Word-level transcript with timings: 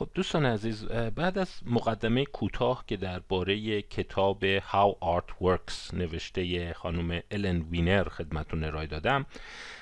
خب 0.00 0.08
دوستان 0.14 0.46
عزیز 0.46 0.84
بعد 0.86 1.38
از 1.38 1.48
مقدمه 1.66 2.24
کوتاه 2.24 2.84
که 2.86 2.96
درباره 2.96 3.82
کتاب 3.82 4.58
How 4.58 4.94
Art 5.02 5.44
Works 5.44 5.94
نوشته 5.94 6.72
خانم 6.74 7.20
الن 7.30 7.60
وینر 7.70 8.08
خدمتون 8.08 8.64
ارائه 8.64 8.86
دادم 8.86 9.26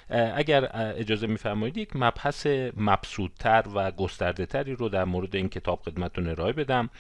اگر 0.09 0.71
اجازه 0.75 1.27
میفرمایید 1.27 1.77
یک 1.77 1.91
مبحث 1.95 2.47
مبسودتر 2.77 3.65
و 3.75 3.91
گسترده 3.91 4.47
تری 4.47 4.75
رو 4.75 4.89
در 4.89 5.05
مورد 5.05 5.37
این 5.37 5.49
کتاب 5.49 5.83
خدمتون 5.83 6.29
ارائه 6.29 6.53
بدم. 6.53 6.91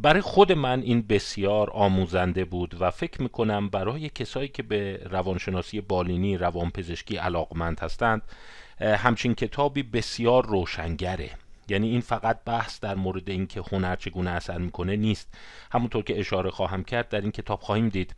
برای 0.00 0.20
خود 0.20 0.52
من 0.52 0.80
این 0.80 1.02
بسیار 1.02 1.70
آموزنده 1.70 2.44
بود 2.44 2.76
و 2.80 2.90
فکر 2.90 3.22
می‌کنم 3.22 3.68
برای 3.68 4.08
کسایی 4.08 4.48
که 4.48 4.62
به 4.62 5.00
روانشناسی 5.10 5.80
بالینی 5.80 6.36
روانپزشکی 6.36 7.16
علاقمند 7.16 7.80
هستند 7.80 8.22
همچین 8.80 9.34
کتابی 9.34 9.82
بسیار 9.82 10.46
روشنگره. 10.46 11.30
یعنی 11.68 11.88
این 11.88 12.00
فقط 12.00 12.44
بحث 12.44 12.80
در 12.80 12.94
مورد 12.94 13.30
اینکه 13.30 13.62
هنر 13.72 13.96
چگونه 13.96 14.30
اثر 14.30 14.58
می‌کنه 14.58 14.96
نیست. 14.96 15.34
همونطور 15.72 16.02
که 16.02 16.20
اشاره 16.20 16.50
خواهم 16.50 16.84
کرد 16.84 17.08
در 17.08 17.20
این 17.20 17.30
کتاب 17.30 17.60
خواهیم 17.60 17.88
دید 17.88 18.14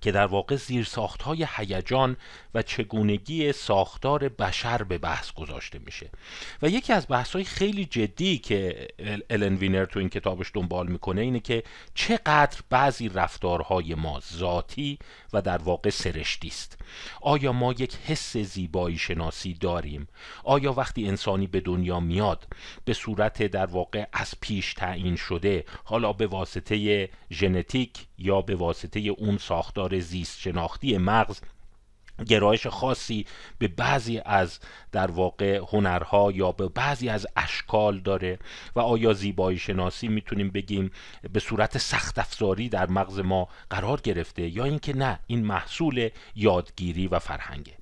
که 0.00 0.12
در 0.12 0.26
واقع 0.26 0.56
زیر 0.56 0.84
ساخت 0.84 1.22
های 1.22 1.46
هیجان 1.56 2.16
و 2.54 2.62
چگونگی 2.62 3.52
ساختار 3.52 4.28
بشر 4.28 4.82
به 4.82 4.98
بحث 4.98 5.32
گذاشته 5.32 5.78
میشه. 5.78 6.10
و 6.62 6.68
یکی 6.68 6.92
از 6.92 7.06
بحث 7.08 7.32
های 7.32 7.44
خیلی 7.44 7.84
جدی 7.84 8.38
که 8.38 8.88
الن 9.30 9.54
وینر 9.54 9.84
تو 9.84 9.98
این 9.98 10.08
کتابش 10.08 10.50
دنبال 10.54 10.88
می‌کنه 10.88 11.20
اینه 11.20 11.40
که 11.40 11.62
چقدر 11.94 12.58
بعضی 12.70 13.08
رفتارهای 13.08 13.94
ما 13.94 14.20
ذاتی 14.32 14.98
و 15.32 15.42
در 15.42 15.58
واقع 15.58 15.90
سرشتی 15.90 16.48
است. 16.48 16.78
آیا 17.20 17.52
ما 17.52 17.72
یک 17.72 17.96
حس 17.96 18.36
زیبایی 18.36 18.98
شناسی 18.98 19.54
داریم؟ 19.54 20.08
آیا 20.44 20.72
وقتی 20.72 21.08
انسانی 21.08 21.46
به 21.46 21.60
دنیا 21.60 22.00
میاد 22.00 22.46
به 22.84 22.92
صورت 22.92 23.42
در 23.42 23.66
واقع 23.66 24.06
از 24.12 24.34
پیش 24.40 24.74
تعیین 24.74 25.16
شده 25.16 25.64
حالا 25.84 26.12
به 26.12 26.26
واسطه 26.26 27.08
ژنتیک 27.30 28.06
یا 28.18 28.40
به 28.40 28.54
واسطه 28.54 29.00
اون 29.00 29.38
ساختار 29.38 29.89
زیست 29.98 30.38
شناختی 30.38 30.98
مغز 30.98 31.40
گرایش 32.28 32.66
خاصی 32.66 33.26
به 33.58 33.68
بعضی 33.68 34.20
از 34.24 34.58
در 34.92 35.10
واقع 35.10 35.60
هنرها 35.72 36.32
یا 36.32 36.52
به 36.52 36.68
بعضی 36.68 37.08
از 37.08 37.26
اشکال 37.36 37.98
داره 37.98 38.38
و 38.76 38.80
آیا 38.80 39.12
زیبایی 39.12 39.58
شناسی 39.58 40.08
می‌تونیم 40.08 40.50
بگیم 40.50 40.90
به 41.32 41.40
صورت 41.40 41.78
سخت 41.78 42.18
افزاری 42.18 42.68
در 42.68 42.90
مغز 42.90 43.18
ما 43.18 43.48
قرار 43.70 44.00
گرفته 44.00 44.48
یا 44.48 44.64
اینکه 44.64 44.96
نه 44.96 45.18
این 45.26 45.44
محصول 45.44 46.08
یادگیری 46.36 47.06
و 47.06 47.18
فرهنگه. 47.18 47.72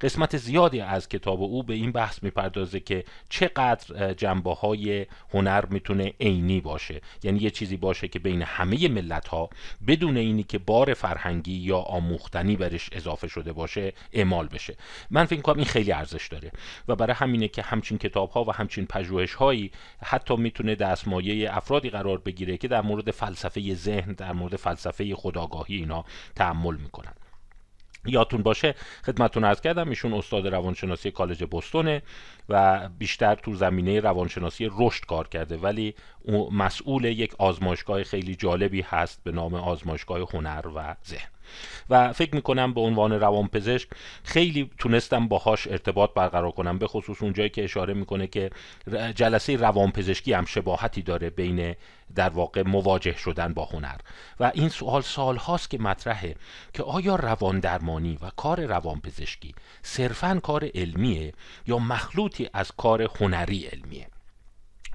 قسمت 0.00 0.36
زیادی 0.36 0.80
از 0.80 1.08
کتاب 1.08 1.42
او 1.42 1.62
به 1.62 1.74
این 1.74 1.92
بحث 1.92 2.22
می‌پردازه 2.22 2.80
که 2.80 3.04
چقدر 3.28 4.14
جنبه 4.14 4.54
های 4.54 5.06
هنر 5.34 5.64
می‌تونه 5.66 6.12
عینی 6.20 6.60
باشه. 6.60 7.00
یعنی 7.22 7.38
یه 7.38 7.50
چیزی 7.50 7.76
باشه 7.76 8.08
که 8.08 8.18
بین 8.18 8.42
همه 8.42 8.88
ملت 8.88 9.28
ها 9.28 9.50
بدون 9.86 10.16
اینی 10.16 10.42
که 10.42 10.58
بار 10.58 10.94
فرهنگی 10.94 11.54
یا 11.54 11.78
آموختنی 11.78 12.56
برش 12.56 12.90
اضافه 12.92 13.28
شده 13.28 13.52
باشه 13.52 13.87
اعمال 14.12 14.48
بشه. 14.48 14.76
من 15.10 15.24
فکر 15.24 15.40
کنم 15.40 15.56
این 15.56 15.64
خیلی 15.64 15.92
ارزش 15.92 16.28
داره 16.28 16.52
و 16.88 16.96
برای 16.96 17.14
همینه 17.14 17.48
که 17.48 17.62
همچین 17.62 17.98
کتاب 17.98 18.30
ها 18.30 18.44
و 18.44 18.52
همچین 18.52 18.86
پژوهش 18.86 19.34
هایی 19.34 19.70
حتی 20.02 20.36
می‌تونه 20.36 20.74
دستمایه 20.74 21.56
افرادی 21.56 21.90
قرار 21.90 22.18
بگیره 22.18 22.56
که 22.56 22.68
در 22.68 22.80
مورد 22.80 23.10
فلسفه 23.10 23.74
ذهن 23.74 24.12
در 24.12 24.32
مورد 24.32 24.56
فلسفه 24.56 25.14
خداگاهی 25.14 25.76
اینا 25.76 26.04
تعمل 26.36 26.76
می‌کنن. 26.76 27.12
یادتون 28.06 28.42
باشه 28.42 28.74
خدمتتون 29.06 29.44
عرض 29.44 29.60
کردم 29.60 29.88
ایشون 29.88 30.14
استاد 30.14 30.46
روانشناسی 30.46 31.10
کالج 31.10 31.44
بوستونه 31.44 32.02
و 32.48 32.88
بیشتر 32.98 33.34
تو 33.34 33.54
زمینه 33.54 34.00
روانشناسی 34.00 34.70
رشد 34.78 35.04
کار 35.04 35.28
کرده 35.28 35.56
ولی 35.56 35.94
مسئول 36.52 37.04
یک 37.04 37.34
آزمایشگاه 37.38 38.02
خیلی 38.02 38.34
جالبی 38.34 38.80
هست 38.80 39.24
به 39.24 39.32
نام 39.32 39.54
آزمایشگاه 39.54 40.28
هنر 40.32 40.66
و 40.76 40.94
ذهن. 41.06 41.28
و 41.90 42.12
فکر 42.12 42.34
می‌کنم 42.34 42.74
به 42.74 42.80
عنوان 42.80 43.12
روانپزشک 43.12 43.88
خیلی 44.24 44.70
تونستم 44.78 45.28
باهاش 45.28 45.66
ارتباط 45.66 46.14
برقرار 46.14 46.50
کنم 46.50 46.78
به 46.78 46.86
خصوص 46.86 47.22
اونجایی 47.22 47.48
که 47.48 47.64
اشاره 47.64 47.94
می‌کنه 47.94 48.26
که 48.26 48.50
جلسه 49.14 49.56
روانپزشکی 49.56 50.32
هم 50.32 50.44
شباهتی 50.44 51.02
داره 51.02 51.30
بین 51.30 51.74
در 52.14 52.28
واقع 52.28 52.62
مواجه 52.62 53.16
شدن 53.16 53.54
با 53.54 53.64
هنر. 53.64 53.96
و 54.40 54.50
این 54.54 54.68
سوال 54.68 55.02
سال 55.02 55.36
هاست 55.36 55.70
که 55.70 55.78
مطرحه 55.78 56.34
که 56.72 56.82
آیا 56.82 57.16
روان 57.16 57.60
درمانی 57.60 58.18
و 58.22 58.30
کار 58.36 58.64
روانپزشکی 58.64 59.54
صرفا 59.82 60.40
کار 60.42 60.68
علمیه 60.74 61.32
یا 61.66 61.78
مخلوطی 61.78 62.48
از 62.52 62.72
کار 62.72 63.02
هنری 63.20 63.66
علمیه؟ 63.66 64.06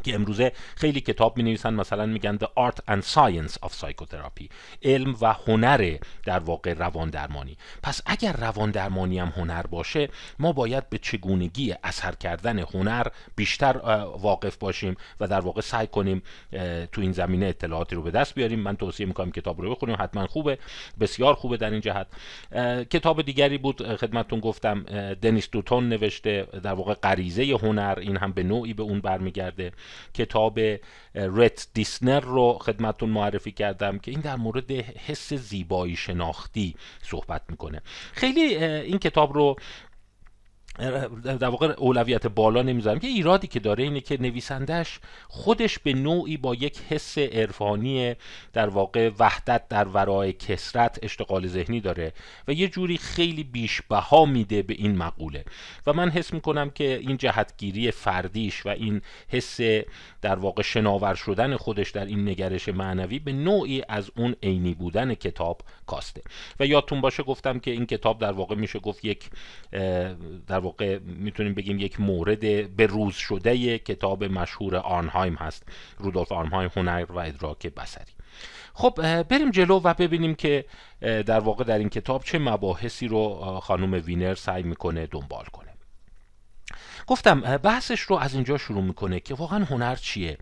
که 0.03 0.15
امروزه 0.15 0.51
خیلی 0.75 1.01
کتاب 1.01 1.37
می 1.37 1.43
نویسن 1.43 1.73
مثلا 1.73 2.05
میگن 2.05 2.37
The 2.37 2.47
Art 2.59 2.93
and 2.93 3.03
Science 3.13 3.53
of 3.65 3.69
Psychotherapy 3.69 4.47
علم 4.83 5.15
و 5.21 5.33
هنر 5.33 5.97
در 6.25 6.39
واقع 6.39 6.73
روان 6.73 7.09
درمانی 7.09 7.57
پس 7.83 8.01
اگر 8.05 8.33
روان 8.33 8.71
درمانی 8.71 9.19
هم 9.19 9.33
هنر 9.37 9.61
باشه 9.61 10.09
ما 10.39 10.53
باید 10.53 10.89
به 10.89 10.97
چگونگی 10.97 11.75
اثر 11.83 12.11
کردن 12.11 12.59
هنر 12.59 13.07
بیشتر 13.35 13.77
واقف 14.17 14.57
باشیم 14.57 14.95
و 15.19 15.27
در 15.27 15.39
واقع 15.39 15.61
سعی 15.61 15.87
کنیم 15.87 16.23
تو 16.91 17.01
این 17.01 17.11
زمینه 17.11 17.45
اطلاعاتی 17.45 17.95
رو 17.95 18.01
به 18.01 18.11
دست 18.11 18.35
بیاریم. 18.35 18.59
من 18.59 18.75
توصیه 18.75 19.05
می‌کنم 19.05 19.31
کتاب 19.31 19.61
رو 19.61 19.75
بخونیم 19.75 19.95
حتما 19.99 20.27
خوبه. 20.27 20.57
بسیار 20.99 21.33
خوبه 21.33 21.57
در 21.57 21.69
این 21.69 21.81
جهت. 21.81 22.07
کتاب 22.89 23.21
دیگری 23.21 23.57
بود 23.57 23.95
خدمتتون 23.95 24.39
گفتم 24.39 24.83
دنیس 25.13 25.49
دوتون 25.51 25.89
نوشته 25.89 26.47
در 26.63 26.73
واقع 26.73 26.93
غریزه 26.93 27.43
هنر 27.61 27.95
این 28.01 28.17
هم 28.17 28.31
به 28.31 28.43
نوعی 28.43 28.73
به 28.73 28.83
اون 28.83 29.01
برمیگرده. 29.01 29.71
کتاب 30.13 30.59
رت 31.15 31.67
دیسنر 31.73 32.19
رو 32.19 32.57
خدمتون 32.61 33.09
معرفی 33.09 33.51
کردم 33.51 33.99
که 33.99 34.11
این 34.11 34.19
در 34.19 34.35
مورد 34.35 34.71
حس 34.71 35.33
زیبایی 35.33 35.95
شناختی 35.95 36.75
صحبت 37.01 37.41
می‌کنه. 37.49 37.81
خیلی 38.13 38.55
این 38.65 38.99
کتاب 38.99 39.33
رو 39.33 39.55
در 41.23 41.49
واقع 41.49 41.73
اولویت 41.77 42.27
بالا 42.27 42.61
نمی‌ذارم. 42.61 42.99
که 42.99 43.07
ایرادی 43.07 43.47
که 43.47 43.59
داره 43.59 43.83
اینه 43.83 44.01
که 44.01 44.21
نویسندش 44.21 44.99
خودش 45.27 45.79
به 45.79 45.93
نوعی 45.93 46.37
با 46.37 46.55
یک 46.55 46.79
حس 46.89 47.17
عرفانی 47.17 48.15
در 48.53 48.69
واقع 48.69 49.11
وحدت 49.19 49.67
در 49.67 49.87
ورای 49.87 50.33
کسرت 50.33 50.99
اشتغال 51.03 51.47
ذهنی 51.47 51.79
داره 51.81 52.13
و 52.47 52.53
یه 52.53 52.67
جوری 52.67 52.97
خیلی 52.97 53.43
بیش 53.43 53.81
بها 53.81 54.25
میده 54.25 54.61
به 54.61 54.73
این 54.73 54.95
مقوله. 54.95 55.45
و 55.87 55.93
من 55.93 56.09
حس 56.09 56.33
می‌کنم 56.33 56.69
که 56.69 56.97
این 56.97 57.17
جهتگیری 57.17 57.91
فردیش 57.91 58.65
و 58.65 58.69
این 58.69 59.01
حس 59.27 59.59
در 60.21 60.35
واقع 60.35 60.61
شناور 60.61 61.15
شدن 61.15 61.55
خودش 61.55 61.91
در 61.91 62.05
این 62.05 62.29
نگرش 62.29 62.69
معنوی 62.69 63.19
به 63.19 63.31
نوعی 63.31 63.83
از 63.89 64.11
اون 64.15 64.35
عینی 64.43 64.73
بودن 64.73 65.13
کتاب 65.13 65.61
کاسته. 65.87 66.21
و 66.59 66.65
یادتون 66.65 67.01
باشه 67.01 67.23
گفتم 67.23 67.59
که 67.59 67.71
این 67.71 67.85
کتاب 67.85 68.19
در 68.19 68.31
واقع 68.31 68.55
میشه 68.55 68.79
گفت 68.79 69.05
یک 69.05 69.29
در 70.47 70.62
واقع 70.63 70.99
می‌تونیم 70.99 71.53
بگیم 71.53 71.79
یک 71.79 71.99
مورد 71.99 72.75
به 72.75 72.85
روز 72.85 73.15
شده 73.15 73.77
کتاب 73.77 74.23
مشهور 74.23 74.75
آرنهایم 74.75 75.35
هست 75.35 75.63
رودولف 75.97 76.31
آرنهایم 76.31 76.69
هنر 76.75 77.05
و 77.09 77.17
ادراک 77.19 77.67
بسری 77.67 78.11
خب 78.73 79.23
بریم 79.23 79.51
جلو 79.51 79.81
و 79.83 79.93
ببینیم 79.93 80.35
که 80.35 80.65
در 81.01 81.39
واقع 81.39 81.63
در 81.63 81.77
این 81.77 81.89
کتاب 81.89 82.23
چه 82.23 82.39
مباحثی 82.39 83.07
رو 83.07 83.35
خانم 83.63 83.93
وینر 84.05 84.35
سعی 84.35 84.63
می‌کنه 84.63 85.07
دنبال 85.07 85.45
کنه. 85.45 85.72
گفتم 87.07 87.41
بحثش 87.57 87.99
رو 87.99 88.15
از 88.15 88.33
اینجا 88.33 88.57
شروع 88.57 88.83
می‌کنه 88.83 89.19
که 89.19 89.33
واقعا 89.33 89.65
هنر 89.65 89.95
چیه؟ 89.95 90.37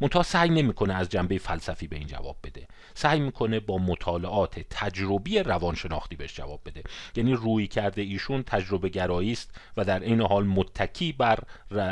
منتها 0.00 0.22
سعی 0.22 0.48
نمی‌کنه 0.48 0.94
از 0.94 1.08
جنبه 1.08 1.38
فلسفی 1.38 1.86
به 1.86 1.96
این 1.96 2.06
جواب 2.06 2.36
بده. 2.44 2.66
سعی 2.94 3.20
می‌کنه 3.20 3.60
با 3.60 3.78
مطالعات 3.78 4.60
تجربی 4.70 5.38
روانشناختی 5.38 6.16
بهش 6.16 6.34
جواب 6.34 6.60
بده. 6.66 6.82
یعنی 7.16 7.32
روی 7.32 7.66
کرده 7.66 8.02
ایشون 8.02 8.42
تجربه 8.42 8.88
گرایی 8.88 9.32
است 9.32 9.60
و 9.76 9.84
در 9.84 10.00
این 10.00 10.20
حال 10.20 10.46
متکی 10.46 11.12
بر 11.12 11.38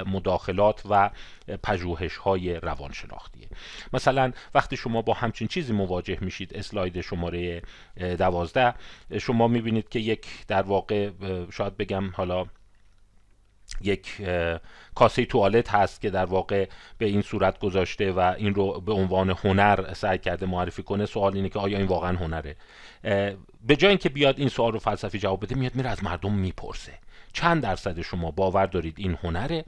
مداخلات 0.06 0.82
و 0.90 1.10
پژوهش 1.62 2.16
های 2.16 2.54
روانشناختیه. 2.54 3.48
مثلا 3.92 4.32
وقتی 4.54 4.76
شما 4.76 5.02
با 5.02 5.14
همچین 5.14 5.48
چیزی 5.48 5.72
مواجه 5.72 6.18
میشید 6.20 6.54
اسلاید 6.54 7.00
شماره 7.00 7.62
دوازده 8.18 8.74
شما 9.20 9.48
می‌بینید 9.48 9.88
که 9.88 9.98
یک 9.98 10.26
در 10.46 10.62
واقع 10.62 11.10
شاید 11.52 11.76
بگم 11.76 12.10
حالا 12.10 12.46
یک 13.80 14.22
کاسه 14.94 15.24
توالت 15.24 15.70
هست 15.70 16.00
که 16.00 16.10
در 16.10 16.24
واقع 16.24 16.68
به 16.98 17.06
این 17.06 17.22
صورت 17.22 17.58
گذاشته 17.58 18.12
و 18.12 18.34
این 18.38 18.54
رو 18.54 18.80
به 18.80 18.92
عنوان 18.92 19.30
هنر 19.30 19.94
سعی 19.94 20.18
کرده 20.18 20.46
معرفی 20.46 20.82
کنه. 20.82 21.06
سوال 21.06 21.34
اینه 21.36 21.48
که 21.48 21.58
آیا 21.58 21.78
این 21.78 21.86
واقعا 21.86 22.16
هنره؟ 22.16 22.56
به 23.66 23.76
جای 23.76 23.88
اینکه 23.88 24.08
بیاد 24.08 24.38
این 24.38 24.48
سوال 24.48 24.72
رو 24.72 24.78
فلسفی 24.78 25.18
جواب 25.18 25.44
بده 25.44 25.54
میاد 25.54 25.74
میره 25.74 25.90
از 25.90 26.04
مردم 26.04 26.32
می‌پرسه. 26.32 26.92
چند 27.34 27.62
درصد 27.62 28.00
شما 28.00 28.30
باور 28.30 28.66
دارید 28.66 28.94
این 28.98 29.18
هنره 29.22 29.64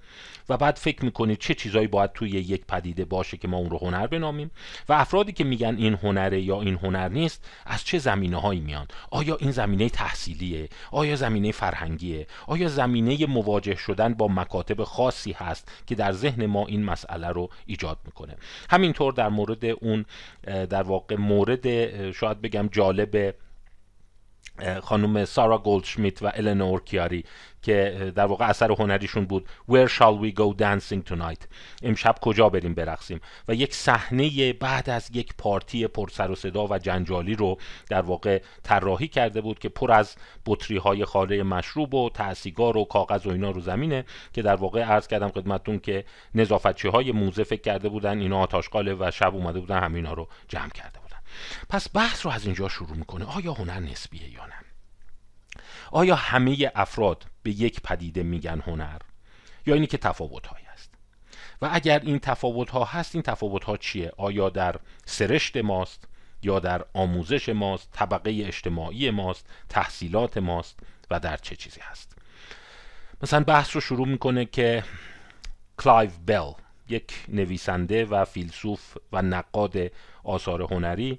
و 0.48 0.56
بعد 0.56 0.76
فکر 0.76 1.04
می‌کنید 1.04 1.38
چه 1.38 1.54
چیزایی 1.54 1.86
باید 1.86 2.12
توی 2.12 2.30
یک 2.30 2.66
پدیده 2.66 3.04
باشه 3.04 3.36
که 3.36 3.48
ما 3.48 3.56
اون 3.56 3.70
رو 3.70 3.78
هنر 3.78 4.06
بنامیم 4.06 4.50
و 4.88 4.92
افرادی 4.92 5.32
که 5.32 5.44
میگن 5.44 5.76
این 5.76 5.94
هنره 5.94 6.40
یا 6.40 6.60
این 6.60 6.74
هنر 6.74 7.08
نیست 7.08 7.50
از 7.66 7.84
چه 7.84 7.98
زمینه 7.98 8.40
هایی 8.40 8.60
میان؟ 8.60 8.86
آیا 9.10 9.36
این 9.36 9.50
زمینه 9.50 9.88
تحصیلیه؟ 9.88 10.68
آیا 10.90 11.16
زمینه 11.16 11.52
فرهنگیه؟ 11.52 12.26
آیا 12.46 12.68
زمینه 12.68 13.26
مواجه 13.26 13.74
شدن 13.74 14.14
با 14.14 14.28
مکاتب 14.28 14.84
خاصی 14.84 15.32
هست 15.32 15.72
که 15.86 15.94
در 15.94 16.12
ذهن 16.12 16.46
ما 16.46 16.66
این 16.66 16.84
مسئله 16.84 17.28
رو 17.28 17.48
ایجاد 17.66 17.98
می‌کنه؟ 18.04 18.36
همینطور 18.70 19.12
در 19.12 19.28
مورد 19.28 19.64
اون 19.64 20.04
در 20.46 20.82
واقع 20.82 21.16
مورد 21.16 21.66
شاید 22.12 22.40
بگم 22.40 22.68
جالب 22.72 23.34
خانم 24.82 25.24
سارا 25.24 25.58
گولدشمیت 25.58 26.22
و 26.22 26.32
النور 26.34 26.82
کیاری 26.82 27.24
که 27.66 28.12
در 28.14 28.26
واقع 28.26 28.48
اثر 28.48 28.72
هنریشون 28.72 29.24
بود. 29.24 29.48
Where 29.70 29.88
shall 29.88 30.18
we 30.22 30.38
go 30.38 30.62
dancing 30.62 31.12
tonight? 31.12 31.46
امشب 31.82 32.14
کجا 32.20 32.48
بریم 32.48 32.74
برقصیم؟ 32.74 33.20
و 33.48 33.54
یک 33.54 33.74
صحنه 33.74 34.52
بعد 34.52 34.90
از 34.90 35.10
یک 35.12 35.34
پارتی 35.38 35.86
پر 35.86 36.08
سر 36.08 36.30
و 36.30 36.34
صدا 36.34 36.66
و 36.66 36.78
جنجالی 36.78 37.34
رو 37.34 37.56
در 37.90 38.02
واقع 38.02 38.42
طراحی 38.62 39.08
کرده 39.08 39.40
بود 39.40 39.58
که 39.58 39.68
پر 39.68 39.92
از 39.92 40.16
بطری 40.46 40.76
های 40.76 41.04
خاله 41.04 41.42
مشروب 41.42 41.94
و 41.94 42.10
تاسیگار 42.10 42.76
و 42.76 42.84
کاغذ 42.84 43.26
و 43.26 43.30
اینا 43.30 43.50
رو 43.50 43.60
زمینه 43.60 44.04
که 44.32 44.42
در 44.42 44.56
واقع 44.56 44.82
عرض 44.82 45.06
کردم 45.06 45.28
خدمتتون 45.28 45.78
که 45.78 46.04
نظافتچی 46.34 46.88
های 46.88 47.12
موزه 47.12 47.44
فکر 47.44 47.62
کرده 47.62 47.88
بودن 47.88 48.18
اینا 48.18 48.38
آتاشقاله 48.38 48.94
و 48.94 49.10
شب 49.10 49.34
اومده 49.34 49.60
بودن 49.60 49.80
همینا 49.80 50.12
رو 50.12 50.28
جمع 50.48 50.68
کرده 50.68 50.98
بودن. 50.98 51.05
پس 51.68 51.86
بحث 51.94 52.26
رو 52.26 52.32
از 52.32 52.44
اینجا 52.44 52.68
شروع 52.68 52.96
می‌کنه. 52.96 53.24
آیا 53.24 53.52
هنر 53.52 53.80
نسبیه 53.80 54.28
یا 54.32 54.46
نه؟ 54.46 54.54
آیا 55.90 56.14
همه 56.14 56.72
افراد 56.74 57.26
به 57.42 57.50
یک 57.50 57.80
پدیده 57.80 58.22
میگن 58.22 58.60
هنر؟ 58.60 58.98
یا 59.66 59.74
اینی 59.74 59.86
که 59.86 59.98
تفاوت 59.98 60.46
های 60.46 60.62
است 60.72 60.94
و 61.62 61.68
اگر 61.72 61.98
این 61.98 62.18
تفاوت 62.18 62.70
ها 62.70 62.84
هست 62.84 63.14
این 63.14 63.22
تفاوت 63.22 63.64
ها 63.64 63.76
چیه؟ 63.76 64.12
آیا 64.16 64.50
در 64.50 64.76
سرشت 65.06 65.56
ماست؟ 65.56 66.08
یا 66.42 66.58
در 66.58 66.84
آموزش 66.94 67.48
ماست؟ 67.48 67.88
طبقه 67.92 68.42
اجتماعی 68.46 69.10
ماست؟ 69.10 69.46
تحصیلات 69.68 70.38
ماست؟ 70.38 70.80
و 71.10 71.20
در 71.20 71.36
چه 71.36 71.56
چیزی 71.56 71.80
هست؟ 71.80 72.16
مثلا 73.22 73.44
بحث 73.44 73.74
رو 73.74 73.80
شروع 73.80 74.08
می‌کنه 74.08 74.44
که 74.44 74.84
کلایو 75.78 76.10
بل 76.26 76.52
یک 76.88 77.12
نویسنده 77.28 78.04
و 78.04 78.24
فیلسوف 78.24 78.96
و 79.12 79.22
نقاد 79.22 79.76
آثار 80.24 80.62
هنری. 80.62 81.18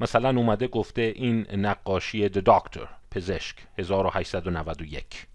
مثلا 0.00 0.28
اومده 0.28 0.68
گفته 0.68 1.02
این 1.02 1.46
نقاشی 1.50 2.28
The 2.28 2.42
Doctor 2.42 2.88
پزشک 3.10 3.56
1891 3.78 5.26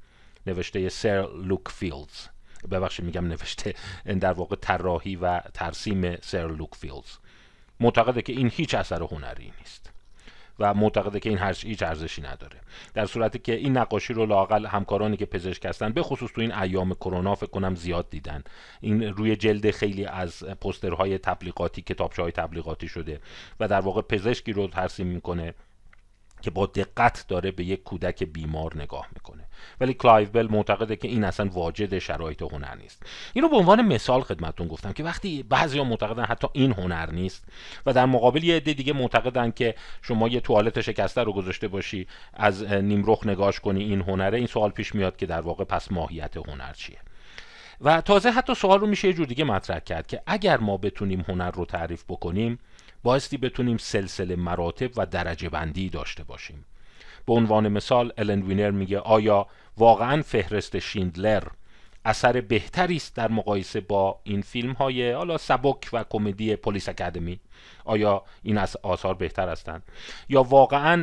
نوشته 0.48 0.90
سر 0.90 1.28
لوک 1.36 1.68
فیلدز. 1.70 2.28
ببخشید 2.72 3.06
میگم 3.06 3.28
نوشته 3.28 3.74
در 4.06 4.34
واقع 4.34 4.56
طراحی 4.56 5.16
و 5.16 5.40
ترسیم 5.40 6.16
سر 6.16 6.48
لوک 6.48 6.76
فیلدز. 6.76 7.18
معتقده 7.80 8.22
که 8.22 8.34
این 8.34 8.52
هیچ 8.54 8.76
اثر 8.76 9.04
هنری 9.04 9.54
نیست. 9.60 9.95
و 10.60 10.74
معتقده 10.74 11.20
که 11.20 11.30
این 11.30 11.38
هر 11.38 11.56
هیچ 11.64 11.84
ارزشی 11.84 12.22
نداره. 12.22 12.60
در 12.94 13.06
صورتی 13.06 13.40
که 13.40 13.56
این 13.56 13.78
نقاشی 13.78 14.14
رو 14.14 14.26
لاقل 14.26 14.66
همکارانی 14.66 15.18
که 15.18 15.26
پزشک 15.26 15.66
هستن 15.66 15.92
به 15.92 16.04
خصوص 16.04 16.32
تو 16.32 16.42
این 16.42 16.54
ایام 16.54 16.94
کرونا 16.94 17.36
فکر 17.36 17.50
کنم 17.50 17.76
زیاد 17.76 18.10
دیدن. 18.10 18.44
این 18.82 19.04
روی 19.04 19.36
جلد 19.36 19.72
خیلی 19.72 20.06
از 20.06 20.44
پوسترهای 20.44 21.18
تبلیغاتی 21.18 21.82
کتابچه 21.82 22.22
های 22.22 22.32
تبلیغاتی 22.32 22.88
شده 22.88 23.20
و 23.60 23.68
در 23.68 23.82
واقع 23.82 24.02
پزشکی 24.02 24.54
رو 24.54 24.68
ترسیم 24.68 25.08
می‌کنه. 25.08 25.54
که 26.46 26.52
با 26.52 26.66
دقت 26.66 27.26
داره 27.28 27.52
به 27.52 27.64
یک 27.64 27.84
کودک 27.84 28.24
بیمار 28.24 28.78
نگاه 28.78 29.08
می‌کنه. 29.14 29.44
ولی 29.82 29.94
کلایو 29.94 30.30
بل 30.30 30.48
معتقده 30.52 30.96
که 30.96 31.08
این 31.08 31.24
اصلا 31.24 31.50
واجد 31.50 32.00
شرایط 32.00 32.42
هنر 32.42 32.76
نیست. 32.76 33.04
این 33.34 33.44
رو 33.44 33.50
به 33.50 33.56
عنوان 33.56 33.82
مثال 33.82 34.22
خدمتون 34.22 34.68
گفتم 34.68 34.92
که 34.92 35.04
وقتی 35.04 35.44
بعضیا 35.44 35.84
معتقدن 35.84 36.24
حتی 36.24 36.48
این 36.54 36.72
هنر 36.72 37.12
نیست 37.12 37.46
و 37.86 37.94
در 37.94 38.06
مقابل 38.06 38.44
یه 38.44 38.56
عده 38.56 38.74
دیگه 38.74 38.94
معتقدن 38.94 39.52
که 39.52 39.76
شما 40.02 40.28
یه 40.28 40.40
توالت 40.40 40.82
شکسته 40.82 41.24
رو 41.24 41.34
گذاشته 41.34 41.68
باشی 41.68 42.08
از 42.34 42.64
نیمرخ 42.64 43.28
نگاش 43.28 43.60
کنی 43.60 43.84
این 43.84 44.02
هنره 44.02 44.38
این 44.38 44.48
سوال 44.48 44.70
پیش 44.70 44.96
میاد 44.96 45.18
که 45.18 45.26
در 45.26 45.42
واقع 45.42 45.64
پس 45.64 45.92
ماهیت 45.92 46.38
هنر 46.38 46.74
چیه؟ 46.74 46.98
و 47.82 48.02
تازه 48.02 48.30
حتی 48.30 48.56
سوال 48.56 48.80
رو 48.80 48.88
میشه 48.88 49.08
یه 49.08 49.14
جور 49.14 49.26
دیگه 49.26 49.44
مطرح 49.44 49.80
کرد 49.80 50.08
که 50.08 50.22
اگر 50.26 50.58
ما 50.58 50.78
بتونیم 50.78 51.26
هنر 51.28 51.52
رو 51.52 51.66
تعریف 51.66 52.04
بکنیم 52.10 52.60
بایستی 53.06 53.38
بتونیم 53.38 53.78
سلسله 53.78 54.36
مراتب 54.36 54.92
و 54.98 55.06
درجه 55.06 55.50
بندی 55.50 55.90
داشته 55.90 56.24
باشیم. 56.24 56.66
به 57.26 57.34
عنوان 57.34 57.68
مثال 57.68 58.14
الن 58.18 58.42
وینر 58.42 58.72
میگه 58.72 59.00
آیا 59.00 59.48
واقعا 59.78 60.22
فهرست 60.22 60.80
شیندلر 60.80 61.44
اثر 62.06 62.42
بهتری 62.42 62.96
است 62.96 63.16
در 63.16 63.32
مقایسه 63.32 63.82
با 63.82 64.20
این 64.24 64.42
فیلم 64.42 64.72
های 64.72 65.12
حالا 65.12 65.38
سبک 65.38 65.90
و 65.94 66.04
کمدی 66.10 66.56
پلیس 66.56 66.90
اکادمی؟ 66.90 67.40
آیا 67.86 68.24
این 68.44 68.58
از 68.58 68.78
آثار 68.84 69.14
بهتر 69.14 69.50
هستند؟ 69.50 69.84
یا 70.30 70.44
واقعا 70.44 70.96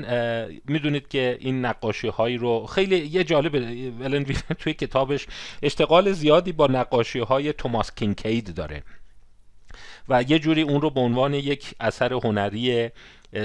می‌دونید 0.68 1.08
که 1.08 1.36
این 1.40 1.64
نقاشی 1.64 2.08
هایی 2.08 2.36
رو 2.36 2.66
خیلی 2.66 2.96
یه 2.96 3.24
جالب 3.24 3.54
وینر 3.54 4.32
توی 4.60 4.74
کتابش 4.74 5.26
اشتغال 5.62 6.12
زیادی 6.12 6.52
با 6.52 6.66
نقاشی 6.66 7.18
های 7.18 7.52
توماس 7.52 7.94
کینکید 7.94 8.54
داره. 8.54 8.82
و 10.08 10.22
یه 10.22 10.38
جوری 10.38 10.62
اون 10.62 10.80
رو 10.80 10.90
به 10.90 11.00
عنوان 11.00 11.34
یک 11.34 11.74
اثر 11.80 12.12
هنری 12.12 12.90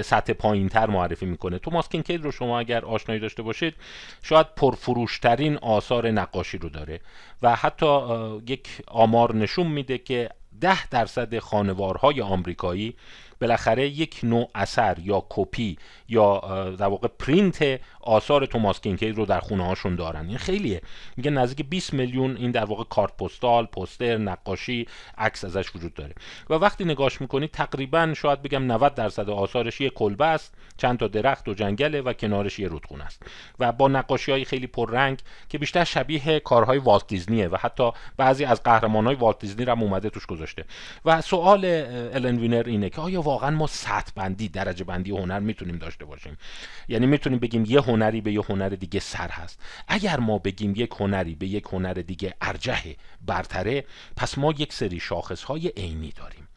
سطح 0.04 0.32
پایین 0.32 0.68
تر 0.68 0.86
معرفی 0.86 1.26
می‌کنه. 1.26 1.58
توماس 1.58 1.88
کینکید 1.88 2.24
رو 2.24 2.32
شما 2.32 2.58
اگر 2.58 2.84
آشنایی 2.84 3.20
داشته 3.20 3.42
باشید 3.42 3.74
شاید 4.22 4.46
پرفروشترین 4.56 5.56
آثار 5.56 6.10
نقاشی 6.10 6.58
رو 6.58 6.68
داره 6.68 7.00
و 7.42 7.56
حتی 7.56 8.00
یک 8.46 8.68
آمار 8.86 9.34
نشون 9.34 9.66
میده 9.66 9.98
که 9.98 10.28
ده 10.60 10.88
درصد 10.88 11.38
خانوارهای 11.38 12.20
آمریکایی 12.20 12.94
بالاخره 13.40 13.88
یک 13.88 14.20
نوع 14.22 14.50
اثر 14.54 14.96
یا 15.02 15.26
کپی 15.28 15.78
یا 16.08 16.40
در 16.78 16.86
واقع 16.86 17.08
پرینت 17.08 17.80
آثار 18.08 18.46
توماس 18.46 18.80
کینکید 18.80 19.16
رو 19.16 19.26
در 19.26 19.40
خونه 19.40 19.66
هاشون 19.66 19.96
دارن. 19.96 20.28
این 20.28 20.38
خیلیه. 20.38 20.82
میگه 21.16 21.30
نزدیک 21.30 21.66
20 21.68 21.94
میلیون 21.94 22.36
این 22.36 22.50
در 22.50 22.64
واقع 22.64 22.84
کارت 22.84 23.16
پستال 23.16 23.66
پوستر 23.66 24.16
نقاشی 24.16 24.86
عکس 25.18 25.44
ازش 25.44 25.76
وجود 25.76 25.94
داره. 25.94 26.14
و 26.50 26.54
وقتی 26.54 26.84
نگاش 26.84 27.20
می‌کنید 27.20 27.50
تقریبا 27.50 28.14
شاید 28.16 28.42
بگم 28.42 28.72
90 28.72 28.94
درصد 28.94 29.30
آثارش 29.30 29.80
یه 29.80 29.90
کلبه 29.90 30.24
است 30.26 30.54
چند 30.76 30.98
تا 30.98 31.08
درخت 31.08 31.48
و 31.48 31.54
جنگله 31.54 32.00
و 32.00 32.12
کنارش 32.12 32.58
یه 32.58 32.68
رودخونه 32.68 33.04
است. 33.04 33.22
و 33.58 33.72
با 33.72 33.88
نقاشی 33.88 34.32
های 34.32 34.44
خیلی 34.44 34.66
پررنگ 34.66 35.18
که 35.48 35.58
بیشتر 35.58 35.84
شبیه 35.84 36.40
کارهای 36.40 36.78
والت 36.78 37.06
دیزنیه 37.06 37.48
و 37.48 37.56
حتی 37.60 37.90
بعضی 38.16 38.44
از 38.44 38.62
قهرمان 38.62 39.06
های 39.06 39.14
والت 39.14 39.38
دیزنی 39.38 39.64
هم 39.64 39.82
اومده 39.82 40.10
توش 40.10 40.26
گذاشته. 40.26 40.64
و 41.04 41.20
سوال 41.20 41.64
الن 41.64 42.38
وینر 42.38 42.62
اینه 42.66 42.90
که 42.90 43.00
آیا 43.00 43.22
واقعا 43.22 43.50
ما 43.50 43.66
سطح 43.66 44.12
بندی 44.14 44.48
درجه 44.48 44.84
بندی 44.84 45.10
هنر 45.10 45.38
می‌تونیم 45.38 45.78
داشته 45.78 46.04
باشیم؟ 46.04 46.38
یعنی 46.88 47.06
می‌تونیم 47.06 47.38
بگیم 47.38 47.64
یه 47.68 47.80
هنری 47.98 48.20
به 48.20 48.32
یه 48.32 48.40
هنر 48.48 48.68
دیگه 48.68 49.00
سر 49.00 49.28
هست. 49.28 49.60
اگر 49.88 50.20
ما 50.20 50.38
بگیم 50.38 50.72
یک 50.76 50.90
هنری 51.00 51.34
به 51.34 51.46
یک 51.46 51.64
هنر 51.72 51.92
دیگه 51.92 52.34
ارجح 52.40 52.96
برتره 53.26 53.84
پس 54.16 54.38
ما 54.38 54.54
یک 54.58 54.72
سری 54.72 55.00
شاخص 55.00 55.42
های 55.42 55.68
عینی 55.76 56.12
داریم. 56.12 56.48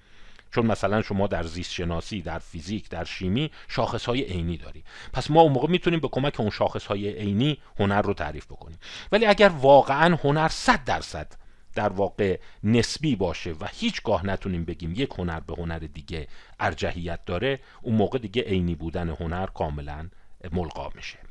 چون 0.51 0.65
مثلا 0.65 1.01
شما 1.01 1.27
در 1.27 1.43
زیست 1.43 1.71
شناسی 1.71 2.21
در 2.21 2.39
فیزیک 2.39 2.89
در 2.89 3.03
شیمی 3.03 3.51
شاخص 3.67 4.05
های 4.05 4.21
عینی 4.21 4.57
داری. 4.57 4.83
پس 5.13 5.31
ما 5.31 5.41
اون 5.41 5.51
موقع 5.51 5.67
می‌تونیم 5.69 5.99
به 5.99 6.07
کمک 6.07 6.39
اون 6.39 6.49
شاخص 6.49 6.85
های 6.85 7.13
عینی 7.13 7.57
هنر 7.79 8.01
رو 8.01 8.13
تعریف 8.13 8.45
بکنیم. 8.45 8.77
ولی 9.11 9.25
اگر 9.25 9.49
واقعا 9.49 10.17
هنر 10.23 10.47
100 10.47 10.83
درصد 10.83 11.27
در 11.75 11.89
واقع 11.89 12.39
نسبی 12.63 13.15
باشه 13.15 13.51
و 13.51 13.67
هیچگاه 13.73 14.25
نتونیم 14.25 14.65
بگیم 14.65 14.93
یک 14.95 15.09
هنر 15.17 15.39
به 15.39 15.53
هنر 15.57 15.79
دیگه 15.79 16.27
ارجحیت 16.59 17.25
داره 17.25 17.59
اون 17.81 17.95
موقع 17.95 18.19
دیگه 18.19 18.41
عینی 18.41 18.75
بودن 18.75 19.09
هنر 19.09 19.45
کاملا 19.45 20.09
ملغا 20.51 20.89
میشه. 20.95 21.30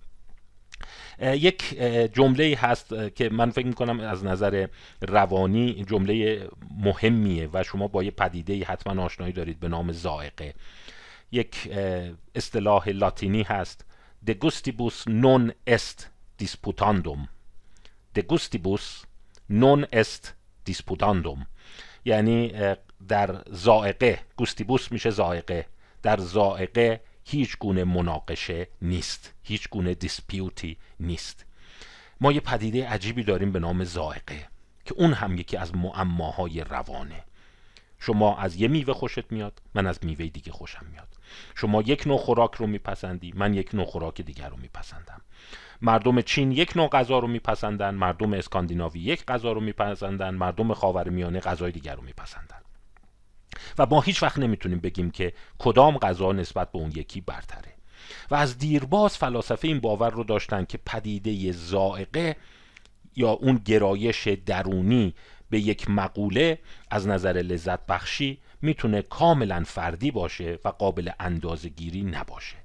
یک 1.20 1.78
جمله 2.12 2.56
هست 2.56 3.14
که 3.14 3.28
من 3.28 3.50
فکر 3.50 3.66
می‌کنم 3.66 4.00
از 4.00 4.24
نظر 4.24 4.66
روانی 5.00 5.84
جمله 5.84 6.48
مهمیه 6.78 7.48
و 7.52 7.62
شما 7.62 7.88
با 7.88 8.02
یه 8.02 8.10
پدیده 8.10 8.64
حتما 8.64 9.02
آشنایی 9.02 9.32
دارید 9.32 9.60
به 9.60 9.68
نام 9.68 9.92
زائقه. 9.92 10.54
یک 11.32 11.70
اصطلاح 12.34 12.88
لاتینی 12.88 13.42
هست. 13.42 13.84
De 14.26 14.32
gustibus 14.32 14.96
non 15.06 15.52
est 15.66 15.98
disputandum. 16.42 17.20
De 18.18 18.22
gustibus 18.32 19.06
نون 19.50 19.86
است 19.92 20.34
دیسپوتاندوم 20.64 21.46
یعنی 22.04 22.52
در 23.08 23.42
زائقه 23.50 24.18
گوستیبوس 24.36 24.92
میشه 24.92 25.10
زائقه. 25.10 25.66
در 26.02 26.20
زائقه 26.20 27.00
هیچ 27.24 27.58
گونه 27.58 27.84
مناقشه 27.84 28.68
نیست. 28.82 29.34
هیچ 29.42 29.68
گونه 29.68 29.94
دیسپیوتی 29.94 30.76
نیست. 31.00 31.46
ما 32.20 32.32
یه 32.32 32.40
پدیده 32.40 32.88
عجیبی 32.88 33.24
داریم 33.24 33.52
به 33.52 33.58
نام 33.58 33.84
زائقه 33.84 34.48
که 34.84 34.94
اون 34.94 35.12
هم 35.12 35.38
یکی 35.38 35.56
از 35.56 35.76
معماهای 35.76 36.60
روانه. 36.60 37.24
شما 37.98 38.36
از 38.36 38.56
یه 38.56 38.68
میوه 38.68 38.94
خوشت 38.94 39.32
میاد 39.32 39.62
من 39.74 39.86
از 39.86 39.98
میوه 40.02 40.26
دیگه 40.26 40.52
خوشم 40.52 40.86
میاد. 40.90 41.08
شما 41.54 41.82
یک 41.82 42.06
نوع 42.06 42.18
خوراک 42.18 42.54
رو 42.54 42.66
میپسندی 42.66 43.32
من 43.36 43.54
یک 43.54 43.74
نوع 43.74 43.84
خوراک 43.84 44.20
دیگر 44.20 44.48
رو 44.48 44.56
میپسندم. 44.56 45.20
مردم 45.82 46.20
چین 46.20 46.52
یک 46.52 46.76
نوع 46.76 46.88
غذا 46.88 47.18
رو 47.18 47.28
میپسندن 47.28 47.94
مردم 47.94 48.32
اسکاندیناوی 48.32 49.00
یک 49.00 49.24
غذا 49.24 49.52
رو 49.52 49.60
میپسندن 49.60 50.34
مردم 50.34 50.74
خاورمیانه 50.74 51.40
غذای 51.40 51.72
دیگر 51.72 51.94
رو 51.94 52.02
میپسندن. 52.02 52.59
و 53.78 53.86
ما 53.86 54.00
هیچ 54.00 54.22
وقت 54.22 54.38
نمی‌تونیم 54.38 54.78
بگیم 54.78 55.10
که 55.10 55.32
کدام 55.58 55.98
غذا 55.98 56.32
نسبت 56.32 56.72
به 56.72 56.78
اون 56.78 56.92
یکی 56.94 57.20
برتره. 57.20 57.72
و 58.30 58.34
از 58.34 58.58
دیرباز 58.58 59.18
فلاسفه 59.18 59.68
این 59.68 59.80
باور 59.80 60.10
رو 60.10 60.24
داشتن 60.24 60.64
که 60.64 60.78
پدیده 60.86 61.52
زائقه 61.52 62.36
یا 63.16 63.30
اون 63.30 63.56
گرایش 63.64 64.28
درونی 64.28 65.14
به 65.50 65.60
یک 65.60 65.90
مقوله 65.90 66.58
از 66.90 67.08
نظر 67.08 67.32
لذت 67.32 67.86
بخشی 67.86 68.38
می‌تونه 68.62 69.02
کاملا 69.02 69.64
فردی 69.66 70.10
باشه 70.10 70.58
و 70.64 70.68
قابل 70.68 71.10
اندازه 71.20 71.68
گیری 71.68 72.02
نباشه. 72.02 72.56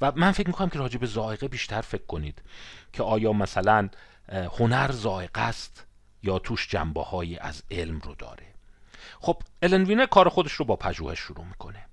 و 0.00 0.12
من 0.16 0.32
فکر 0.32 0.46
می‌کنم 0.46 0.68
که 0.68 0.78
راجع 0.78 0.98
به 0.98 1.06
زائقه 1.06 1.48
بیشتر 1.48 1.80
فکر 1.80 2.06
کنید 2.06 2.42
که 2.92 3.02
آیا 3.02 3.32
مثلا 3.32 3.88
هنر 4.58 4.92
زائقه 4.92 5.40
است 5.40 5.86
یا 6.22 6.38
توش 6.38 6.68
جنبه 6.68 7.02
های 7.02 7.38
از 7.38 7.62
علم 7.70 7.98
رو 7.98 8.14
داره؟ 8.14 8.53
خب 9.24 9.42
الن 9.62 10.06
کار 10.06 10.28
خودش 10.28 10.52
رو 10.52 10.64
با 10.64 10.76
پژوهش 10.76 11.18
شروع 11.18 11.44
می‌کنه. 11.44 11.86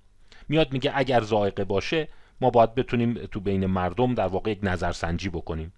میاد 0.48 0.72
میگه 0.72 0.92
اگر 0.94 1.20
زائقه 1.20 1.64
باشه 1.64 2.08
ما 2.40 2.50
باید 2.50 2.74
بتونیم 2.74 3.14
تو 3.14 3.40
بین 3.40 3.66
مردم 3.66 4.14
در 4.14 4.26
واقع 4.26 4.50
یک 4.50 4.58
نظرسنجی 4.62 5.28
بکنیم. 5.28 5.72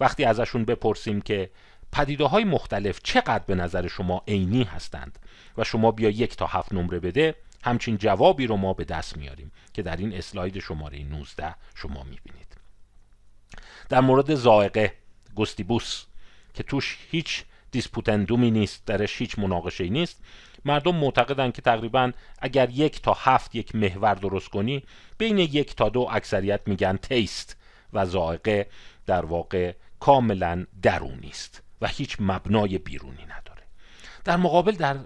وقتی 0.00 0.24
ازشون 0.24 0.64
بپرسیم 0.64 1.20
که 1.20 1.50
پدیده 1.92 2.24
های 2.24 2.44
مختلف 2.44 3.00
چقدر 3.02 3.44
به 3.46 3.54
نظر 3.54 3.88
شما 3.88 4.22
عینی 4.28 4.62
هستند 4.64 5.18
و 5.58 5.64
شما 5.64 5.90
بیا 5.90 6.10
یک 6.10 6.36
تا 6.36 6.46
هفت 6.46 6.72
نمره 6.72 6.98
بده 7.00 7.34
همچین 7.64 7.96
جوابی 7.96 8.46
رو 8.46 8.56
ما 8.56 8.72
به 8.72 8.84
دست 8.84 9.16
میاریم 9.16 9.52
که 9.74 9.82
در 9.82 9.96
این 9.96 10.14
اسلاید 10.14 10.58
شماره 10.58 11.04
19 11.04 11.54
شما 11.74 12.02
می‌بینید. 12.02 12.56
در 13.88 14.00
مورد 14.00 14.34
زائقه 14.34 14.92
گستیبوس 15.34 16.04
که 16.54 16.62
توش 16.62 16.98
هیچ 17.10 17.44
دیسپوتندومی 17.70 18.50
نیست 18.50 18.86
درش 18.86 19.18
هیچ 19.18 19.38
مناقشه 19.38 19.88
نیست. 19.88 20.20
مردم 20.64 20.94
معتقدند 20.94 21.52
که 21.52 21.62
تقریبا 21.62 22.12
اگر 22.38 22.70
یک 22.70 23.02
تا 23.02 23.16
هفت 23.18 23.54
یک 23.54 23.74
محور 23.74 24.14
درست 24.14 24.48
کنی 24.48 24.82
بین 25.18 25.38
یک 25.38 25.76
تا 25.76 25.88
دو 25.88 26.08
اکثریت 26.10 26.60
میگن 26.66 26.96
تیست 26.96 27.56
و 27.92 28.06
زائقه 28.06 28.66
در 29.06 29.24
واقع 29.24 29.72
کاملا 30.00 30.66
درونی 30.82 31.28
است 31.28 31.62
و 31.80 31.86
هیچ 31.86 32.16
مبنای 32.20 32.78
بیرونی 32.78 33.24
نداره. 33.24 33.62
در 34.24 34.36
مقابل 34.36 34.72
در 34.72 34.96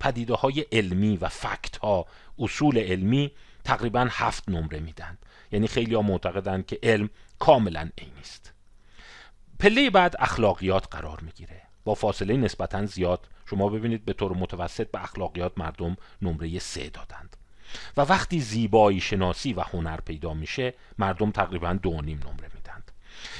پدیده 0.00 0.34
های 0.34 0.60
علمی 0.72 1.16
و 1.16 1.28
فکت 1.28 1.76
ها 1.76 2.06
اصول 2.38 2.78
علمی 2.78 3.30
تقریبا 3.64 4.08
هفت 4.10 4.48
نمره 4.48 4.80
میدن. 4.80 5.18
یعنی 5.52 5.66
خیلی 5.68 5.94
ها 5.94 6.02
معتقدند 6.02 6.66
که 6.66 6.78
علم 6.82 7.10
کاملا 7.38 7.90
عینی 7.98 8.20
است. 8.20 8.52
پله 9.58 9.90
بعد 9.90 10.16
اخلاقیات 10.18 10.86
قرار 10.90 11.20
می‌گیره. 11.20 11.65
با 11.86 11.94
فاصله 11.94 12.36
نسبتا 12.36 12.86
زیاد 12.86 13.28
شما 13.50 13.68
ببینید 13.68 14.04
به 14.04 14.12
طور 14.12 14.32
متوسط 14.32 14.90
به 14.90 15.02
اخلاقیات 15.02 15.52
مردم 15.56 15.96
نمره 16.22 16.58
سه 16.58 16.90
دادند. 16.90 17.36
و 17.96 18.00
وقتی 18.00 18.40
زیبایی 18.40 19.00
شناسی 19.00 19.52
و 19.52 19.60
هنر 19.60 19.96
پیدا 20.00 20.34
میشه 20.34 20.74
مردم 20.98 21.30
تقریبا 21.30 21.72
دو 21.72 22.00
نیم 22.00 22.18
نمره 22.18 22.50
میدند. 22.54 22.92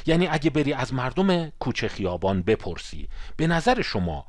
یعنی 0.06 0.26
اگه 0.26 0.50
بری 0.50 0.72
از 0.72 0.94
مردم 0.94 1.50
کوچه 1.50 1.88
خیابان 1.88 2.42
بپرسی 2.42 3.08
به 3.36 3.46
نظر 3.46 3.82
شما 3.82 4.26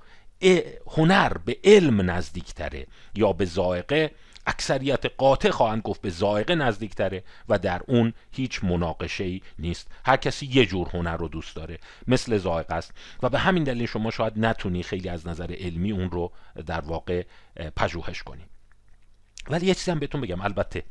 هنر 0.92 1.34
به 1.38 1.58
علم 1.64 2.12
نزدیکتره 2.12 2.88
یا 3.16 3.34
به 3.34 3.46
زائقه 3.46 4.12
اکثریت 4.48 5.06
قاطع 5.06 5.50
خواهند 5.50 5.82
گفت 5.82 6.01
به 6.01 6.10
زائقه 6.10 6.56
نزدیکتره 6.56 7.24
و 7.50 7.60
در 7.60 7.82
اون 7.88 8.13
هیچ 8.32 8.63
مناقشه 8.63 9.24
ای 9.24 9.42
نیست. 9.60 9.88
هر 10.06 10.18
کسی 10.18 10.46
یه 10.46 10.66
جور 10.66 10.89
هنر 10.94 11.18
رو 11.18 11.27
دوست 11.27 11.56
داره. 11.56 11.80
مثل 12.08 12.38
زائقه 12.38 12.75
است. 12.75 12.94
و 13.24 13.30
به 13.30 13.39
همین 13.39 13.63
دلیل 13.63 13.86
شما 13.86 14.12
شاید 14.12 14.34
نتونی 14.36 14.84
خیلی 14.84 15.10
از 15.10 15.27
نظر 15.27 15.56
علمی 15.60 15.92
اون 15.92 16.12
رو 16.12 16.32
در 16.66 16.82
واقع 16.82 17.24
پژوهش 17.75 18.24
کنی. 18.24 18.46
ولی 19.50 19.66
یه 19.66 19.75
چیزی 19.75 19.92
هم 19.92 20.00
بهتون 20.00 20.22
بگم. 20.22 20.42
البته 20.42 20.84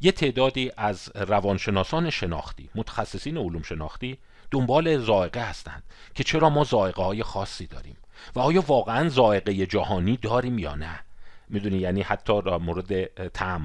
یه 0.00 0.12
تعدادی 0.12 0.72
از 0.76 1.10
روانشناسان 1.14 2.10
شناختی 2.10 2.70
متخصصین 2.74 3.36
علوم 3.36 3.62
شناختی 3.62 4.18
دنبال 4.50 4.98
زائقه 4.98 5.40
هستند 5.40 5.82
که 6.14 6.24
چرا 6.24 6.50
ما 6.50 6.64
زائقه 6.64 7.02
های 7.02 7.22
خاصی 7.22 7.66
داریم 7.66 7.96
و 8.34 8.40
آیا 8.40 8.60
واقعا 8.60 9.08
زائقه 9.08 9.66
جهانی 9.66 10.16
داریم 10.16 10.58
یا 10.58 10.74
نه. 10.74 11.00
می‌دونی 11.50 11.78
یعنی 11.78 12.02
حتی 12.02 12.42
در 12.42 12.56
مورد 12.56 12.92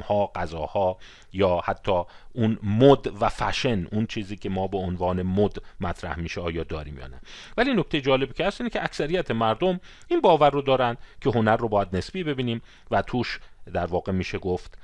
ها 0.02 0.32
غذاها 0.36 0.98
یا 1.34 1.62
حتی 1.66 2.04
اون 2.34 2.60
مد 2.64 3.22
و 3.22 3.30
فشن 3.30 3.88
اون 3.92 4.06
چیزی 4.06 4.36
که 4.36 4.50
ما 4.50 4.68
به 4.68 4.78
عنوان 4.78 5.22
مد 5.22 5.58
مطرح 5.80 6.20
میشه 6.20 6.42
آیا 6.42 6.64
داریم 6.64 6.98
یا 6.98 7.08
نه. 7.08 7.22
ولی 7.58 7.74
نکته 7.74 8.02
جالبی 8.02 8.34
که 8.34 8.46
هست 8.46 8.62
اینه 8.62 8.70
که 8.70 8.84
اکثریت 8.84 9.32
مردم 9.32 9.80
این 10.08 10.22
باور 10.22 10.50
رو 10.50 10.62
دارن 10.62 10.98
که 11.22 11.30
هنر 11.30 11.58
رو 11.58 11.68
باید 11.68 11.96
نسبی 11.96 12.24
ببینیم 12.24 12.62
و 12.92 13.02
توش 13.02 13.40
در 13.74 13.86
واقع 13.86 14.12
میشه 14.12 14.38
گفت 14.38 14.78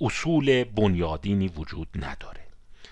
اصول 0.00 0.64
بنیادینی 0.64 1.48
وجود 1.48 1.88
نداره. 1.94 2.45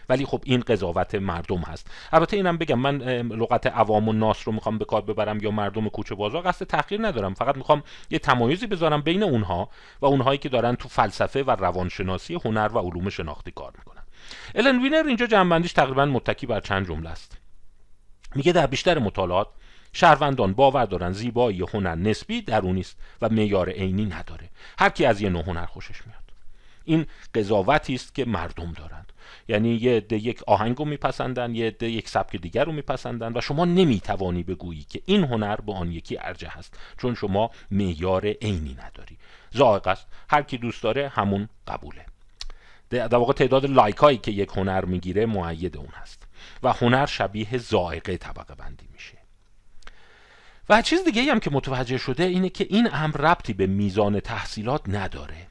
ولی 0.08 0.26
خب 0.26 0.42
این 0.44 0.60
قضاوت 0.60 1.14
مردم 1.14 1.58
هست. 1.58 1.90
البته 2.12 2.36
اینم 2.36 2.56
بگم 2.56 2.78
من 2.78 2.96
لغت 3.22 3.66
عوام 3.66 4.08
و 4.08 4.12
ناس 4.12 4.48
رو 4.48 4.54
می‌خوام 4.54 4.78
به 4.78 4.84
کار 4.84 5.02
ببرم 5.02 5.38
یا 5.42 5.50
مردم 5.50 5.88
کوچه 5.88 6.14
بازار 6.14 6.42
قصد 6.42 6.66
تحقیر 6.66 7.06
ندارم. 7.06 7.34
فقط 7.34 7.56
می‌خوام 7.56 7.82
یه 8.10 8.18
تمایزی 8.18 8.66
بذارم 8.66 9.00
بین 9.00 9.22
اونها 9.22 9.70
و 10.00 10.06
اونهایی 10.06 10.38
که 10.38 10.48
دارن 10.48 10.74
تو 10.74 10.88
فلسفه 10.88 11.42
و 11.42 11.50
روانشناسی 11.50 12.34
هنر 12.44 12.70
و 12.74 12.78
علوم 12.78 13.10
شناختی 13.10 13.50
کار 13.50 13.72
می‌کنن. 13.78 14.02
الن 14.54 14.82
وینر 14.82 15.04
اینجا 15.06 15.26
جنبندیش 15.26 15.72
تقریبا 15.72 16.04
متکی 16.04 16.46
بر 16.46 16.60
چند 16.60 16.86
جمله 16.86 17.10
است. 17.10 17.38
میگه 18.34 18.52
در 18.52 18.66
بیشتر 18.66 18.98
مطالعات 18.98 19.48
شهروندان 19.92 20.52
باور 20.52 20.84
دارن 20.84 21.12
زیبایی 21.12 21.62
هنر 21.62 21.94
نسبی 21.94 22.42
درونی 22.42 22.80
است 22.80 22.96
و 23.22 23.28
معیار 23.28 23.70
عینی 23.70 24.04
نداره. 24.04 24.50
هر 24.78 24.88
کی 24.88 25.06
از 25.06 25.20
یه 25.20 25.28
نوع 25.28 25.44
هنر 25.44 25.66
خوشش 25.66 26.06
میاد. 26.06 26.22
این 26.84 27.06
قضاوتی 27.34 27.94
است 27.94 28.14
که 28.14 28.24
مردم 28.24 28.72
دارند 28.72 29.03
یعنی 29.48 29.74
یه 29.74 29.96
عده 29.96 30.16
یک 30.16 30.42
آهنگ 30.42 30.78
رو 30.78 30.84
میپسندن 30.84 31.54
یه 31.54 31.66
عده 31.66 31.90
یک 31.90 32.08
سبک 32.08 32.36
دیگر 32.36 32.64
رو 32.64 32.72
میپسندن 32.72 33.32
و 33.36 33.40
شما 33.40 33.64
نمی‌توانی 33.64 34.42
بگویی 34.42 34.86
که 34.88 35.02
این 35.06 35.24
هنر 35.24 35.56
به 35.56 35.72
آن 35.72 35.92
یکی 35.92 36.18
ارجه 36.18 36.48
هست 36.48 36.78
چون 36.98 37.14
شما 37.14 37.50
معیار 37.70 38.26
عینی 38.26 38.74
نداری. 38.74 39.18
ذائقه 39.56 39.90
است. 39.90 40.06
هر 40.30 40.42
کی 40.42 40.58
دوست 40.58 40.82
داره 40.82 41.08
همون 41.08 41.48
قبوله. 41.66 42.06
در 42.90 43.14
واقع 43.14 43.32
تعداد 43.32 43.66
لایک 43.66 43.96
هایی 43.96 44.18
که 44.18 44.30
یک 44.30 44.50
هنر 44.56 44.84
می‌گیره 44.84 45.26
معید 45.26 45.76
اون 45.76 45.88
هست. 45.92 46.22
و 46.62 46.72
هنر 46.72 47.06
شبیه 47.06 47.58
ذائقه 47.58 48.16
طبقه 48.16 48.54
بندی 48.54 48.88
میشه. 48.92 49.18
و 50.68 50.82
چیز 50.82 51.04
دیگه 51.04 51.22
هم 51.22 51.40
که 51.40 51.50
متوجه 51.50 51.98
شده 51.98 52.24
اینه 52.24 52.48
که 52.48 52.66
این 52.70 52.88
امر 52.92 53.16
ربطی 53.16 53.52
به 53.52 53.66
میزان 53.66 54.20
تحصیلات 54.20 54.82
نداره. 54.88 55.46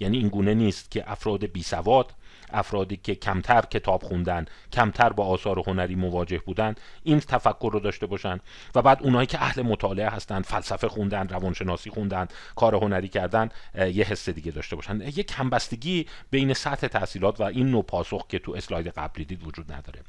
یعنی 0.00 0.18
این 0.18 0.28
گونه 0.28 0.54
نیست 0.54 0.90
که 0.90 1.10
افراد 1.10 1.44
بی 1.44 1.62
سواد 1.62 2.14
افرادی 2.52 2.96
که 2.96 3.14
کمتر 3.14 3.60
کتاب 3.60 4.02
خوندن 4.02 4.44
کمتر 4.72 5.12
با 5.12 5.26
آثار 5.26 5.58
هنری 5.66 5.94
مواجه 5.94 6.38
بودن 6.38 6.74
این 7.02 7.20
تفکر 7.20 7.70
رو 7.72 7.80
داشته 7.80 8.06
باشن. 8.06 8.40
و 8.74 8.82
بعد 8.82 9.02
اونایی 9.02 9.26
که 9.26 9.42
اهل 9.42 9.62
مطالعه 9.62 10.08
هستند 10.08 10.44
فلسفه 10.44 10.88
خوندن 10.88 11.28
روانشناسی 11.28 11.90
خوندن 11.90 12.28
کار 12.56 12.74
هنری 12.74 13.08
کردن 13.08 13.48
یه 13.74 14.04
حس 14.04 14.28
دیگه 14.28 14.52
داشته 14.52 14.76
باشن. 14.76 15.00
یک 15.00 15.32
همبستگی 15.36 16.06
بین 16.30 16.54
سطح 16.54 16.86
تحصیلات 16.86 17.40
و 17.40 17.42
این 17.42 17.70
نوع 17.70 17.82
پاسخ 17.82 18.26
که 18.26 18.38
تو 18.38 18.52
اسلاید 18.52 18.88
قبلی 18.88 19.24
دید 19.24 19.46
وجود 19.46 19.72
نداره. 19.72 20.02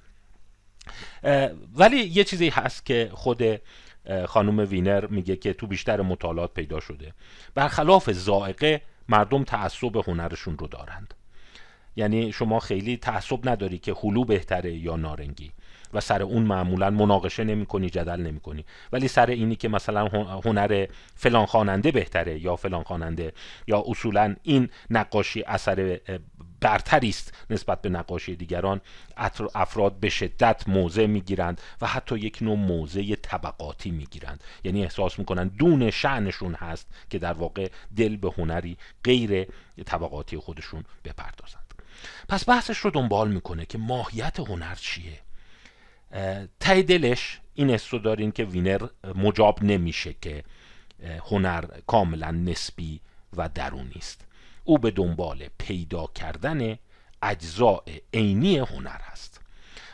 ولی 1.76 1.98
یه 1.98 2.24
چیزی 2.24 2.50
هست 2.50 2.86
که 2.86 3.12
خود 3.14 3.44
خانم 4.26 4.60
وینر 4.60 5.06
میگه 5.06 5.36
که 5.36 5.54
تو 5.54 5.68
بیشتر 5.68 6.02
مطالعات 6.02 6.54
پیدا 6.54 6.80
شده. 6.80 7.14
برخلاف 7.56 8.12
زائقه 8.12 8.82
مردم 9.10 9.44
تعصب 9.44 9.98
هنرشون 9.98 10.58
رو 10.58 10.68
دارند. 10.68 11.14
یعنی 11.96 12.32
شما 12.32 12.60
خیلی 12.60 12.98
تعصب 12.98 13.50
نداری 13.50 13.78
که 13.78 13.96
هلو 14.04 14.26
بهتره 14.26 14.74
یا 14.74 14.96
نارنگی. 14.96 15.52
و 15.94 16.02
سر 16.02 16.22
اون 16.24 16.44
معمولا 16.44 16.90
مناقشه 16.90 17.44
نمی 17.44 17.66
کنی 17.66 17.90
جدل 17.90 18.22
نمی 18.22 18.40
کنی 18.40 18.66
ولی 18.92 19.08
سر 19.08 19.26
اینی 19.26 19.56
که 19.56 19.68
مثلا 19.70 20.08
هنر 20.46 20.88
فلان 21.16 21.46
خواننده 21.46 21.92
بهتره 21.92 22.40
یا 22.40 22.56
فلان 22.56 22.84
خواننده 22.84 23.34
یا 23.68 23.84
اصولا 23.88 24.36
این 24.44 24.70
نقاشی 24.90 25.44
اثر 25.44 26.00
برتری 26.62 27.10
است 27.10 27.34
نسبت 27.50 27.82
به 27.82 27.90
نقاشی 27.90 28.36
دیگران 28.36 28.82
افراد 29.56 30.00
به 30.00 30.10
شدت 30.10 30.64
موضع 30.68 31.06
می‌گیرند 31.06 31.62
و 31.82 31.88
حتی 31.88 32.16
یک 32.16 32.38
نوع 32.42 32.58
موضع 32.58 33.16
طبقاتی 33.16 33.92
می‌گیرند. 33.92 34.44
یعنی 34.64 34.84
احساس 34.84 35.20
می‌کنند 35.20 35.58
دون 35.58 35.90
شعنشون 35.90 36.54
هست 36.54 36.88
که 37.10 37.20
در 37.20 37.34
واقع 37.34 37.70
دل 37.98 38.18
به 38.18 38.32
هنری 38.38 38.78
غیر 39.04 39.48
طبقاتی 39.86 40.38
خودشون 40.38 40.84
بپردازند 41.06 41.61
پس 42.30 42.50
بحثش 42.50 42.78
رو 42.78 42.92
دنبال 42.92 43.32
می‌کنه 43.32 43.66
که 43.66 43.78
ماهیت 43.78 44.40
هنر 44.40 44.76
چیه. 44.76 45.20
ته 46.60 46.82
دلش 46.82 47.40
این 47.54 47.70
استو 47.70 48.00
دارین 48.00 48.32
که 48.32 48.44
وینر 48.44 48.88
مجاب 49.16 49.64
نمیشه 49.64 50.16
که 50.22 50.44
هنر 51.32 51.66
کاملا 51.88 52.32
نسبی 52.32 53.02
و 53.38 53.50
درونی 53.50 53.96
است. 53.96 54.26
او 54.64 54.78
به 54.78 54.92
دنبال 54.92 55.48
پیدا 55.58 56.08
کردن 56.08 56.78
اجزاء 57.22 57.84
عینی 58.14 58.58
هنر 58.58 59.00
هست. 59.02 59.41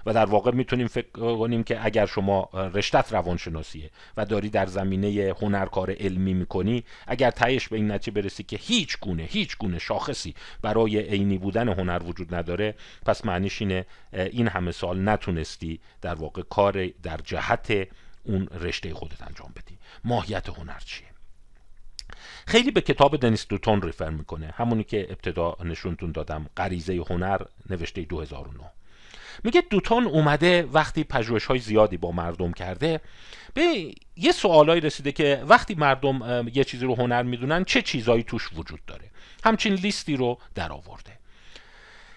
و 0.06 0.14
در 0.14 0.26
واقع 0.26 0.52
می‌تونیم 0.52 0.88
فکر 0.88 1.10
کنیم 1.12 1.64
که 1.64 1.86
اگر 1.86 2.06
شما 2.06 2.50
رشتت 2.54 3.14
روانشناسیه 3.14 3.90
و 4.18 4.26
داری 4.26 4.50
در 4.50 4.66
زمینه 4.66 5.34
هنرکار 5.42 5.92
علمی 5.92 6.34
می‌کنی 6.34 6.84
اگر 7.08 7.32
تهش 7.32 7.68
به 7.68 7.76
این 7.76 7.92
نتیجه 7.92 8.22
برسی 8.22 8.44
که 8.44 8.58
هیچ 8.58 9.00
گونه 9.00 9.24
هیچ 9.24 9.58
گونه 9.58 9.80
شاخصی 9.80 10.36
برای 10.62 11.00
عینی 11.00 11.38
بودن 11.38 11.70
هنر 11.70 12.02
وجود 12.06 12.36
نداره 12.36 12.76
پس 13.06 13.26
معنیش 13.26 13.62
اینه 13.62 13.86
این 14.14 14.48
همه 14.48 14.72
سال 14.72 15.10
نتونستی 15.10 15.80
در 16.02 16.16
واقع 16.16 16.42
کار 16.42 16.88
در 16.88 17.18
جهت 17.24 17.88
اون 18.24 18.48
رشته 18.48 18.94
خودت 18.94 19.24
انجام 19.24 19.54
بدی. 19.56 19.78
ماهیت 20.04 20.50
هنر 20.50 20.80
چیه؟ 20.80 21.08
خیلی 22.48 22.72
به 22.72 22.82
کتاب 22.82 23.18
دنیس 23.18 23.48
دوتون 23.48 23.82
ریفر 23.82 24.10
می‌کنه. 24.10 24.54
همونی 24.58 24.84
که 24.84 25.08
ابتدا 25.10 25.58
نشونتون 25.64 26.12
دادم 26.12 26.50
غریزه 26.58 27.04
هنر 27.10 27.42
نوشته 27.70 28.02
2009 28.02 28.64
میگه 29.44 29.64
دوتون 29.70 30.06
اومده 30.06 30.64
وقتی 30.64 31.04
پژوهش 31.04 31.46
های 31.46 31.60
زیادی 31.60 31.98
با 31.98 32.12
مردم 32.12 32.52
کرده. 32.52 33.02
به 33.54 33.94
یه 34.16 34.32
سوالایی 34.32 34.82
رسیده 34.82 35.12
که 35.12 35.44
وقتی 35.48 35.76
مردم 35.76 36.48
یه 36.54 36.64
چیزی 36.64 36.86
رو 36.86 36.96
هنر 36.96 37.24
می‌دونن 37.24 37.64
چه 37.64 37.82
چیزایی 37.82 38.24
توش 38.24 38.50
وجود 38.56 38.86
داره؟ 38.88 39.12
همچین 39.44 39.74
لیستی 39.74 40.16
رو 40.16 40.38
در 40.56 40.72
آورده. 40.72 41.20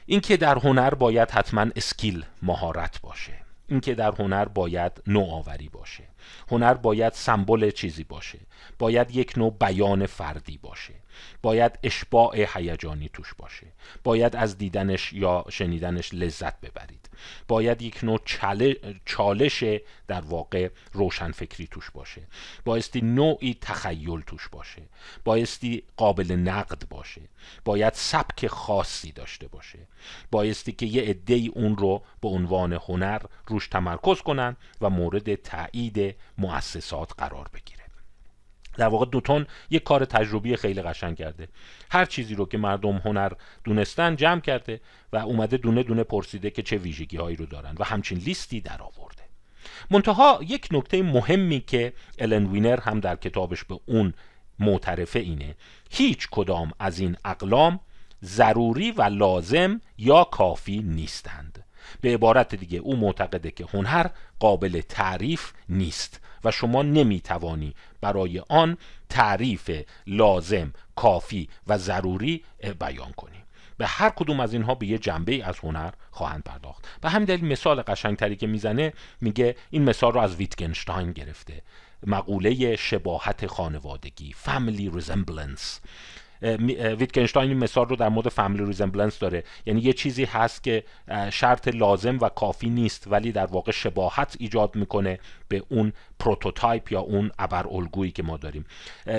اینکه 0.06 0.36
در 0.36 0.58
هنر 0.58 0.94
باید 0.94 1.30
حتما 1.30 1.66
اسکیل 1.76 2.24
مهارت 2.42 3.00
باشه. 3.00 3.32
اینکه 3.68 3.94
در 3.94 4.12
هنر 4.18 4.44
باید 4.44 4.92
نوآوری 5.06 5.68
باشه. 5.68 6.04
هنر 6.50 6.74
باید 6.74 7.12
سمبل 7.12 7.70
چیزی 7.70 8.04
باشه. 8.04 8.38
باید 8.78 9.16
یک 9.16 9.38
نوع 9.38 9.56
بیان 9.60 10.06
فردی 10.06 10.58
باشه. 10.62 10.94
باید 11.42 11.78
اشباع 11.82 12.46
هیجانی 12.54 13.08
توش 13.12 13.34
باشه. 13.34 13.66
باید 14.04 14.36
از 14.36 14.58
دیدنش 14.58 15.12
یا 15.12 15.44
شنیدنش 15.48 16.14
لذت 16.14 16.60
ببرید. 16.60 17.10
باید 17.48 17.82
یک 17.82 18.04
نوع 18.04 18.20
چالش 19.04 19.64
در 20.06 20.20
واقع 20.20 20.68
روشنفکری 20.92 21.66
توش 21.66 21.90
باشه. 21.90 22.22
بایستی 22.64 23.00
نوعی 23.00 23.58
تخیل 23.60 24.20
توش 24.20 24.48
باشه. 24.48 24.82
بایستی 25.24 25.82
قابل 25.96 26.32
نقد 26.32 26.88
باشه. 26.88 27.22
باید 27.64 27.94
سبک 27.94 28.46
خاصی 28.46 29.12
داشته 29.12 29.48
باشه. 29.48 29.78
بایستی 30.30 30.72
که 30.72 30.86
یه 30.86 31.02
عده 31.02 31.50
اون 31.54 31.76
رو 31.76 32.02
به 32.20 32.28
عنوان 32.28 32.72
هنر 32.72 33.22
روش 33.46 33.68
تمرکز 33.68 34.20
کنن 34.20 34.56
و 34.80 34.90
مورد 34.90 35.34
تایید 35.34 36.16
مؤسسات 36.38 37.12
قرار 37.18 37.48
بگیره 37.54 37.79
در 38.76 38.88
واقع 38.88 39.06
دوتون 39.06 39.46
یک 39.70 39.82
کار 39.82 40.04
تجربی 40.04 40.56
خیلی 40.56 40.82
قشنگ 40.82 41.16
کرده. 41.16 41.48
هر 41.90 42.04
چیزی 42.04 42.34
رو 42.34 42.46
که 42.46 42.58
مردم 42.58 42.96
هنر 42.96 43.32
دونستن 43.64 44.16
جمع 44.16 44.40
کرده 44.40 44.80
و 45.12 45.16
اومده 45.16 45.56
دونه 45.56 45.82
دونه 45.82 46.04
پرسیده 46.04 46.50
که 46.50 46.62
چه 46.62 46.76
ویژگی 46.76 47.16
هایی 47.16 47.36
رو 47.36 47.46
دارن 47.46 47.74
و 47.78 47.84
همچین 47.84 48.18
لیستی 48.18 48.60
در 48.60 48.82
آورده. 48.82 49.22
منتها 49.90 50.40
یک 50.42 50.68
نکته 50.70 51.02
مهمی 51.02 51.60
که 51.60 51.92
الن 52.18 52.46
وینر 52.46 52.80
هم 52.80 53.00
در 53.00 53.16
کتابش 53.16 53.64
به 53.64 53.80
اون 53.86 54.14
معترفه 54.58 55.18
اینه. 55.18 55.54
هیچ 55.90 56.28
کدام 56.30 56.72
از 56.78 56.98
این 56.98 57.16
اقلام 57.24 57.80
ضروری 58.24 58.90
و 58.90 59.02
لازم 59.02 59.80
یا 59.98 60.24
کافی 60.24 60.82
نیستند. 60.82 61.64
به 62.00 62.14
عبارت 62.14 62.54
دیگه 62.54 62.78
او 62.78 62.96
معتقده 62.96 63.50
که 63.50 63.66
هنر 63.74 64.06
قابل 64.38 64.80
تعریف 64.80 65.52
نیست. 65.68 66.20
و 66.44 66.50
شما 66.50 66.82
نمی 66.82 67.20
توانی 67.20 67.75
برای 68.00 68.42
آن 68.49 68.76
تعریف 69.09 69.70
لازم 70.06 70.73
کافی 70.97 71.49
و 71.66 71.78
ضروری 71.78 72.44
بیان 72.80 73.12
کنی. 73.12 73.37
به 73.78 73.87
هر 73.87 74.11
کدوم 74.11 74.40
از 74.40 74.52
اینها 74.52 74.75
به 74.75 74.87
یه 74.87 74.99
جنبه 74.99 75.44
از 75.44 75.59
هنر 75.59 75.90
خواهند 76.11 76.42
پرداخت. 76.42 76.88
و 77.02 77.11
همین 77.11 77.25
دلیل 77.25 77.44
مثال 77.44 77.82
قشنگتری 77.82 78.37
که 78.37 78.47
می‌زنه 78.47 78.92
میگه 79.20 79.56
این 79.70 79.85
مثال 79.85 80.12
رو 80.12 80.20
از 80.20 80.37
ویتگنشتاین 80.37 81.12
گرفته. 81.12 81.62
مقوله 82.06 82.76
شباهت 82.76 83.47
خانوادگی 83.47 84.35
family 84.44 85.00
resemblance. 85.00 85.80
ویتگنشتاین 86.99 87.49
این 87.49 87.59
مثال 87.59 87.88
رو 87.88 87.97
در 87.97 88.09
مورد 88.09 88.28
family 88.28 88.64
resemblance 88.64 89.18
داره. 89.18 89.44
یعنی 89.66 89.80
یه 89.80 89.92
چیزی 89.92 90.25
هست 90.25 90.62
که 90.62 90.85
شرط 91.32 91.68
لازم 91.68 92.18
و 92.20 92.28
کافی 92.28 92.68
نیست 92.68 93.06
ولی 93.06 93.32
در 93.32 93.47
واقع 93.47 93.73
شباهت 93.73 94.37
ایجاد 94.38 94.76
می‌کنه 94.76 95.18
به 95.50 95.62
اون 95.69 95.92
prototype 96.18 96.92
یا 96.92 97.00
اون 97.00 97.30
ابر 97.38 97.66
الگویی 97.71 98.11
که 98.11 98.23
ما 98.23 98.37
داریم. 98.37 98.64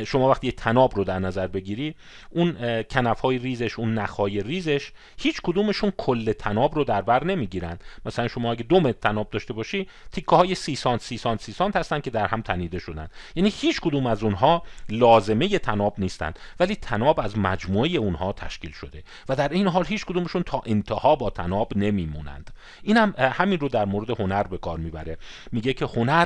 شما 0.06 0.30
وقتی 0.30 0.48
یه 0.48 0.54
طناب 0.53 0.96
رو 0.96 1.04
در 1.04 1.20
نظر 1.20 1.48
بگیری 1.48 1.96
اون 2.30 2.84
کنف 2.84 3.20
های 3.20 3.38
ریزش 3.38 3.80
اون 3.80 3.94
نخهای 3.94 4.42
ریزش 4.42 4.91
هیچ 5.17 5.41
کدومشون 5.44 5.94
کل 5.98 6.32
تناب 6.32 6.76
رو 6.76 6.84
در 6.84 7.02
بر 7.02 7.24
نمی‌گیرن. 7.24 7.80
مثلا 8.06 8.28
شما 8.28 8.52
اگه 8.52 8.63
دو 8.63 8.80
متر 8.80 9.00
تناب 9.02 9.30
داشته 9.30 9.54
باشی 9.54 9.88
تیکه 10.12 10.36
های 10.36 10.56
سی 10.56 10.76
سانت 10.76 11.02
سی 11.02 11.17
سانت 11.17 11.41
سی 11.41 11.52
سانت 11.52 11.76
هستن 11.76 12.00
که 12.00 12.10
در 12.10 12.28
هم 12.28 12.41
تنیده 12.41 12.80
شدن. 12.80 13.08
یعنی 13.36 13.50
هیچ 13.56 13.82
کدوم 13.82 14.08
از 14.08 14.24
اونها 14.24 14.63
لازمه 14.89 15.60
تناب 15.60 15.96
نیستن 15.98 16.34
ولی 16.60 16.76
تناب 16.76 17.20
از 17.20 17.38
مجموعه 17.38 17.89
اونها 17.89 18.34
تشکیل 18.34 18.72
شده 18.72 19.04
و 19.30 19.36
در 19.36 19.50
این 19.50 19.67
حال 19.67 19.86
هیچ 19.86 20.06
کدومشون 20.06 20.44
تا 20.44 20.62
انتها 20.65 21.15
با 21.15 21.30
تناب 21.30 21.74
نمیمونند. 21.76 22.54
این 22.84 22.98
هم 22.98 23.13
همین 23.17 23.60
رو 23.60 23.70
در 23.70 23.86
مورد 23.86 24.10
هنر 24.10 24.44
به 24.44 24.58
کار 24.58 24.78
می‌بره. 24.78 25.17
میگه 25.52 25.74
که 25.74 25.86
هنر 25.86 26.20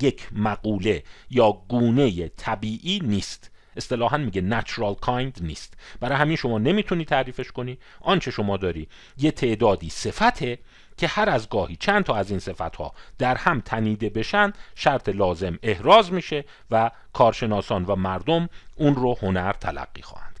یک 0.00 0.28
مقوله 0.32 1.02
یا 1.30 1.52
گونه 1.52 2.28
طبیعی 2.28 3.00
نیست. 3.04 3.50
اصطلاحا 3.76 4.16
میگه 4.16 4.60
natural 4.60 5.06
kind 5.06 5.42
نیست. 5.42 5.74
برای 6.00 6.18
همین 6.18 6.36
شما 6.36 6.58
نمی‌تونی 6.58 7.04
تعریفش 7.04 7.52
کنی. 7.52 7.78
آنچه 8.00 8.30
شما 8.30 8.56
داری 8.56 8.88
یه 9.16 9.30
تعدادی 9.30 9.90
صفته 9.90 10.58
که 10.96 11.06
هر 11.06 11.30
از 11.30 11.48
گاهی 11.48 11.76
چند 11.76 12.04
تا 12.04 12.14
از 12.14 12.30
این 12.30 12.38
صفت 12.38 12.76
در 13.18 13.34
هم 13.34 13.60
تنیده 13.60 14.10
بشن 14.10 14.52
شرط 14.74 15.08
لازم 15.08 15.58
احراز 15.62 16.12
میشه 16.12 16.44
و 16.70 16.90
کارشناسان 17.12 17.84
و 17.84 17.96
مردم 17.96 18.48
اون 18.76 18.94
رو 18.94 19.18
هنر 19.22 19.52
تلقی 19.52 20.02
خواهند. 20.02 20.33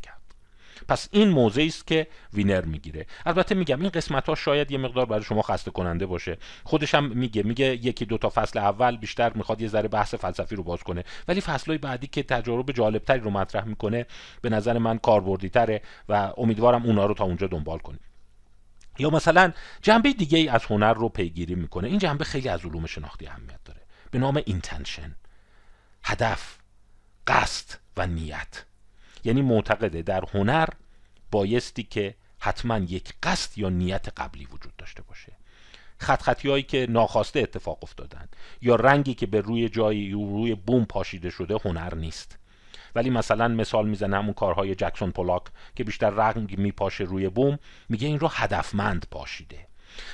پس 0.88 1.08
این 1.12 1.28
موضعی 1.28 1.66
است 1.66 1.86
که 1.86 2.06
وینر 2.32 2.64
می‌گیره. 2.64 3.06
البته 3.26 3.54
میگم 3.54 3.80
این 3.80 3.90
قسمت 3.90 4.28
ها 4.28 4.34
شاید 4.34 4.70
یه 4.70 4.78
مقدار 4.78 5.06
برای 5.06 5.24
شما 5.24 5.42
خسته 5.42 5.70
کننده 5.70 6.06
باشه. 6.06 6.38
خودش 6.64 6.94
هم 6.94 7.04
میگه 7.18 7.42
میگه 7.42 7.66
یکی 7.66 8.04
دو 8.04 8.18
تا 8.18 8.28
فصل 8.34 8.58
اول 8.58 8.96
بیشتر 8.96 9.32
می‌خواد 9.32 9.60
یه 9.60 9.68
ذره 9.68 9.88
بحث 9.88 10.14
فلسفی 10.14 10.56
رو 10.56 10.62
باز 10.62 10.82
کنه. 10.82 11.04
ولی 11.28 11.40
فصلهای 11.40 11.78
بعدی 11.78 12.06
که 12.06 12.22
تجارب 12.22 12.72
جالبتری 12.72 13.20
رو 13.20 13.30
مطرح 13.30 13.64
می‌کنه 13.64 14.06
به 14.42 14.50
نظر 14.50 14.78
من 14.78 14.98
کاربردی 14.98 15.48
تره 15.48 15.82
و 16.08 16.32
امیدوارم 16.36 16.82
اونا 16.82 17.06
رو 17.06 17.14
تا 17.14 17.24
اونجا 17.24 17.46
دنبال 17.46 17.78
کنیم. 17.78 18.00
یا 18.98 19.10
مثلا 19.10 19.52
جنبه 19.82 20.12
دیگه 20.12 20.38
ای 20.38 20.48
از 20.48 20.64
هنر 20.64 20.94
رو 20.94 21.08
پیگیری 21.08 21.54
می‌کنه. 21.54 21.88
این 21.88 21.98
جنبه 21.98 22.24
خیلی 22.24 22.48
از 22.48 22.64
علوم 22.64 22.86
شناختی 22.86 23.26
اهمیت 23.26 23.64
داره. 23.64 23.80
به 24.10 24.18
نام 24.18 24.42
اینتنشن 24.46 25.14
هدف 26.04 26.58
قصد 27.26 27.78
و 27.96 28.06
نیت. 28.06 28.64
یعنی 29.24 29.42
معتقده 29.42 30.02
در 30.02 30.24
هنر 30.34 30.68
بایستی 31.30 31.82
که 31.82 32.14
حتما 32.38 32.78
یک 32.78 33.14
قصد 33.22 33.58
یا 33.58 33.68
نیت 33.68 34.08
قبلی 34.16 34.44
وجود 34.44 34.76
داشته 34.76 35.02
باشه. 35.02 35.32
خط 35.98 36.22
خطی 36.22 36.48
هایی 36.48 36.62
که 36.62 36.86
ناخواسته 36.90 37.40
اتفاق 37.40 37.78
افتادن 37.82 38.28
یا 38.62 38.76
رنگی 38.76 39.14
که 39.14 39.26
به 39.26 39.40
روی 39.40 39.68
جایی 39.68 40.12
روی 40.12 40.54
بوم 40.54 40.84
پاشیده 40.84 41.30
شده 41.30 41.56
هنر 41.64 41.94
نیست. 41.94 42.38
ولی 42.94 43.10
مثلا 43.10 43.48
مثال 43.48 43.88
می‌زنه 43.88 44.16
همون 44.16 44.34
کارهای 44.34 44.74
جکسون 44.74 45.10
پولاک 45.10 45.42
که 45.76 45.84
بیشتر 45.84 46.10
رنگ 46.10 46.58
میپاشه 46.58 47.04
روی 47.04 47.28
بوم 47.28 47.58
میگه 47.88 48.08
این 48.08 48.20
رو 48.20 48.28
هدفمند 48.28 49.06
پاشیده. 49.10 49.66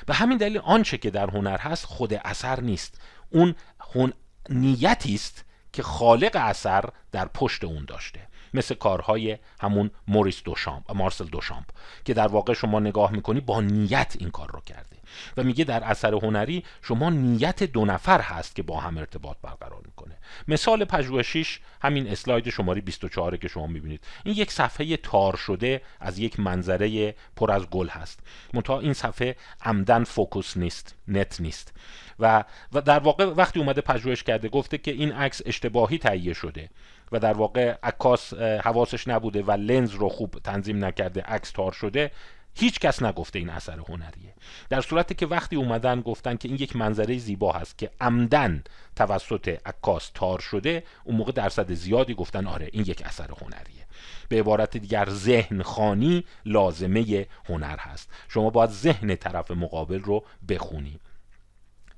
به 0.06 0.14
همین 0.14 0.38
دلیل 0.38 0.58
آنچه 0.58 0.98
که 0.98 1.10
در 1.10 1.30
هنر 1.30 1.58
هست 1.58 1.84
خود 1.84 2.14
اثر 2.14 2.60
نیست. 2.60 3.00
اون 3.30 3.54
هن... 3.94 4.12
نیتی 4.48 5.14
است 5.14 5.44
که 5.72 5.82
خالق 5.82 6.36
اثر 6.36 6.84
در 7.12 7.28
پشت 7.28 7.64
اون 7.64 7.84
داشته. 7.84 8.29
مثل 8.54 8.74
کارهای 8.74 9.38
همون 9.60 9.90
موریس 10.08 10.42
دوشامپ 10.42 10.92
مارسل 10.92 11.24
دوشامپ 11.24 11.64
که 12.04 12.14
در 12.14 12.28
واقع 12.28 12.52
شما 12.52 12.80
نگاه 12.80 13.12
می‌کنی 13.12 13.40
با 13.40 13.60
نیت 13.60 14.16
این 14.18 14.30
کار 14.30 14.50
رو 14.50 14.60
کرده. 14.60 14.96
و 15.36 15.42
میگه 15.42 15.64
در 15.64 15.84
اثر 15.84 16.14
هنری 16.14 16.64
شما 16.82 17.10
نیت 17.10 17.62
دو 17.62 17.84
نفر 17.84 18.20
هست 18.20 18.56
که 18.56 18.62
با 18.62 18.80
هم 18.80 18.98
ارتباط 18.98 19.36
برقرار 19.42 19.82
می‌کنه. 19.84 20.18
مثال 20.48 20.84
پژوهشیش 20.84 21.60
همین 21.82 22.08
اسلاید 22.08 22.50
شماره 22.50 22.80
24 22.80 23.36
که 23.36 23.48
شما 23.48 23.66
می‌بینید. 23.66 24.04
این 24.24 24.34
یک 24.34 24.52
صفحه 24.52 24.96
تار 24.96 25.36
شده 25.36 25.82
از 26.00 26.18
یک 26.18 26.40
منظره 26.40 27.14
پر 27.36 27.52
از 27.52 27.66
گل 27.66 27.88
هست. 27.88 28.20
منتها 28.54 28.80
این 28.80 28.92
صفحه 28.92 29.36
عمدا 29.62 30.04
فوکوس 30.04 30.56
نیست 30.56 30.94
نت 31.08 31.40
نیست. 31.40 31.74
و, 32.18 32.44
و 32.72 32.80
در 32.80 32.98
واقع 32.98 33.24
وقتی 33.24 33.60
اومده 33.60 33.80
پژوهش 33.80 34.22
کرده 34.22 34.48
گفته 34.48 34.78
که 34.78 34.90
این 34.90 35.12
عکس 35.12 35.42
اشتباهی 35.46 35.98
تهیه 35.98 36.32
شده. 36.32 36.70
و 37.12 37.18
در 37.18 37.32
واقع 37.32 37.74
عکاس 37.82 38.34
حواسش 38.34 39.08
نبوده 39.08 39.42
و 39.42 39.50
لنز 39.50 39.90
رو 39.90 40.08
خوب 40.08 40.34
تنظیم 40.44 40.84
نکرده 40.84 41.22
عکس 41.22 41.50
تار 41.50 41.72
شده 41.72 42.10
هیچ 42.54 42.78
کس 42.78 43.02
نگفته 43.02 43.38
این 43.38 43.50
اثر 43.50 43.78
هنریه. 43.88 44.34
در 44.68 44.80
صورتی 44.80 45.14
که 45.14 45.26
وقتی 45.26 45.56
اومدن 45.56 46.00
گفتن 46.00 46.36
که 46.36 46.48
این 46.48 46.56
یک 46.60 46.76
منظره 46.76 47.18
زیبا 47.18 47.52
هست 47.52 47.78
که 47.78 47.90
عمدا 48.00 48.64
توسط 48.96 49.58
عکاس 49.66 50.10
تار 50.14 50.38
شده 50.38 50.84
اون 51.04 51.16
موقع 51.16 51.32
درصد 51.32 51.72
زیادی 51.72 52.14
گفتن 52.14 52.46
آره 52.46 52.68
این 52.72 52.84
یک 52.86 53.02
اثر 53.06 53.30
هنریه. 53.42 53.86
به 54.28 54.38
عبارت 54.38 54.76
دیگر 54.76 55.08
ذهن 55.10 55.62
خانی 55.62 56.24
لازمه 56.44 57.26
هنر 57.48 57.76
هست. 57.78 58.08
شما 58.28 58.50
باید 58.50 58.70
ذهن 58.70 59.14
طرف 59.14 59.50
مقابل 59.50 60.00
رو 60.00 60.24
بخونی. 60.48 61.00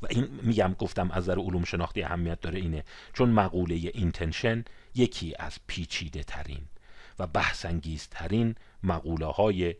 و 0.03 0.07
این 0.11 0.29
میگم 0.43 0.75
گفتم 0.79 1.11
از 1.11 1.23
نظر 1.25 1.39
علوم 1.39 1.65
شناختی 1.65 2.03
اهمیت 2.03 2.41
داره 2.41 2.59
اینه. 2.59 2.85
چون 3.13 3.31
مقوله 3.31 3.75
اینتنشن 3.75 4.65
یکی 4.95 5.35
از 5.39 5.59
پیچیده 5.67 6.23
ترین 6.23 6.69
و 7.19 7.27
بحثانگیز 7.27 8.09
ترین 8.11 8.55
مقوله 8.83 9.27
های 9.27 9.75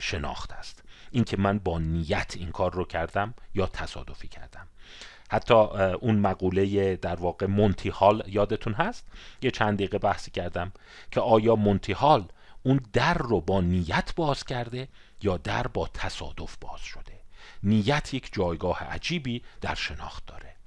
شناخت 0.00 0.52
است. 0.52 0.82
اینکه 1.10 1.36
من 1.36 1.58
با 1.58 1.78
نیت 1.78 2.34
این 2.36 2.50
کار 2.50 2.72
رو 2.72 2.84
کردم 2.84 3.34
یا 3.54 3.66
تصادفی 3.66 4.28
کردم. 4.28 4.68
حتی 5.30 5.54
اون 5.54 6.18
مقوله 6.18 6.96
در 6.96 7.16
واقع 7.16 7.46
مونتی 7.46 7.88
هال 7.88 8.22
یادتون 8.26 8.72
هست؟ 8.72 9.06
یه 9.42 9.50
چند 9.50 9.74
دقیقه 9.74 9.98
بحثی 9.98 10.30
کردم 10.30 10.72
که 11.10 11.20
آیا 11.20 11.56
مونتی 11.56 11.92
هال 11.92 12.28
اون 12.62 12.80
در 12.92 13.14
رو 13.14 13.40
با 13.40 13.60
نیت 13.60 14.14
باز 14.16 14.44
کرده 14.44 14.88
یا 15.22 15.36
در 15.36 15.66
با 15.66 15.88
تصادف 15.94 16.56
باز 16.60 16.80
شده؟ 16.80 17.20
نیت 17.62 18.14
یک 18.14 18.28
جایگاه 18.32 18.84
عجیبی 18.84 19.42
در 19.60 19.74
شناخت 19.74 20.26
داره. 20.26 20.57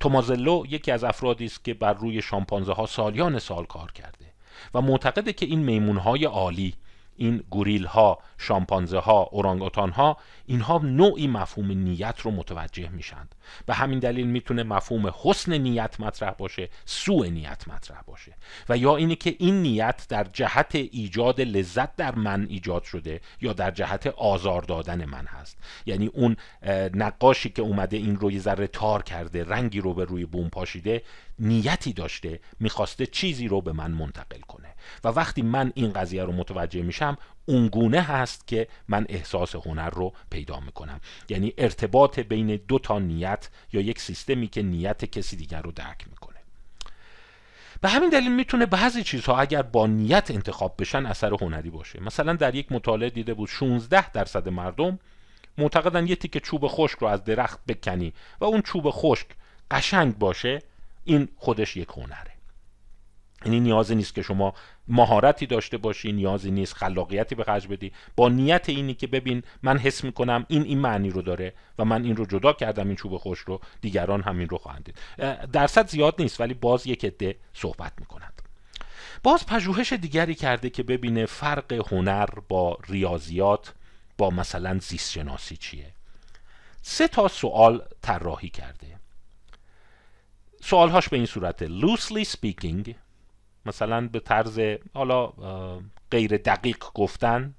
تومازلو 0.00 0.64
یکی 0.68 0.90
از 0.90 1.04
افرادی 1.04 1.44
است 1.44 1.64
که 1.64 1.74
بر 1.74 1.92
روی 1.92 2.22
شامپانزه 2.22 2.72
ها 2.72 2.86
سالیان 2.86 3.38
سال 3.38 3.64
کار 3.64 3.92
کرده 3.92 4.26
و 4.74 4.80
معتقده 4.80 5.32
که 5.32 5.46
این 5.46 5.58
میمون 5.58 5.96
های 5.96 6.24
عالی 6.24 6.74
این 7.18 7.42
گوریل 7.50 7.84
ها 7.84 8.18
شامپانزه 8.38 8.98
ها 8.98 9.22
اورانگوتان 9.22 9.90
ها 9.90 10.16
اینها 10.46 10.80
نوعی 10.84 11.26
مفهوم 11.26 11.70
نیت 11.70 12.20
رو 12.20 12.30
متوجه 12.30 12.88
میشند 12.88 13.34
به 13.66 13.74
همین 13.74 13.98
دلیل 13.98 14.26
می‌تونه 14.26 14.62
مفهوم 14.62 15.12
حسن 15.22 15.58
نیت 15.58 16.00
مطرح 16.00 16.30
باشه 16.30 16.68
سوء 16.84 17.26
نیت 17.26 17.68
مطرح 17.68 18.02
باشه 18.06 18.32
و 18.68 18.76
یا 18.76 18.96
اینه 18.96 19.14
که 19.14 19.36
این 19.38 19.62
نیت 19.62 20.06
در 20.08 20.24
جهت 20.32 20.74
ایجاد 20.74 21.40
لذت 21.40 21.96
در 21.96 22.14
من 22.14 22.46
ایجاد 22.48 22.82
شده 22.82 23.20
یا 23.40 23.52
در 23.52 23.70
جهت 23.70 24.06
آزار 24.06 24.62
دادن 24.62 25.04
من 25.04 25.26
هست. 25.26 25.58
یعنی 25.86 26.06
اون 26.06 26.36
نقاشی 26.94 27.50
که 27.50 27.62
اومده 27.62 27.96
این 27.96 28.16
رو 28.16 28.30
یه 28.30 28.38
ذره 28.38 28.66
تار 28.66 29.02
کرده 29.02 29.44
رنگی 29.44 29.80
رو 29.80 29.94
به 29.94 30.04
روی 30.04 30.26
بوم 30.26 30.48
پاشیده 30.48 31.02
نیتی 31.40 31.92
داشته 31.92 32.40
می‌خواسته 32.60 33.06
چیزی 33.06 33.48
رو 33.48 33.60
به 33.60 33.72
من 33.72 33.90
منتقل 33.90 34.40
کنه. 34.40 34.74
و 35.04 35.08
وقتی 35.08 35.42
من 35.42 35.72
این 35.74 35.92
قضیه 35.92 36.24
رو 36.24 36.32
متوجه 36.32 36.82
میشم 36.82 37.18
اونگونه 37.46 38.00
هست 38.00 38.46
که 38.46 38.68
من 38.88 39.06
احساس 39.08 39.56
هنر 39.56 39.90
رو 39.90 40.12
پیدا 40.30 40.60
می‌کنم. 40.60 41.00
یعنی 41.28 41.54
ارتباط 41.58 42.18
بین 42.18 42.60
دو 42.68 42.78
تا 42.78 42.98
نیت 42.98 43.48
یا 43.72 43.80
یک 43.80 44.00
سیستمی 44.00 44.48
که 44.48 44.62
نیت 44.62 45.04
کسی 45.04 45.36
دیگر 45.36 45.62
رو 45.62 45.72
درک 45.72 46.08
می‌کنه. 46.08 46.38
به 47.80 47.88
همین 47.88 48.10
دلیل 48.10 48.32
می‌تونه 48.32 48.66
بعضی 48.66 49.02
چیزها 49.02 49.38
اگر 49.38 49.62
با 49.62 49.86
نیت 49.86 50.30
انتخاب 50.30 50.74
بشن 50.78 51.06
اثر 51.06 51.34
هنری 51.40 51.70
باشه. 51.70 52.02
مثلا 52.02 52.32
در 52.32 52.54
یک 52.54 52.72
مطالعه 52.72 53.10
دیده 53.10 53.34
بود 53.34 53.48
16 53.48 54.10
درصد 54.10 54.48
مردم 54.48 54.98
معتقدن 55.58 56.06
یه 56.06 56.16
تیکه 56.16 56.40
چوب 56.40 56.66
خشک 56.66 56.98
رو 56.98 57.06
از 57.06 57.24
درخت 57.24 57.60
بکنی 57.68 58.12
و 58.40 58.44
اون 58.44 58.62
چوب 58.62 58.90
خشک 58.90 59.26
قشنگ 59.70 60.18
باشه 60.18 60.62
این 61.08 61.28
خودش 61.36 61.76
یک 61.76 61.88
هنره. 61.88 62.32
یعنی 63.44 63.60
نیازی 63.60 63.94
نیست 63.94 64.14
که 64.14 64.22
شما 64.22 64.54
مهارتی 64.88 65.46
داشته 65.46 65.76
باشی 65.76 66.12
نیازی 66.12 66.50
نیست 66.50 66.74
خلاقیتی 66.74 67.34
به 67.34 67.44
خرج 67.44 67.66
بدی. 67.66 67.92
با 68.16 68.28
نیت 68.28 68.68
اینی 68.68 68.94
که 68.94 69.06
ببین 69.06 69.42
من 69.62 69.78
حس 69.78 70.04
می‌کنم 70.04 70.46
این 70.48 70.62
این 70.62 70.78
معنی 70.78 71.10
رو 71.10 71.22
داره 71.22 71.52
و 71.78 71.84
من 71.84 72.04
این 72.04 72.16
رو 72.16 72.26
جدا 72.26 72.52
کردم 72.52 72.86
این 72.86 72.96
چوب 72.96 73.16
خوش 73.16 73.38
رو 73.38 73.60
دیگران 73.80 74.22
همین 74.22 74.48
رو 74.48 74.58
خواهند 74.58 74.84
دید. 74.84 74.96
درصد 75.50 75.88
زیاد 75.88 76.14
نیست 76.18 76.40
ولی 76.40 76.54
باز 76.54 76.86
یک 76.86 77.04
عده 77.04 77.36
صحبت 77.52 77.92
می‌کنند 78.00 78.42
باز 79.22 79.46
پژوهش 79.46 79.92
دیگری 79.92 80.34
کرده 80.34 80.70
که 80.70 80.82
ببینه 80.82 81.26
فرق 81.26 81.92
هنر 81.92 82.28
با 82.48 82.78
ریاضیات 82.88 83.74
با 84.18 84.30
مثلا 84.30 84.78
زیست 84.78 85.12
شناسی 85.12 85.56
چیه. 85.56 85.92
سه 86.82 87.08
تا 87.08 87.28
سوال 87.28 87.82
طراحی 88.02 88.48
کرده. 88.48 88.97
سوالهاش 90.60 91.08
به 91.08 91.16
این 91.16 91.26
صورته. 91.26 91.68
Loosely 91.68 92.24
speaking 92.24 92.94
مثلا 93.66 94.08
به 94.08 94.20
طرز 94.20 94.60
حالا 94.94 95.32
غیر 96.10 96.36
دقیق 96.36 96.84
گفتن 96.94 97.54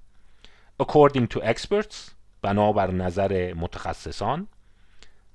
according 0.83 1.27
to 1.33 1.39
experts 1.39 1.95
بنابر 2.41 2.91
نظر 2.91 3.53
متخصصان 3.53 4.47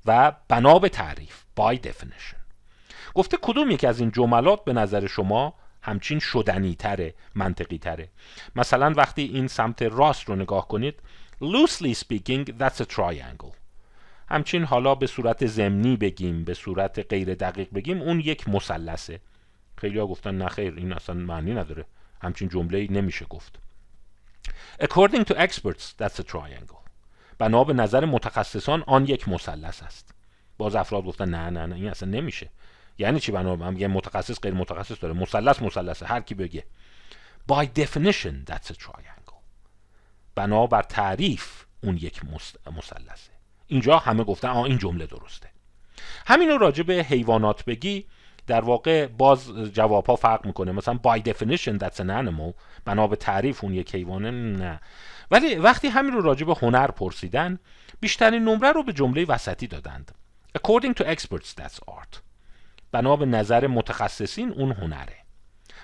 و 0.06 0.32
بنا 0.48 0.78
به 0.78 0.88
تعریف 0.88 1.44
by 1.60 1.76
definition. 1.76 2.36
گفته 3.14 3.38
کدوم 3.42 3.70
یکی 3.70 3.86
از 3.86 4.00
این 4.00 4.10
جملات 4.10 4.64
به 4.64 4.72
نظر 4.72 5.06
شما 5.06 5.54
همچین 5.82 6.18
شدنی 6.18 6.74
تره 6.74 7.14
منطقی 7.34 7.78
تره 7.78 8.08
مثلا 8.56 8.92
وقتی 8.96 9.22
این 9.22 9.48
سمت 9.48 9.82
راست 9.82 10.28
رو 10.28 10.36
نگاه 10.36 10.68
کنید 10.68 10.94
loosely 11.42 11.94
speaking 11.94 12.48
that's 12.60 12.80
a 12.80 12.86
triangle. 12.86 13.63
همچین 14.28 14.64
حالا 14.64 14.94
به 14.94 15.06
صورت 15.06 15.46
زمینی 15.46 15.96
بگیم 15.96 16.44
به 16.44 16.54
صورت 16.54 17.06
غیر 17.10 17.34
دقیق 17.34 17.68
بگیم 17.74 18.02
اون 18.02 18.20
یک 18.20 18.48
مثلثه. 18.48 19.20
خیلی 19.76 19.98
ها 19.98 20.06
گفتن 20.06 20.38
نه 20.38 20.48
خیر 20.48 20.74
این 20.74 20.92
اصلا 20.92 21.14
معنی 21.14 21.54
نداره. 21.54 21.84
همچین 22.22 22.48
جمله 22.48 22.86
نمیشه 22.90 23.24
گفت. 23.24 23.58
According 24.82 25.24
to 25.24 25.34
experts 25.34 25.94
that's 26.02 26.20
a 26.20 26.24
triangle. 26.32 26.84
بنا 27.38 27.64
به 27.64 27.72
نظر 27.72 28.04
متخصصان 28.04 28.84
آن 28.86 29.06
یک 29.06 29.28
مثلث 29.28 29.82
است. 29.82 30.14
باز 30.58 30.74
افراد 30.74 31.04
گفتن 31.04 31.28
نه 31.28 31.50
نه 31.50 31.66
نه 31.66 31.74
این 31.74 31.88
اصلا 31.88 32.08
نمیشه. 32.08 32.50
یعنی 32.98 33.20
چی 33.20 33.32
بنا 33.32 33.56
من 33.56 33.74
میگم 33.74 33.90
متخصص 33.90 34.40
غیر 34.40 34.54
متخصص 34.54 35.02
داره. 35.02 35.14
مثلث 35.14 35.62
مثلثه 35.62 36.06
هر 36.06 36.20
کی 36.20 36.34
بگه. 36.34 36.64
By 37.52 37.64
definition 37.64 38.50
that's 38.50 38.70
a 38.70 38.74
triangle. 38.74 39.34
بنا 40.34 40.66
بر 40.66 40.82
تعریف 40.82 41.64
اون 41.82 41.96
یک 41.96 42.20
مثلثه. 42.66 43.33
اینجا 43.66 43.98
همه 43.98 44.24
گفتن 44.24 44.48
آ 44.48 44.64
این 44.64 44.78
جمله 44.78 45.06
درسته. 45.06 45.48
همین 46.26 46.48
رو 46.48 46.58
راجع 46.58 46.82
به 46.82 46.94
حیوانات 46.94 47.64
بگی 47.64 48.06
در 48.46 48.60
واقع 48.60 49.06
باز 49.06 49.48
جواب 49.54 50.06
ها 50.06 50.16
فرق 50.16 50.46
می‌کنه. 50.46 50.72
مثلا 50.72 51.00
by 51.06 51.20
definition 51.20 51.78
that's 51.78 51.96
an 51.96 52.08
animal 52.08 52.54
بنا 52.84 53.06
به 53.06 53.16
تعریف 53.16 53.64
اون 53.64 53.74
یک 53.74 53.94
حیوانه 53.94 54.30
نه. 54.30 54.80
ولی 55.30 55.54
وقتی 55.54 55.88
همین 55.88 56.12
رو 56.12 56.20
راجع 56.20 56.46
به 56.46 56.54
هنر 56.62 56.86
پرسیدن 56.86 57.58
بیشترین 58.00 58.44
نمره 58.44 58.72
رو 58.72 58.82
به 58.82 58.92
جمله 58.92 59.24
وسطی 59.24 59.66
دادند. 59.66 60.12
According 60.58 60.94
to 60.94 61.04
experts 61.04 61.54
that's 61.60 61.78
art. 61.88 62.18
بنا 62.92 63.16
به 63.16 63.26
نظر 63.26 63.66
متخصصین 63.66 64.52
اون 64.52 64.72
هنره. 64.72 65.16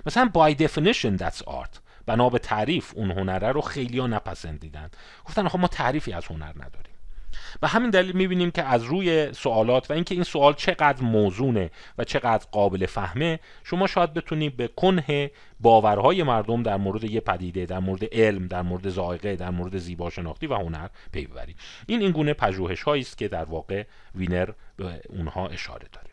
مثلا 0.07 0.31
by 0.35 0.55
definition 0.55 1.19
that's 1.23 1.43
art. 1.47 1.79
بنا 2.07 2.31
به 2.31 2.39
تعریف 2.39 2.93
اون 2.97 3.11
هنره 3.11 3.53
رو 3.53 3.61
خیلی 3.61 3.99
ها 3.99 4.07
نپسندیدن 4.07 4.91
گفتن 5.25 5.49
خب 5.49 5.59
ما 5.59 5.69
تعریفی 5.69 6.13
از 6.13 6.27
هنر 6.27 6.53
نداریم. 6.57 6.90
و 7.63 7.69
همین 7.69 7.91
دلیل 7.91 8.17
می‌بینیم 8.17 8.51
که 8.51 8.63
از 8.63 8.83
روی 8.85 9.33
سوالات 9.33 9.91
و 9.91 9.95
اینکه 9.95 10.15
این 10.15 10.25
سوال 10.25 10.55
چقدر 10.55 11.03
موزونه 11.03 11.71
و 11.99 12.05
چقدر 12.05 12.47
قابل 12.53 12.87
فهمه 12.87 13.41
شما 13.65 13.87
شاید 13.87 14.15
بتونید 14.15 14.57
به 14.57 14.69
کنه 14.69 15.31
باورهای 15.61 16.23
مردم 16.23 16.63
در 16.63 16.77
مورد 16.77 17.05
یه 17.05 17.21
پدیده 17.21 17.67
در 17.67 17.79
مورد 17.79 18.15
علم 18.15 18.47
در 18.47 18.63
مورد 18.63 18.89
ذائقه 18.89 19.37
در 19.37 19.51
مورد 19.51 19.79
زیبا 19.79 20.11
شناختی 20.11 20.47
و 20.47 20.55
هنر 20.55 20.89
پی 21.13 21.27
ببرید 21.27 21.57
این 21.87 22.01
این 22.01 22.11
گونه 22.11 22.35
پژوهش 22.35 22.89
است 22.89 23.19
که 23.19 23.29
در 23.29 23.45
واقع 23.45 23.85
وینر 24.15 24.51
به 24.77 25.01
اونها 25.09 25.47
اشاره 25.47 25.89
داره. 25.93 26.11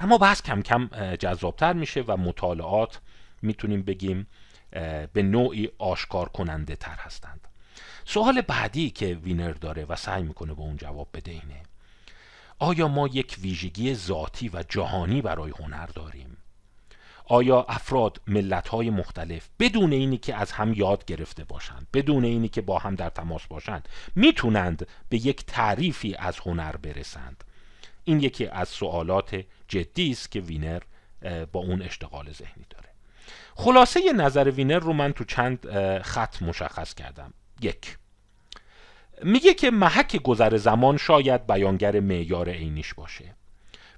اما 0.00 0.18
بحث 0.18 0.42
کم 0.42 0.62
کم 0.62 0.88
جذابتر 1.14 1.72
میشه 1.72 2.04
و 2.06 2.16
مطالعات 2.16 3.00
می‌تونیم 3.42 3.82
بگیم 3.82 4.26
به 5.12 5.22
نوعی 5.22 5.68
آشکار 5.78 6.28
کننده 6.28 6.76
تر 6.76 6.96
هستند. 6.98 7.43
سوال 8.04 8.40
بعدی 8.40 8.90
که 8.90 9.14
وینر 9.14 9.52
داره 9.52 9.84
و 9.84 9.96
سعی 9.96 10.22
می‌کنه 10.22 10.54
به 10.54 10.60
اون 10.60 10.76
جواب 10.76 11.08
بده 11.14 11.30
اینه. 11.30 11.62
آیا 12.58 12.88
ما 12.88 13.08
یک 13.08 13.36
ویژگی 13.40 13.94
ذاتی 13.94 14.48
و 14.48 14.64
جهانی 14.68 15.22
برای 15.22 15.52
هنر 15.60 15.86
داریم؟ 15.86 16.36
آیا 17.26 17.62
افراد 17.68 18.20
ملت 18.26 18.68
های 18.68 18.90
مختلف 18.90 19.48
بدون 19.60 19.92
اینی 19.92 20.18
که 20.18 20.34
از 20.34 20.52
هم 20.52 20.74
یاد 20.74 21.04
گرفته 21.04 21.44
باشند 21.44 21.86
بدون 21.92 22.24
اینی 22.24 22.48
که 22.48 22.60
با 22.60 22.78
هم 22.78 22.94
در 22.94 23.10
تماس 23.10 23.46
باشند 23.46 23.88
می‌تونند 24.14 24.86
به 25.08 25.26
یک 25.26 25.46
تعریفی 25.46 26.14
از 26.14 26.38
هنر 26.38 26.76
برسند؟ 26.76 27.44
این 28.04 28.20
یکی 28.20 28.46
از 28.46 28.68
سوالات 28.68 29.44
جدی 29.68 30.10
است 30.10 30.30
که 30.30 30.40
وینر 30.40 30.82
با 31.52 31.60
اون 31.60 31.82
اشتغال 31.82 32.32
ذهنی 32.32 32.66
داره. 32.70 32.88
خلاصه 33.54 34.12
نظر 34.12 34.50
وینر 34.50 34.78
رو 34.78 34.92
من 34.92 35.12
تو 35.12 35.24
چند 35.24 35.66
خط 36.02 36.42
مشخص 36.42 36.94
کردم. 36.94 37.32
یک. 37.60 37.98
میگه 39.22 39.54
که 39.54 39.70
محک 39.70 40.16
گذر 40.16 40.56
زمان 40.56 40.96
شاید 40.96 41.46
بیانگر 41.46 42.00
معیار 42.00 42.48
عینیش 42.48 42.94
باشه. 42.94 43.34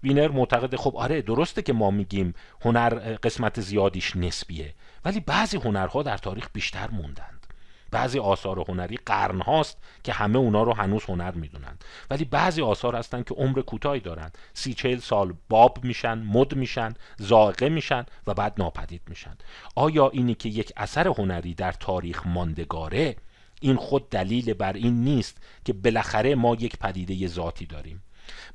وینر 0.03 0.29
معتقد 0.29 0.77
خب 0.77 0.97
آره 0.97 1.23
درسته 1.23 1.63
که 1.63 1.73
ما 1.73 1.91
میگیم 1.91 2.35
هنر 2.61 3.17
قسمت 3.23 3.61
زیادیش 3.61 4.17
نسبیه 4.17 4.75
ولی 5.05 5.21
بعضی 5.21 5.57
هنرها 5.57 6.03
در 6.03 6.17
تاریخ 6.17 6.49
بیشتر 6.53 6.91
موندند. 6.91 7.47
بعضی 7.91 8.19
آثار 8.19 8.65
هنری 8.69 8.97
قرن 9.07 9.41
هاست 9.41 9.79
که 10.05 10.13
همه 10.13 10.39
اونا 10.39 10.63
رو 10.63 10.73
هنوز 10.73 11.05
هنر 11.05 11.31
می‌دونند. 11.31 11.85
ولی 12.11 12.25
بعضی 12.25 12.63
آثار 12.63 12.97
هستن 12.97 13.23
که 13.23 13.35
عمر 13.35 13.61
کوتاهی 13.61 14.01
دارند. 14.01 14.39
سی 14.55 14.75
چهل 14.75 14.99
سال 14.99 15.35
باب 15.49 15.85
میشن 15.85 16.19
مد 16.19 16.55
میشن 16.55 16.95
زائقه 17.17 17.69
میشن 17.69 18.07
و 18.27 18.35
بعد 18.35 18.55
ناپدید 18.59 19.03
میشن. 19.09 19.37
آیا 19.75 20.09
اینی 20.09 20.35
که 20.35 20.49
یک 20.49 20.73
اثر 20.77 21.09
هنری 21.09 21.55
در 21.55 21.73
تاریخ 21.73 22.27
ماندگاره 22.27 23.17
این 23.61 23.77
خود 23.77 24.11
دلیل 24.11 24.53
بر 24.55 24.73
این 24.73 25.05
نیست 25.05 25.37
که 25.65 25.73
بالاخره 25.73 26.35
ما 26.35 26.55
یک 26.55 26.79
پدیده 26.79 27.27
ذاتی 27.27 27.67
داریم. 27.67 28.03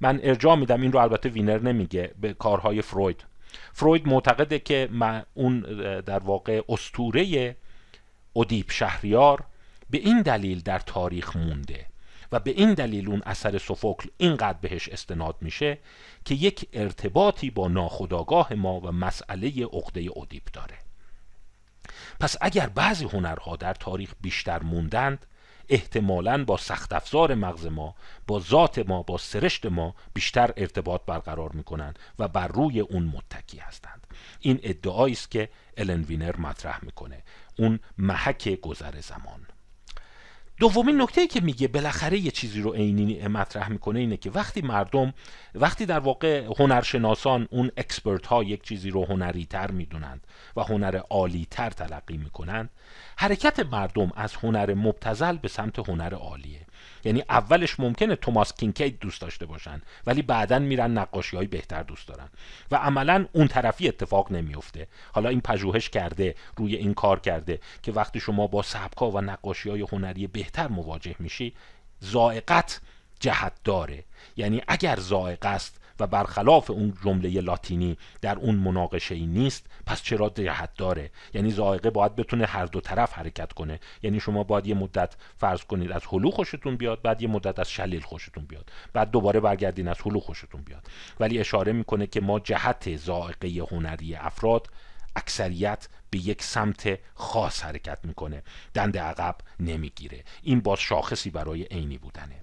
من 0.01 0.19
ارجاع 0.23 0.55
میدم 0.55 0.81
این 0.81 0.91
رو 0.91 0.99
البته 0.99 1.29
وینر 1.29 1.59
نمیگه 1.59 2.11
به 2.21 2.33
کارهای 2.33 2.81
فروید. 2.81 3.25
فروید 3.73 4.07
معتقده 4.07 4.59
که 4.59 4.89
اون 5.33 5.59
در 6.01 6.19
واقع 6.19 6.61
استوره 6.69 7.55
ادیب 8.35 8.71
شهریار 8.71 9.45
به 9.89 9.97
این 9.97 10.21
دلیل 10.21 10.59
در 10.59 10.79
تاریخ 10.79 11.35
مونده 11.35 11.85
و 12.31 12.39
به 12.39 12.51
این 12.51 12.73
دلیل 12.73 13.07
اون 13.07 13.21
اثر 13.25 13.57
سوفوکل 13.57 14.09
اینقدر 14.17 14.57
بهش 14.61 14.89
استناد 14.89 15.35
میشه 15.41 15.77
که 16.25 16.35
یک 16.35 16.67
ارتباطی 16.73 17.49
با 17.49 17.67
ناخودآگاه 17.67 18.53
ما 18.53 18.79
و 18.79 18.91
مسئله 18.91 19.65
عقده 19.65 20.09
ادیب 20.17 20.43
داره. 20.53 20.80
پس 22.21 22.35
اگر 22.41 22.67
بعضی 22.67 23.05
هنرها 23.05 23.55
در 23.55 23.73
تاریخ 23.73 24.13
بیشتر 24.21 24.63
موندند 24.63 25.25
احتمالا 25.69 26.45
با 26.45 26.57
سخت 26.57 26.93
افزار 26.93 27.35
مغز 27.35 27.65
ما 27.65 27.95
با 28.27 28.39
ذات 28.39 28.79
ما 28.79 29.03
با 29.03 29.17
سرشت 29.17 29.65
ما 29.65 29.95
بیشتر 30.13 30.53
ارتباط 30.57 31.01
برقرار 31.05 31.51
می‌کنند 31.51 31.99
و 32.19 32.27
بر 32.27 32.47
روی 32.47 32.79
اون 32.79 33.03
متکی 33.03 33.57
هستند. 33.57 34.07
این 34.39 34.59
ادعایی 34.63 35.13
است 35.13 35.31
که 35.31 35.49
الن 35.77 36.01
وینر 36.01 36.37
مطرح 36.37 36.79
می‌کنه 36.85 37.23
اون 37.57 37.79
محک 37.97 38.49
گذر 38.49 39.01
زمان. 39.01 39.47
دومین 40.61 41.01
نکته 41.01 41.27
که 41.27 41.41
میگه 41.41 41.67
بالاخره 41.67 42.17
یه 42.17 42.31
چیزی 42.31 42.61
رو 42.61 42.73
عینی 42.73 43.27
مطرح 43.27 43.69
می‌کنه 43.69 43.99
اینه 43.99 44.17
که 44.17 44.31
وقتی 44.31 44.61
مردم 44.61 45.13
وقتی 45.55 45.85
در 45.85 45.99
واقع 45.99 46.45
هنرشناسان 46.59 47.47
اون 47.51 47.71
expert 47.77 48.25
ها 48.25 48.43
یک 48.43 48.63
چیزی 48.63 48.89
رو 48.89 49.05
هنری 49.05 49.45
تر 49.45 49.71
می‌دونند 49.71 50.27
و 50.55 50.63
هنر 50.63 50.97
عالی 51.09 51.47
تر 51.51 51.69
تلقی 51.69 52.17
می‌کنند 52.17 52.69
حرکت 53.17 53.59
مردم 53.59 54.11
از 54.15 54.35
هنر 54.35 54.73
مبتذل 54.73 55.37
به 55.37 55.47
سمت 55.47 55.89
هنر 55.89 56.13
عالیه. 56.15 56.65
یعنی 57.03 57.23
اولش 57.29 57.79
ممکنه 57.79 58.15
توماس 58.15 58.53
کینکید 58.53 58.99
دوست 58.99 59.21
داشته 59.21 59.45
باشن 59.45 59.81
ولی 60.07 60.21
بعدا 60.21 60.59
میرن 60.59 60.97
نقاشی 60.97 61.37
های 61.37 61.47
بهتر 61.47 61.83
دوست 61.83 62.07
دارن 62.07 62.29
و 62.71 62.75
عملا 62.75 63.25
اون 63.33 63.47
طرفی 63.47 63.87
اتفاق 63.87 64.31
نمیفته 64.31 64.87
حالا 65.13 65.29
این 65.29 65.41
پژوهش 65.41 65.89
کرده 65.89 66.35
روی 66.57 66.75
این 66.75 66.93
کار 66.93 67.19
کرده 67.19 67.59
که 67.83 67.91
وقتی 67.91 68.19
شما 68.19 68.47
با 68.47 68.61
سبکا 68.61 69.11
و 69.11 69.21
نقاشی 69.21 69.69
های 69.69 69.85
هنری 69.91 70.27
بهتر 70.27 70.50
مواجه 70.59 71.15
میشی 71.19 71.53
زائقت 71.99 72.81
جهت 73.19 73.53
داره 73.63 74.03
یعنی 74.37 74.61
اگر 74.67 74.99
زائقه 74.99 75.49
است 75.49 75.81
و 75.99 76.07
برخلاف 76.07 76.71
اون 76.71 76.93
جمله 77.03 77.41
لاتینی 77.41 77.97
در 78.21 78.37
اون 78.37 78.55
مناقشه 78.55 79.15
ای 79.15 79.25
نیست 79.25 79.67
پس 79.85 80.01
چرا 80.03 80.29
جهت 80.29 80.69
داره 80.77 81.11
یعنی 81.33 81.51
زائقه 81.51 81.89
باید 81.89 82.15
بتونه 82.15 82.45
هر 82.45 82.65
دو 82.65 82.81
طرف 82.81 83.13
حرکت 83.13 83.53
کنه. 83.53 83.79
یعنی 84.03 84.19
شما 84.19 84.43
باید 84.43 84.67
یه 84.67 84.75
مدت 84.75 85.15
فرض 85.37 85.63
کنید 85.63 85.91
از 85.91 86.01
هلو 86.11 86.31
خوشتون 86.31 86.75
بیاد 86.75 87.01
بعد 87.01 87.21
یه 87.21 87.27
مدت 87.27 87.59
از 87.59 87.69
شلیل 87.69 88.01
خوشتون 88.01 88.45
بیاد. 88.45 88.71
بعد 88.93 89.11
دوباره 89.11 89.39
برگردین 89.39 89.87
از 89.87 89.97
هلو 90.05 90.19
خوشتون 90.19 90.61
بیاد. 90.61 90.87
ولی 91.19 91.39
اشاره 91.39 91.71
می‌کنه 91.71 92.07
که 92.07 92.21
ما 92.21 92.39
جهت 92.39 92.95
زائقه 92.95 93.67
هنری 93.71 94.15
افراد 94.15 94.67
اکثریت 95.15 95.87
به 96.09 96.19
یک 96.19 96.43
سمت 96.43 96.99
خاص 97.15 97.63
حرکت 97.63 97.99
می‌کنه. 98.03 98.43
دند 98.73 98.97
عقب 98.97 99.35
نمی‌گیره. 99.59 100.23
این 100.43 100.59
باز 100.59 100.79
شاخصی 100.79 101.29
برای 101.29 101.63
عینی 101.63 101.97
بودنه. 101.97 102.35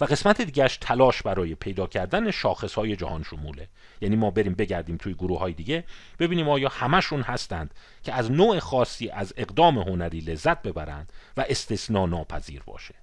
و 0.00 0.04
قسمت 0.04 0.40
دیگهش 0.40 0.76
تلاش 0.76 1.22
برای 1.22 1.54
پیدا 1.54 1.86
کردن 1.86 2.30
شاخص 2.30 2.74
های 2.74 2.96
جهان 2.96 3.22
شموله. 3.22 3.68
یعنی 4.00 4.16
ما 4.16 4.30
بریم 4.30 4.54
بگردیم 4.54 4.96
توی 4.96 5.14
گروه 5.14 5.38
های 5.38 5.52
دیگه 5.52 5.84
ببینیم 6.18 6.48
آیا 6.48 6.68
همشون 6.68 7.22
هستند 7.22 7.74
که 8.02 8.12
از 8.12 8.30
نوع 8.30 8.58
خاصی 8.58 9.08
از 9.10 9.34
اقدام 9.36 9.78
هنری 9.78 10.20
لذت 10.20 10.62
ببرند 10.62 11.12
و 11.36 11.44
استثنا 11.48 12.06
ناپذیر 12.06 12.62
باشه. 12.62 12.94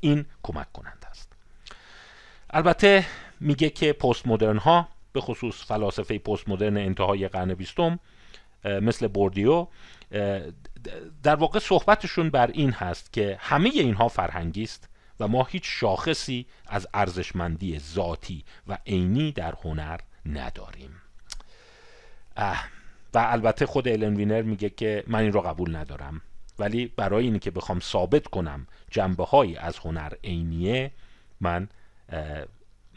این 0.00 0.26
کمک 0.42 0.72
کنند 0.72 1.06
است. 1.10 1.32
البته 2.50 3.06
میگه 3.40 3.70
که 3.70 3.92
پست 3.92 4.26
مدرن 4.26 4.58
ها 4.58 4.88
به 5.12 5.20
خصوص 5.20 5.64
فلاسفه 5.64 6.18
پست 6.18 6.48
مدرن 6.48 6.76
انتهای 6.76 7.28
قرن 7.28 7.54
بیستم 7.54 7.98
مثل 8.64 9.08
بوردیو 9.08 9.66
در 11.22 11.34
واقع 11.36 11.58
صحبتشون 11.58 12.30
بر 12.30 12.46
این 12.46 12.70
هست 12.70 13.12
که 13.12 13.36
همه 13.40 13.68
اینها 13.68 14.08
فرهنگی 14.08 14.62
است 14.62 14.88
و 15.20 15.28
ما 15.28 15.44
هیچ 15.44 15.62
شاخصی 15.66 16.46
از 16.66 16.88
ارزشمندی 16.94 17.78
ذاتی 17.78 18.44
و 18.68 18.78
عینی 18.86 19.32
در 19.32 19.54
هنر 19.64 20.00
نداریم. 20.26 20.90
و 23.14 23.18
البته 23.18 23.66
خود 23.66 23.88
الن 23.88 24.16
وینر 24.16 24.42
میگه 24.42 24.70
که 24.70 25.04
من 25.06 25.18
این 25.18 25.32
رو 25.32 25.40
قبول 25.40 25.76
ندارم 25.76 26.20
ولی 26.58 26.86
برای 26.86 27.24
اینکه 27.24 27.38
که 27.38 27.50
بخوام 27.50 27.80
ثابت 27.80 28.26
کنم 28.26 28.66
جنبه 28.90 29.24
هایی 29.24 29.56
از 29.56 29.78
هنر 29.78 30.12
عینیه 30.24 30.90
من 31.40 31.68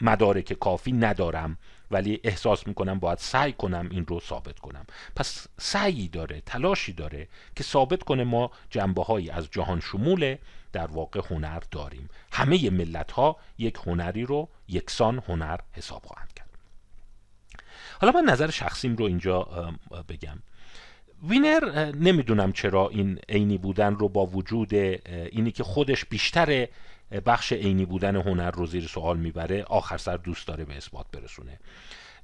مدارک 0.01 0.53
کافی 0.53 0.91
ندارم 0.91 1.57
ولی 1.91 2.19
احساس 2.23 2.67
می‌کنم 2.67 2.99
باید 2.99 3.17
سعی 3.17 3.53
کنم 3.53 3.87
این 3.91 4.05
رو 4.05 4.19
ثابت 4.19 4.59
کنم. 4.59 4.85
پس 5.15 5.47
سعی 5.57 6.07
داره 6.07 6.41
تلاشی 6.41 6.93
داره 6.93 7.27
که 7.55 7.63
ثابت 7.63 8.03
کنه 8.03 8.23
ما 8.23 8.51
جنبه 8.69 9.03
هایی 9.03 9.29
از 9.29 9.51
جهان 9.51 9.79
شمول 9.79 10.35
در 10.73 10.87
واقع 10.87 11.21
هنر 11.29 11.59
داریم. 11.71 12.09
همه 12.31 12.69
ملت 12.69 13.11
ها 13.11 13.37
یک 13.57 13.77
هنری 13.85 14.23
رو 14.23 14.49
یکسان 14.67 15.23
هنر 15.27 15.57
حساب 15.71 16.03
خواهند 16.05 16.33
کرد. 16.33 16.49
حالا 18.01 18.21
من 18.21 18.31
نظر 18.31 18.49
شخصیم 18.49 18.95
رو 18.95 19.05
اینجا 19.05 19.43
بگم. 20.09 20.37
وینر 21.23 21.91
نمی‌دونم 21.91 22.51
چرا 22.51 22.89
این 22.89 23.19
عینی 23.29 23.57
بودن 23.57 23.95
رو 23.95 24.09
با 24.09 24.25
وجود 24.25 24.73
اینی 24.73 25.51
که 25.51 25.63
خودش 25.63 26.05
بیشتر 26.05 26.67
بخش 27.11 27.53
عینی 27.53 27.85
بودن 27.85 28.15
هنر 28.15 28.51
رو 28.51 28.65
زیر 28.65 28.87
سوال 28.87 29.17
می‌بره 29.17 29.63
آخر 29.63 29.97
سر 29.97 30.17
دوست 30.17 30.47
داره 30.47 30.65
به 30.65 30.77
اثبات 30.77 31.05
برسونه. 31.11 31.59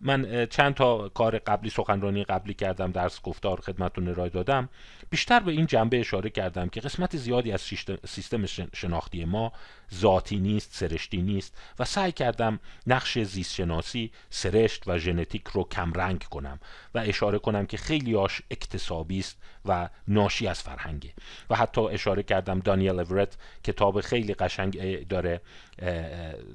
من 0.01 0.45
چند 0.45 0.73
تا 0.73 1.09
کار 1.09 1.39
قبلی 1.39 1.69
سخنرانی 1.69 2.23
قبلی 2.23 2.53
کردم 2.53 2.91
درس 2.91 3.21
گفتار 3.21 3.61
خدمتون 3.61 4.07
ارائه 4.07 4.29
دادم. 4.29 4.69
بیشتر 5.09 5.39
به 5.39 5.51
این 5.51 5.65
جنبه 5.65 5.99
اشاره 5.99 6.29
کردم 6.29 6.69
که 6.69 6.81
قسمت 6.81 7.17
زیادی 7.17 7.51
از 7.51 7.61
سیستم 8.05 8.45
شناختی 8.73 9.25
ما 9.25 9.53
ذاتی 9.93 10.39
نیست 10.39 10.73
سرشتی 10.73 11.21
نیست 11.21 11.57
و 11.79 11.85
سعی 11.85 12.11
کردم 12.11 12.59
نقش 12.87 13.19
زیست 13.19 13.53
شناسی 13.53 14.11
سرشت 14.29 14.83
و 14.87 14.97
ژنتیک 14.97 15.47
رو 15.47 15.63
کمرنگ 15.63 16.23
کنم 16.23 16.59
و 16.95 16.99
اشاره 16.99 17.39
کنم 17.39 17.65
که 17.65 17.77
خیلی 17.77 18.15
آش 18.15 18.41
اکتسابی 18.51 19.19
است 19.19 19.37
و 19.65 19.89
ناشی 20.07 20.47
از 20.47 20.61
فرهنگه. 20.61 21.13
و 21.49 21.55
حتی 21.55 21.81
اشاره 21.81 22.23
کردم 22.23 22.59
دانیل 22.59 22.99
اورت 22.99 23.37
کتاب 23.63 24.01
خیلی 24.01 24.33
قشنگ 24.33 25.07
داره 25.07 25.41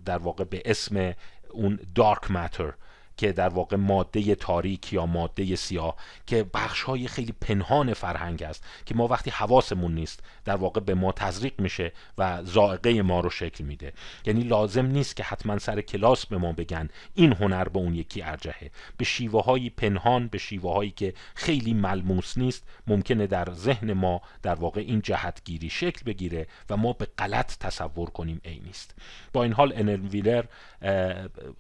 در 0.04 0.18
واقع 0.18 0.44
به 0.44 0.62
اسم 0.64 1.14
اون 1.50 1.78
دارک 1.94 2.30
ماتر 2.30 2.74
که 3.16 3.33
در 3.33 3.48
واقع 3.48 3.76
ماده 3.76 4.35
تاریک 4.35 4.92
یا 4.92 5.07
ماده 5.07 5.57
سیاه 5.57 5.96
که 6.26 6.44
بخش 6.55 6.83
های 6.83 7.09
خیلی 7.09 7.35
پنهان 7.40 7.94
فرهنگ 7.94 8.42
است 8.42 8.64
که 8.87 8.94
ما 8.94 9.09
وقتی 9.09 9.31
حواسمون 9.31 9.94
نیست 9.94 10.22
در 10.44 10.57
واقع 10.57 10.81
به 10.81 10.94
ما 10.94 11.12
تزریق 11.12 11.61
میشه 11.61 11.92
و 12.18 12.44
زائقه 12.44 13.02
ما 13.02 13.20
رو 13.20 13.31
شکل 13.31 13.64
میده. 13.64 13.92
یعنی 14.24 14.40
لازم 14.42 14.87
نیست 14.87 15.16
که 15.16 15.22
حتما 15.22 15.59
سر 15.59 15.81
کلاس 15.81 16.26
به 16.26 16.37
ما 16.37 16.52
بگن 16.52 16.88
این 17.14 17.33
هنر 17.33 17.68
به 17.68 17.79
اون 17.79 17.94
یکی 17.94 18.22
ارجهه 18.22 18.70
به 18.96 19.05
شیوه 19.05 19.44
های 19.44 19.70
پنهان 19.70 20.29
به 20.29 20.38
شیوه 20.38 20.74
هایی 20.74 20.90
که 20.90 21.14
خیلی 21.35 21.74
ملموس 21.74 22.38
نیست 22.38 22.64
ممکنه 22.87 23.26
در 23.26 23.48
ذهن 23.52 23.92
ما 23.92 24.20
در 24.42 24.55
واقع 24.55 24.81
این 24.81 25.00
جهتگیری 25.00 25.70
شکل 25.70 26.02
بگیره 26.05 26.46
و 26.70 26.76
ما 26.76 26.92
به 26.92 27.07
غلط 27.18 27.59
تصور 27.59 28.11
کنیم 28.11 28.40
ای 28.44 28.61
نیست. 28.64 28.94
با 29.33 29.42
این 29.42 29.52
حال 29.52 29.72
انل 29.76 30.00
ویلر 30.00 30.44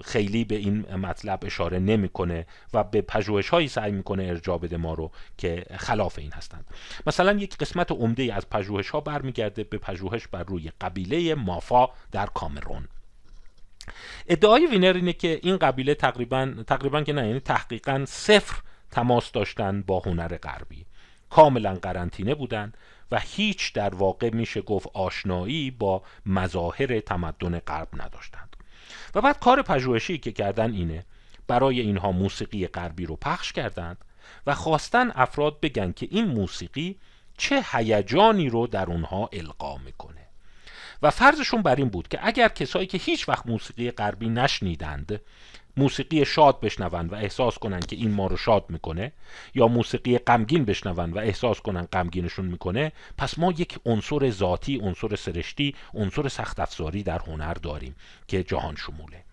خیلی 0.04 0.44
به 0.44 0.54
این 0.54 0.94
مطلب 0.94 1.45
اشاره 1.46 1.78
نمی‌کنه 1.78 2.46
و 2.72 2.84
به 2.84 3.02
پژوهش 3.02 3.48
هایی 3.48 3.68
سعی 3.68 3.92
می‌کنه 3.92 4.24
ارجاع 4.24 4.58
بده 4.58 4.76
ما 4.76 4.94
رو 4.94 5.10
که 5.38 5.64
خلاف 5.76 6.18
این 6.18 6.32
هستند. 6.32 6.64
مثلا 7.06 7.32
یک 7.32 7.56
قسمت 7.56 7.92
عمده 7.92 8.34
از 8.34 8.50
پژوهش 8.50 8.90
ها 8.90 9.00
برمیگرده 9.00 9.64
به 9.64 9.78
پژوهش 9.78 10.26
بر 10.26 10.42
روی 10.42 10.72
قبیله 10.80 11.34
مافا 11.34 11.88
در 12.12 12.26
کامرون. 12.26 12.88
ادعای 14.26 14.66
وینر 14.66 14.92
اینه 14.96 15.12
که 15.12 15.40
این 15.42 15.56
قبیله 15.56 15.94
تقریبا 15.94 16.54
تقریبا 16.66 17.02
که 17.02 17.12
نه 17.12 17.26
یعنی 17.26 17.40
تحقیقا 17.40 18.04
صفر 18.08 18.62
تماس 18.90 19.32
داشتن 19.32 19.82
با 19.82 19.98
هنر 19.98 20.36
غربی. 20.36 20.86
کاملا 21.30 21.74
قرنطینه 21.74 22.34
بودن 22.34 22.72
و 23.10 23.20
هیچ 23.20 23.72
در 23.72 23.94
واقع 23.94 24.30
میشه 24.30 24.62
گفت 24.62 24.86
آشنایی 24.94 25.70
با 25.70 26.02
مظاهر 26.26 27.00
تمدن 27.00 27.58
غرب 27.58 27.88
نداشتند. 27.92 28.56
و 29.14 29.20
بعد 29.20 29.38
کار 29.38 29.62
پژوهشی 29.62 30.18
که 30.18 30.32
کردن 30.32 30.72
اینه 30.72 31.04
برای 31.48 31.80
اینها 31.80 32.12
موسیقی 32.12 32.66
غربی 32.66 33.06
رو 33.06 33.16
پخش 33.16 33.52
کردند 33.52 33.98
و 34.46 34.54
خواستن 34.54 35.10
افراد 35.10 35.60
بگن 35.60 35.92
که 35.92 36.08
این 36.10 36.24
موسیقی 36.24 36.96
چه 37.38 37.64
هیجانی 37.72 38.48
رو 38.48 38.66
در 38.66 38.86
اونها 38.86 39.30
القا 39.32 39.76
می‌کنه. 39.76 40.26
و 41.02 41.10
فرضشون 41.10 41.62
بر 41.62 41.74
این 41.74 41.88
بود 41.88 42.08
که 42.08 42.18
اگر 42.22 42.48
کسایی 42.48 42.86
که 42.86 42.98
هیچ 42.98 43.28
وقت 43.28 43.46
موسیقی 43.46 43.90
غربی 43.90 44.28
نشنیدند 44.28 45.20
موسیقی 45.76 46.24
شاد 46.24 46.60
بشنوند 46.60 47.12
و 47.12 47.16
احساس 47.16 47.58
کنند 47.58 47.86
که 47.86 47.96
این 47.96 48.10
ما 48.10 48.26
رو 48.26 48.36
شاد 48.36 48.64
می‌کنه 48.68 49.12
یا 49.54 49.68
موسیقی 49.68 50.18
غمگین 50.18 50.64
بشنوند 50.64 51.16
و 51.16 51.18
احساس 51.18 51.60
کنند 51.60 51.88
غمگینشون 51.88 52.44
می‌کنه 52.44 52.92
پس 53.18 53.38
ما 53.38 53.52
یک 53.52 53.78
عنصر 53.86 54.30
ذاتی 54.30 54.80
عنصر 54.80 55.16
سرشتی 55.16 55.74
عنصر 55.94 56.28
سخت 56.28 56.60
افزاری 56.60 57.02
در 57.02 57.18
هنر 57.18 57.54
داریم 57.54 57.96
که 58.28 58.42
جهان 58.42 58.76
شموله. 58.76 59.25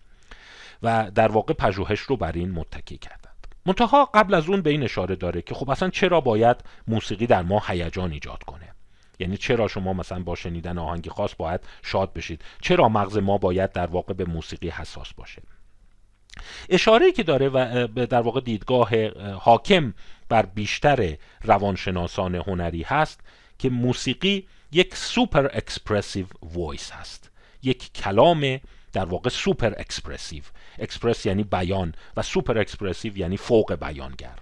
و 0.84 1.10
در 1.10 1.32
واقع 1.32 1.54
پژوهش 1.54 2.00
رو 2.00 2.16
بر 2.16 2.32
این 2.32 2.50
متکی 2.50 2.98
کردند. 2.98 3.46
منتها 3.66 4.04
قبل 4.04 4.34
از 4.34 4.48
اون 4.48 4.62
به 4.62 4.70
این 4.70 4.82
اشاره 4.82 5.16
داره 5.16 5.42
که 5.42 5.54
خب 5.54 5.70
اصلا 5.70 5.90
چرا 5.90 6.20
باید 6.20 6.56
موسیقی 6.88 7.26
در 7.26 7.42
ما 7.42 7.62
هیجان 7.66 8.12
ایجاد 8.12 8.42
کنه؟ 8.42 8.74
یعنی 9.18 9.36
چرا 9.36 9.68
شما 9.68 9.92
مثلا 9.92 10.22
با 10.22 10.34
شنیدن 10.34 10.78
آهنگی 10.78 11.10
خاص 11.10 11.34
باید 11.38 11.60
شاد 11.82 12.12
بشید؟ 12.12 12.44
چرا 12.62 12.88
مغز 12.88 13.18
ما 13.18 13.38
باید 13.38 13.72
در 13.72 13.86
واقع 13.86 14.14
به 14.14 14.24
موسیقی 14.24 14.68
حساس 14.68 15.12
باشه؟ 15.12 15.42
اشاره 16.68 17.12
که 17.12 17.22
داره 17.22 17.48
و 17.48 17.86
در 18.06 18.20
واقع 18.20 18.40
دیدگاه 18.40 18.90
حاکم 19.32 19.94
بر 20.28 20.46
بیشتر 20.46 21.16
روانشناسان 21.42 22.34
هنری 22.34 22.82
هست 22.82 23.20
که 23.58 23.70
موسیقی 23.70 24.48
یک 24.72 24.96
super 24.96 25.46
expressive 25.52 26.26
voice 26.42 26.90
هست. 26.90 27.30
یک 27.62 27.92
کلام 27.92 28.60
در 28.94 29.04
واقع 29.04 29.30
super 29.30 29.72
expressive. 29.78 30.42
express 30.78 31.26
یعنی 31.26 31.42
بیان 31.42 31.94
و 32.16 32.22
super 32.22 32.58
expressive 32.58 33.18
یعنی 33.18 33.36
فوق 33.36 33.74
بیانگر. 33.74 34.38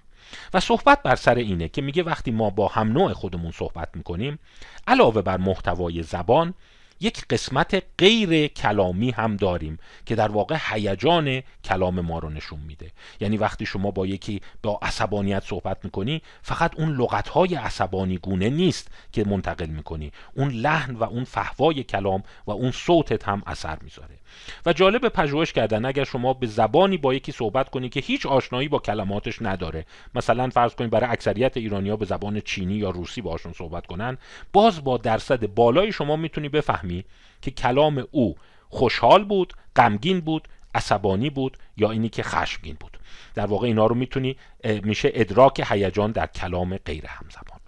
و 0.53 0.59
صحبت 0.59 1.03
بر 1.03 1.15
سر 1.15 1.35
اینه 1.35 1.67
که 1.69 1.81
میگه 1.81 2.03
وقتی 2.03 2.31
ما 2.31 2.49
با 2.49 2.67
هم 2.67 2.91
نوع 2.91 3.13
خودمون 3.13 3.51
صحبت 3.51 3.89
می‌کنیم 3.93 4.39
علاوه 4.87 5.21
بر 5.21 5.37
محتوای 5.37 6.03
زبان 6.03 6.53
یک 6.99 7.25
قسمت 7.29 7.83
غیر 7.97 8.47
کلامی 8.47 9.11
هم 9.11 9.35
داریم 9.35 9.79
که 10.05 10.15
در 10.15 10.27
واقع 10.27 10.57
هیجان 10.69 11.41
کلام 11.63 11.99
ما 11.99 12.19
رو 12.19 12.29
نشون 12.29 12.59
میده. 12.59 12.91
یعنی 13.19 13.37
وقتی 13.37 13.65
شما 13.65 13.91
با 13.91 14.05
یکی 14.05 14.41
با 14.63 14.79
عصبانیت 14.81 15.43
صحبت 15.43 15.77
می‌کنی 15.83 16.21
فقط 16.41 16.79
اون 16.79 16.95
لغتهای 16.95 17.55
عصبانی 17.55 18.17
گونه 18.17 18.49
نیست 18.49 18.87
که 19.11 19.23
منتقل 19.25 19.65
می‌کنی. 19.65 20.11
اون 20.33 20.49
لحن 20.49 20.95
و 20.95 21.03
اون 21.03 21.23
فحوای 21.23 21.83
کلام 21.83 22.23
و 22.47 22.51
اون 22.51 22.71
صوتت 22.71 23.27
هم 23.27 23.43
اثر 23.45 23.77
می‌ذاره. 23.81 24.17
و 24.65 24.73
جالب 24.73 25.07
پژوهش 25.07 25.53
کردن 25.53 25.85
اگر 25.85 26.03
شما 26.03 26.33
به 26.33 26.47
زبانی 26.47 26.97
با 26.97 27.13
یکی 27.13 27.31
صحبت 27.31 27.69
کنی 27.69 27.89
که 27.89 27.99
هیچ 27.99 28.25
آشنایی 28.25 28.67
با 28.67 28.79
کلماتش 28.79 29.41
نداره. 29.41 29.85
مثلا 30.15 30.49
فرض 30.49 30.75
کنید 30.75 30.89
برای 30.89 31.09
اکثریت 31.09 31.57
ایرانیا 31.57 31.95
به 31.95 32.05
زبان 32.05 32.41
چینی 32.41 32.73
یا 32.73 32.89
روسی 32.89 33.21
باشون 33.21 33.53
صحبت 33.53 33.85
کنن. 33.85 34.17
باز 34.53 34.83
با 34.83 34.97
درصد 34.97 35.53
بالای 35.53 35.91
شما 35.91 36.15
می‌تونی 36.15 36.49
بفهمی 36.49 37.05
که 37.41 37.51
کلام 37.51 38.07
او 38.11 38.35
خوشحال 38.69 39.23
بود 39.23 39.53
غمگین 39.75 40.19
بود 40.19 40.47
عصبانی 40.75 41.29
بود 41.29 41.57
یا 41.77 41.91
اینی 41.91 42.09
که 42.09 42.23
خشمگین 42.23 42.77
بود. 42.79 42.97
در 43.35 43.45
واقع 43.45 43.67
اینا 43.67 43.85
رو 43.85 43.95
می‌تونی 43.95 44.37
میشه 44.63 45.11
ادراک 45.13 45.63
هیجان 45.69 46.11
در 46.11 46.27
کلام 46.27 46.77
غیر 46.77 47.05
همزبان. 47.07 47.59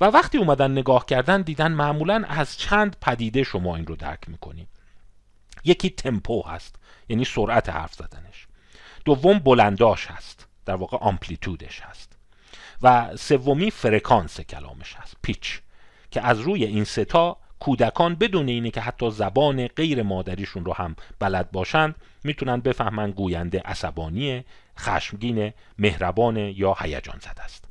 و 0.00 0.04
وقتی 0.04 0.38
اومدن 0.38 0.70
نگاه 0.70 1.06
کردن 1.06 1.42
دیدن 1.42 1.72
معمولا 1.72 2.24
از 2.28 2.58
چند 2.58 2.96
پدیده 3.00 3.42
شما 3.42 3.76
این 3.76 3.86
رو 3.86 3.96
درک 3.96 4.28
می‌کنید 4.28 4.68
یکی 5.64 5.90
تمپو 5.90 6.42
هست 6.42 6.76
یعنی 7.08 7.24
سرعت 7.24 7.68
حرف 7.68 7.94
زدنش. 7.94 8.46
دوم 9.04 9.38
بلنداش 9.38 10.06
هست 10.06 10.46
در 10.66 10.74
واقع 10.74 10.98
amplitude 10.98 11.65
ش 11.65 11.80
هست. 11.80 12.16
و 12.82 13.16
سومی 13.16 13.70
فرکانس 13.70 14.40
کلامش 14.40 14.94
هست 14.94 15.16
pitch 15.22 15.60
که 16.10 16.26
از 16.26 16.40
روی 16.40 16.64
این 16.64 16.84
سه 16.84 17.19
تا 17.19 17.36
کودکان 17.60 18.14
بدون 18.14 18.48
اینه 18.48 18.70
که 18.70 18.80
حتی 18.80 19.10
زبان 19.10 19.66
غیر 19.66 20.02
مادریشون 20.02 20.64
رو 20.64 20.72
هم 20.72 20.96
بلد 21.18 21.50
باشند 21.50 21.94
می‌تونن 22.24 22.60
بفهمن 22.60 23.10
گوینده 23.10 23.62
عصبانی 23.64 24.44
خشمگین 24.78 25.52
مهربان 25.78 26.36
یا 26.36 26.76
هیجان 26.80 27.18
زده 27.20 27.42
است. 27.42 27.69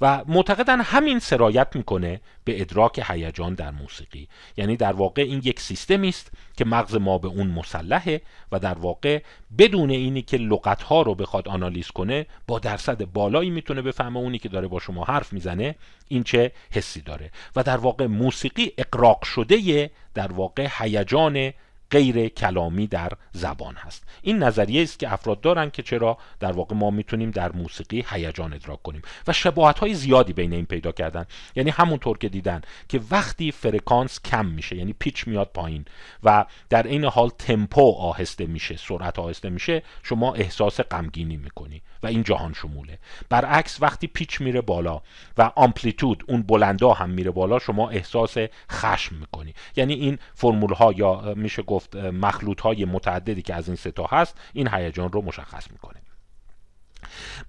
و 0.00 0.24
معتقدن 0.26 0.80
همین 0.80 1.18
سرایت 1.18 1.76
می‌کنه 1.76 2.20
به 2.44 2.60
ادراک 2.60 3.04
هیجان 3.08 3.54
در 3.54 3.70
موسیقی. 3.70 4.28
یعنی 4.56 4.76
در 4.76 4.92
واقع 4.92 5.22
این 5.22 5.40
یک 5.44 5.60
سیستمی 5.60 6.08
است 6.08 6.32
که 6.56 6.64
مغز 6.64 6.94
ما 6.94 7.18
به 7.18 7.28
اون 7.28 7.46
مسلحه 7.46 8.20
و 8.52 8.58
در 8.58 8.78
واقع 8.78 9.22
بدون 9.58 9.90
اینی 9.90 10.22
که 10.22 10.36
لغت 10.36 10.82
ها 10.82 11.02
رو 11.02 11.14
بخواد 11.14 11.48
آنالیز 11.48 11.88
کنه 11.88 12.26
با 12.46 12.58
درصد 12.58 13.04
بالایی 13.04 13.50
می‌تونه 13.50 13.82
بفهمه 13.82 14.18
اونی 14.18 14.38
که 14.38 14.48
داره 14.48 14.68
با 14.68 14.80
شما 14.80 15.04
حرف 15.04 15.32
می‌زنه 15.32 15.74
این 16.08 16.22
چه 16.22 16.52
حسی 16.70 17.00
داره. 17.00 17.30
و 17.56 17.62
در 17.62 17.76
واقع 17.76 18.06
موسیقی 18.06 18.72
اقراق 18.78 19.24
شده 19.24 19.90
در 20.14 20.32
واقع 20.32 20.68
هیجان 20.78 21.52
غیر 21.90 22.28
کلامی 22.28 22.86
در 22.86 23.12
زبان 23.32 23.74
هست. 23.74 24.04
این 24.22 24.42
نظریه 24.42 24.82
است 24.82 24.98
که 24.98 25.12
افراد 25.12 25.40
دارن 25.40 25.70
که 25.70 25.82
چرا 25.82 26.18
در 26.40 26.52
واقع 26.52 26.74
ما 26.74 26.90
می‌تونیم 26.90 27.30
در 27.30 27.52
موسیقی 27.52 28.04
هیجان 28.10 28.52
ادراک 28.52 28.82
کنیم 28.82 29.02
و 29.26 29.32
شباهت 29.32 29.78
های 29.78 29.94
زیادی 29.94 30.32
بین 30.32 30.52
این 30.52 30.66
پیدا 30.66 30.92
کردن. 30.92 31.26
یعنی 31.56 31.70
همونطور 31.70 32.18
که 32.18 32.28
دیدن 32.28 32.60
که 32.88 33.00
وقتی 33.10 33.52
فرکانس 33.52 34.20
کم 34.22 34.46
میشه 34.46 34.76
یعنی 34.76 34.92
پیچ 34.92 35.28
میاد 35.28 35.50
پایین 35.54 35.84
و 36.24 36.46
در 36.68 36.86
این 36.86 37.04
حال 37.04 37.30
تمپو 37.38 37.92
آهسته 37.92 38.46
میشه 38.46 38.76
سرعت 38.76 39.18
آهسته 39.18 39.50
میشه 39.50 39.82
شما 40.02 40.34
احساس 40.34 40.80
غمگینی 40.80 41.36
می‌کنی 41.36 41.82
و 42.02 42.06
این 42.06 42.22
جهان 42.22 42.52
شموله. 42.52 42.98
برعکس 43.28 43.82
وقتی 43.82 44.06
پیچ 44.06 44.40
میره 44.40 44.60
بالا 44.60 45.02
و 45.38 45.52
آمپلیتود 45.56 46.24
اون 46.28 46.42
بلندا 46.42 46.92
هم 46.92 47.10
میره 47.10 47.30
بالا 47.30 47.58
شما 47.58 47.90
احساس 47.90 48.36
خشم 48.70 49.16
می‌کنی. 49.16 49.54
یعنی 49.76 49.94
این 49.94 50.18
فرمول 50.34 50.72
ها 50.72 50.92
یا 50.92 51.34
میشه 51.36 51.62
گفت 51.62 51.75
مخلوط 52.12 52.60
های 52.60 52.84
متعددی 52.84 53.42
که 53.42 53.54
از 53.54 53.68
این 53.68 53.76
ستا 53.76 54.06
هست 54.10 54.36
این 54.52 54.68
هیجان 54.68 55.12
رو 55.12 55.22
مشخص 55.22 55.70
می‌کنه. 55.70 56.02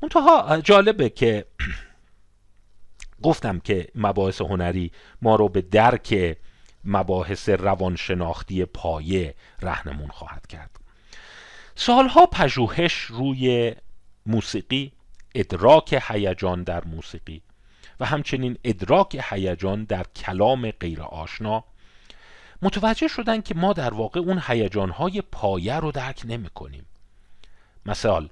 منتها 0.02 0.62
جالبه 0.62 1.10
که 1.10 1.46
گفتم 3.24 3.60
که 3.60 3.88
مباحث 3.96 4.42
هنری 4.42 4.92
ما 5.22 5.36
رو 5.36 5.50
به 5.50 5.62
درک 5.62 6.38
مباحث 6.84 7.50
روانشناختی 7.50 8.66
پایه 8.66 9.36
رهنمون 9.62 10.08
خواهد 10.08 10.48
کرد. 10.48 10.80
سالها 11.76 12.26
پژوهش 12.26 12.94
روی 12.94 13.76
موسیقی 14.26 14.92
ادراک 15.36 16.04
هیجان 16.08 16.63
در 16.63 16.86
موسیقی 16.86 17.42
و 18.00 18.06
همچنین 18.06 18.58
ادراک 18.63 19.26
هیجان 19.30 19.84
در 19.84 20.06
کلام 20.16 20.72
غیر 20.72 21.02
آشنا 21.02 21.63
متوجه 22.62 23.08
شدن 23.08 23.41
که 23.41 23.56
ما 23.56 23.74
در 23.74 23.93
واقع 23.93 24.20
اون 24.20 24.41
هیجانهای 24.48 25.22
پایه 25.22 25.76
رو 25.76 25.91
درک 25.91 26.22
نمی 26.26 26.50
کنیم. 26.50 26.86
مثال 27.86 28.30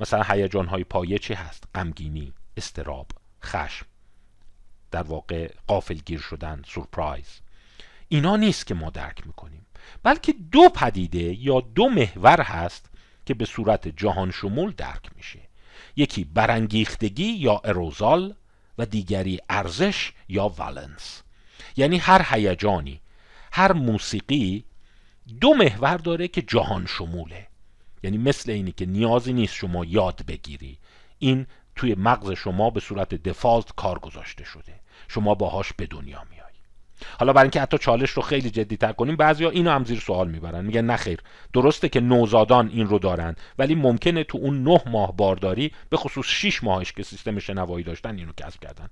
مثلا 0.00 0.22
هیجانهای 0.22 0.84
پایه 0.84 1.18
چی 1.18 1.34
هست؟ 1.34 1.64
غمگینی 1.74 2.32
استراب 2.56 3.06
خشم 3.44 3.86
در 4.90 5.02
واقع 5.02 5.52
قافلگیر 5.66 6.20
شدن 6.20 6.62
سورپرایز. 6.66 7.40
اینا 8.08 8.36
نیست 8.36 8.66
که 8.66 8.74
ما 8.74 8.90
درک 8.90 9.26
می‌کنیم 9.26 9.66
بلکه 10.02 10.34
دو 10.52 10.68
پدیده 10.68 11.18
یا 11.18 11.60
دو 11.60 11.88
محور 11.88 12.40
هست 12.40 12.90
که 13.26 13.34
به 13.34 13.44
صورت 13.44 13.88
جهان 13.88 14.30
شمول 14.30 14.70
درک 14.70 15.10
میشه. 15.16 15.40
یکی 15.96 16.24
برانگیختگی 16.24 17.24
یا 17.32 17.60
اروزال 17.64 18.34
و 18.78 18.86
دیگری 18.86 19.38
ارزش 19.48 20.12
یا 20.28 20.48
والنس 20.48 21.22
یعنی 21.76 21.98
هر 21.98 22.26
هیجانی 22.30 23.00
هر 23.56 23.72
موسیقی 23.72 24.64
دو 25.40 25.54
محور 25.54 25.96
داره 25.96 26.28
که 26.28 26.42
جهان 26.42 26.86
شموله. 26.86 27.46
یعنی 28.02 28.18
مثل 28.18 28.50
اینی 28.50 28.72
که 28.72 28.86
نیازی 28.86 29.32
نیست 29.32 29.54
شما 29.54 29.84
یاد 29.84 30.22
بگیری. 30.28 30.78
این 31.18 31.46
توی 31.76 31.94
مغز 31.94 32.30
شما 32.30 32.70
به 32.70 32.80
صورت 32.80 33.14
دفالت 33.14 33.72
کار 33.76 33.98
گذاشته 33.98 34.44
شده. 34.44 34.80
شما 35.08 35.34
باهاش 35.34 35.72
به 35.72 35.86
دنیا 35.86 36.24
میاد 36.30 36.46
حالا 37.18 37.32
برای 37.32 37.44
اینکه 37.44 37.60
حتی 37.60 37.78
چالش 37.78 38.10
رو 38.10 38.22
خیلی 38.22 38.50
جدی 38.50 38.76
تر 38.76 38.92
کنیم 38.92 39.16
بعضیا 39.16 39.50
اینو 39.50 39.70
هم 39.70 39.84
زیر 39.84 40.00
سوال 40.00 40.30
می‌برن. 40.30 40.64
میگن 40.64 40.84
نخیر 40.84 41.20
درسته 41.52 41.88
که 41.88 42.00
نوزادان 42.00 42.68
این 42.68 42.86
رو 42.86 42.98
دارن 42.98 43.36
ولی 43.58 43.74
ممکنه 43.74 44.24
تو 44.24 44.38
اون 44.38 44.62
نه 44.62 44.82
ماه 44.86 45.16
بارداری 45.16 45.72
به 45.90 45.96
خصوص 45.96 46.26
6 46.26 46.64
ماهش 46.64 46.92
که 46.92 47.02
سیستم 47.02 47.38
شنوایی 47.38 47.84
داشتن 47.84 48.16
اینو 48.18 48.32
کسب 48.36 48.60
کردن. 48.60 48.88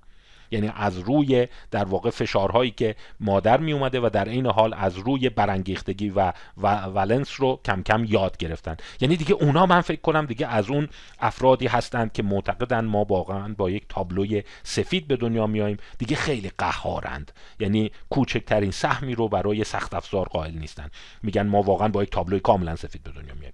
یعنی 0.55 0.71
از 0.75 0.99
روی 0.99 1.47
در 1.71 1.83
واقع 1.83 2.09
فشارهایی 2.09 2.71
که 2.71 2.95
مادر 3.19 3.57
می 3.57 3.73
اومده 3.73 3.99
و 3.99 4.09
در 4.09 4.25
این 4.25 4.45
حال 4.45 4.73
از 4.73 4.97
روی 4.97 5.29
برانگیختگی 5.29 6.09
و, 6.09 6.33
و 6.57 6.85
ولنس 6.85 7.41
رو 7.41 7.59
کم 7.65 7.83
کم 7.83 8.05
یاد 8.05 8.37
گرفتن. 8.37 8.77
یعنی 9.01 9.17
دیگه 9.17 9.33
اونا 9.33 9.65
من 9.65 9.81
فکر 9.81 10.01
کنم 10.01 10.25
دیگه 10.25 10.47
از 10.47 10.69
اون 10.69 10.87
افرادی 11.19 11.67
هستند 11.67 12.11
که 12.11 12.23
معتقدن 12.23 12.85
ما 12.85 13.03
واقعا 13.03 13.55
با 13.57 13.69
یک 13.69 13.85
تابلوی 13.89 14.43
سفید 14.63 15.07
به 15.07 15.15
دنیا 15.15 15.47
میاییم 15.47 15.77
دیگه 15.97 16.15
خیلی 16.15 16.51
قهارند. 16.57 17.31
یعنی 17.59 17.91
کوچکترین 18.09 18.71
سهمی 18.71 19.15
رو 19.15 19.27
برای 19.27 19.63
سخت 19.63 19.93
افزار 19.93 20.27
قائل 20.27 20.57
نیستن. 20.57 20.89
میگن 21.23 21.47
ما 21.47 21.61
واقعا 21.61 21.87
با 21.87 22.03
یک 22.03 22.11
تابلوی 22.11 22.39
کاملا 22.39 22.75
سفید 22.75 23.03
به 23.03 23.11
دنیا 23.11 23.33
میاییم 23.33 23.53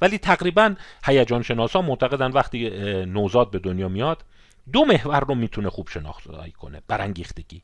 ولی 0.00 0.18
تقریبا 0.18 0.74
هیجان 1.04 1.42
شناسا 1.42 1.82
معتقدن 1.82 2.30
وقتی 2.30 2.70
نوزاد 3.06 3.50
به 3.50 3.58
دنیا 3.58 3.88
میاد 3.88 4.24
دو 4.72 4.84
محور 4.84 5.20
رو 5.20 5.34
می‌تونه 5.34 5.70
خوب 5.70 5.88
شناسایی 5.88 6.52
کنه. 6.52 6.82
برانگیختگی. 6.88 7.62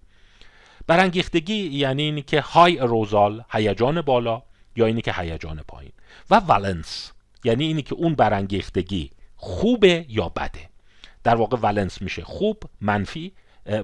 برانگیختگی 0.86 1.54
یعنی 1.54 2.02
اینی 2.02 2.22
که 2.22 2.40
های 2.40 2.78
اروزال 2.78 3.44
هیجان 3.50 4.02
بالا 4.02 4.42
یا 4.76 4.86
اینی 4.86 5.02
که 5.02 5.12
هیجان 5.12 5.62
پایین. 5.68 5.92
و 6.30 6.40
ولنس 6.40 7.12
یعنی 7.44 7.64
اینی 7.64 7.82
که 7.82 7.94
اون 7.94 8.14
برانگیختگی 8.14 9.10
خوبه 9.36 10.06
یا 10.08 10.28
بده. 10.28 10.68
در 11.24 11.34
واقع 11.34 11.56
ولنس 11.56 12.02
میشه 12.02 12.24
خوب 12.24 12.62
منفی 12.80 13.32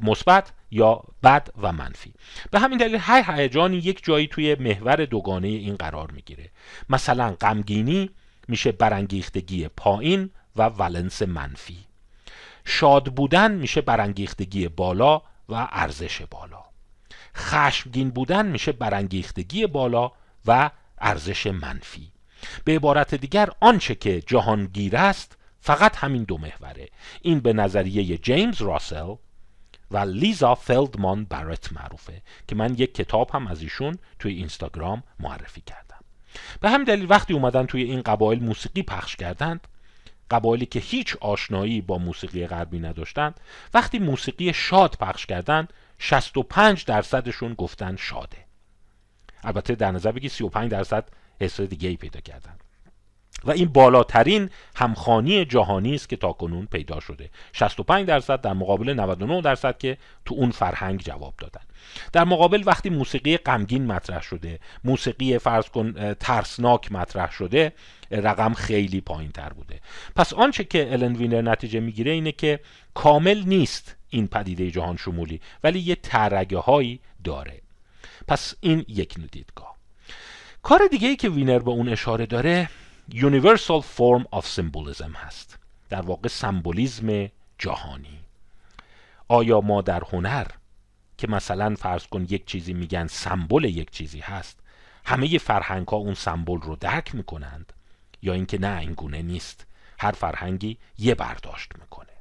مثبت 0.02 0.52
یا 0.70 1.02
بد 1.22 1.48
و 1.62 1.72
منفی. 1.72 2.14
به 2.50 2.58
همین 2.58 2.78
دلیل 2.78 2.96
هر 2.96 3.24
هیجانی 3.36 3.76
یک 3.76 4.04
جایی 4.04 4.26
توی 4.26 4.54
محور 4.54 5.04
دوگانه 5.04 5.48
این 5.48 5.76
قرار 5.76 6.10
می‌گیره. 6.10 6.50
مثلا 6.90 7.36
غمگینی 7.40 8.10
میشه 8.48 8.72
برانگیختگی 8.72 9.68
پایین 9.68 10.30
و 10.56 10.68
ولنس 10.68 11.22
منفی. 11.22 11.85
شاد 12.68 13.04
بودن 13.04 13.52
میشه 13.52 13.80
برانگیختگی 13.80 14.68
بالا 14.68 15.22
و 15.48 15.68
ارزش 15.72 16.22
بالا. 16.22 16.64
خشمگین 17.36 18.10
بودن 18.10 18.46
میشه 18.46 18.72
برانگیختگی 18.72 19.66
بالا 19.66 20.12
و 20.46 20.70
ارزش 20.98 21.46
منفی. 21.46 22.12
به 22.64 22.76
عبارت 22.76 23.14
دیگر 23.14 23.50
آنچه 23.60 23.94
که 23.94 24.20
جهانگیر 24.20 24.96
است 24.96 25.36
فقط 25.60 25.96
همین 25.96 26.24
دو 26.24 26.38
محوره. 26.38 26.88
این 27.22 27.40
به 27.40 27.52
نظریه 27.52 28.18
جیمز 28.18 28.62
راسل 28.62 29.14
و 29.90 29.98
لیزا 29.98 30.54
فلدمان 30.54 31.24
برت 31.24 31.72
معروفه 31.72 32.22
که 32.48 32.54
من 32.54 32.74
یک 32.74 32.94
کتاب 32.94 33.30
هم 33.34 33.46
از 33.46 33.62
ایشون 33.62 33.98
توی 34.18 34.34
اینستاگرام 34.34 35.02
معرفی 35.20 35.60
کردم. 35.60 36.00
به 36.60 36.70
همین 36.70 36.84
دلیل 36.84 37.10
وقتی 37.10 37.34
اومدن 37.34 37.66
توی 37.66 37.82
این 37.82 38.02
قبایل 38.02 38.44
موسیقی 38.44 38.82
پخش 38.82 39.16
کردند 39.16 39.68
قبایلی 40.30 40.66
که 40.66 40.78
هیچ 40.78 41.16
آشنایی 41.20 41.80
با 41.80 41.98
موسیقی 41.98 42.46
غربی 42.46 42.78
نداشتند 42.78 43.40
وقتی 43.74 43.98
موسیقی 43.98 44.52
شاد 44.52 44.96
پخش 45.00 45.26
کردند 45.26 45.72
65 45.98 46.84
درصدشون 46.84 47.54
گفتن 47.54 47.96
شاده. 47.96 48.46
البته 49.44 49.74
در 49.74 49.90
نظر 49.90 50.12
بگی 50.12 50.28
35 50.28 50.70
درصد 50.70 51.08
حس 51.40 51.60
دیگه 51.60 51.88
ای 51.88 51.96
پیدا 51.96 52.20
کردن. 52.20 52.58
و 53.44 53.50
این 53.50 53.68
بالاترین 53.68 54.50
همخانی 54.76 55.44
جهانی 55.44 55.94
است 55.94 56.08
که 56.08 56.16
تاکنون 56.16 56.66
پیدا 56.66 57.00
شده. 57.00 57.30
65 57.52 58.06
درصد 58.06 58.40
در 58.40 58.52
مقابل 58.52 58.94
99 58.94 59.40
درصد 59.40 59.78
که 59.78 59.98
تو 60.24 60.34
اون 60.34 60.50
فرهنگ 60.50 61.00
جواب 61.00 61.34
دادن. 61.38 61.60
در 62.12 62.24
مقابل 62.24 62.62
وقتی 62.66 62.90
موسیقی 62.90 63.36
غمگین 63.36 63.86
مطرح 63.86 64.22
شده 64.22 64.60
موسیقی 64.84 65.38
فرض 65.38 65.68
کن 65.68 66.14
ترسناک 66.14 66.92
مطرح 66.92 67.32
شده 67.32 67.72
رقم 68.10 68.54
خیلی 68.54 69.00
پایین 69.00 69.30
تر 69.30 69.48
بوده. 69.48 69.80
پس 70.16 70.32
آنچه 70.32 70.64
که 70.64 70.92
الن 70.92 71.16
وینر 71.16 71.42
نتیجه 71.42 71.80
می‌گیره 71.80 72.12
اینه 72.12 72.32
که 72.32 72.60
کامل 72.94 73.42
نیست 73.46 73.96
این 74.10 74.28
پدیده 74.28 74.70
جهان 74.70 74.96
شمولی 74.96 75.40
ولی 75.64 75.78
یه 75.78 75.94
رگه 75.94 76.58
هایی 76.58 77.00
داره. 77.24 77.60
پس 78.28 78.54
این 78.60 78.84
یک 78.88 79.14
دیدگاه 79.30 79.76
کار 80.62 80.80
دیگه 80.90 81.08
ای 81.08 81.16
که 81.16 81.28
وینر 81.28 81.58
به 81.58 81.70
اون 81.70 81.88
اشاره 81.88 82.26
داره 82.26 82.68
Universal 83.10 83.82
Form 83.82 84.24
of 84.32 84.44
Symbolism 84.44 85.14
هست. 85.14 85.58
در 85.88 86.00
واقع 86.00 86.28
سمبولیزم 86.28 87.30
جهانی. 87.58 88.20
آیا 89.28 89.60
ما 89.60 89.82
در 89.82 90.02
هنر 90.12 90.46
که 91.18 91.28
مثلا 91.28 91.74
فرض 91.74 92.06
کن 92.06 92.26
یک 92.28 92.46
چیزی 92.46 92.72
میگن 92.72 93.06
سمبل 93.06 93.64
یک 93.64 93.90
چیزی 93.90 94.20
هست 94.20 94.60
همه 95.04 95.38
فرهنگ 95.38 95.88
ها 95.88 95.96
اون 95.96 96.14
سمبل 96.14 96.60
رو 96.60 96.76
درک 96.76 97.14
می‌کنند؟ 97.14 97.72
یا 98.22 98.32
اینکه 98.32 98.58
نه 98.58 98.78
این 98.78 98.92
گونه 98.92 99.22
نیست. 99.22 99.66
هر 99.98 100.12
فرهنگی 100.12 100.78
یه 100.98 101.14
برداشت 101.14 101.72
می‌کنه. 101.78 102.12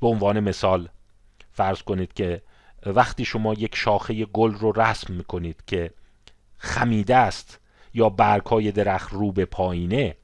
به 0.00 0.06
عنوان 0.06 0.40
مثال 0.40 0.88
فرض 1.52 1.82
کنید 1.82 2.12
که 2.12 2.42
وقتی 2.86 3.24
شما 3.24 3.54
یک 3.54 3.76
شاخه 3.76 4.24
گل 4.24 4.54
رو 4.54 4.72
رسم 4.72 5.14
می‌کنید 5.14 5.62
که 5.66 5.90
خمیده 6.58 7.16
است 7.16 7.60
یا 7.96 8.08
برگهای 8.08 8.72
درخت 8.72 9.12
رو 9.12 9.32
به 9.32 9.44
پایینه 9.44 10.16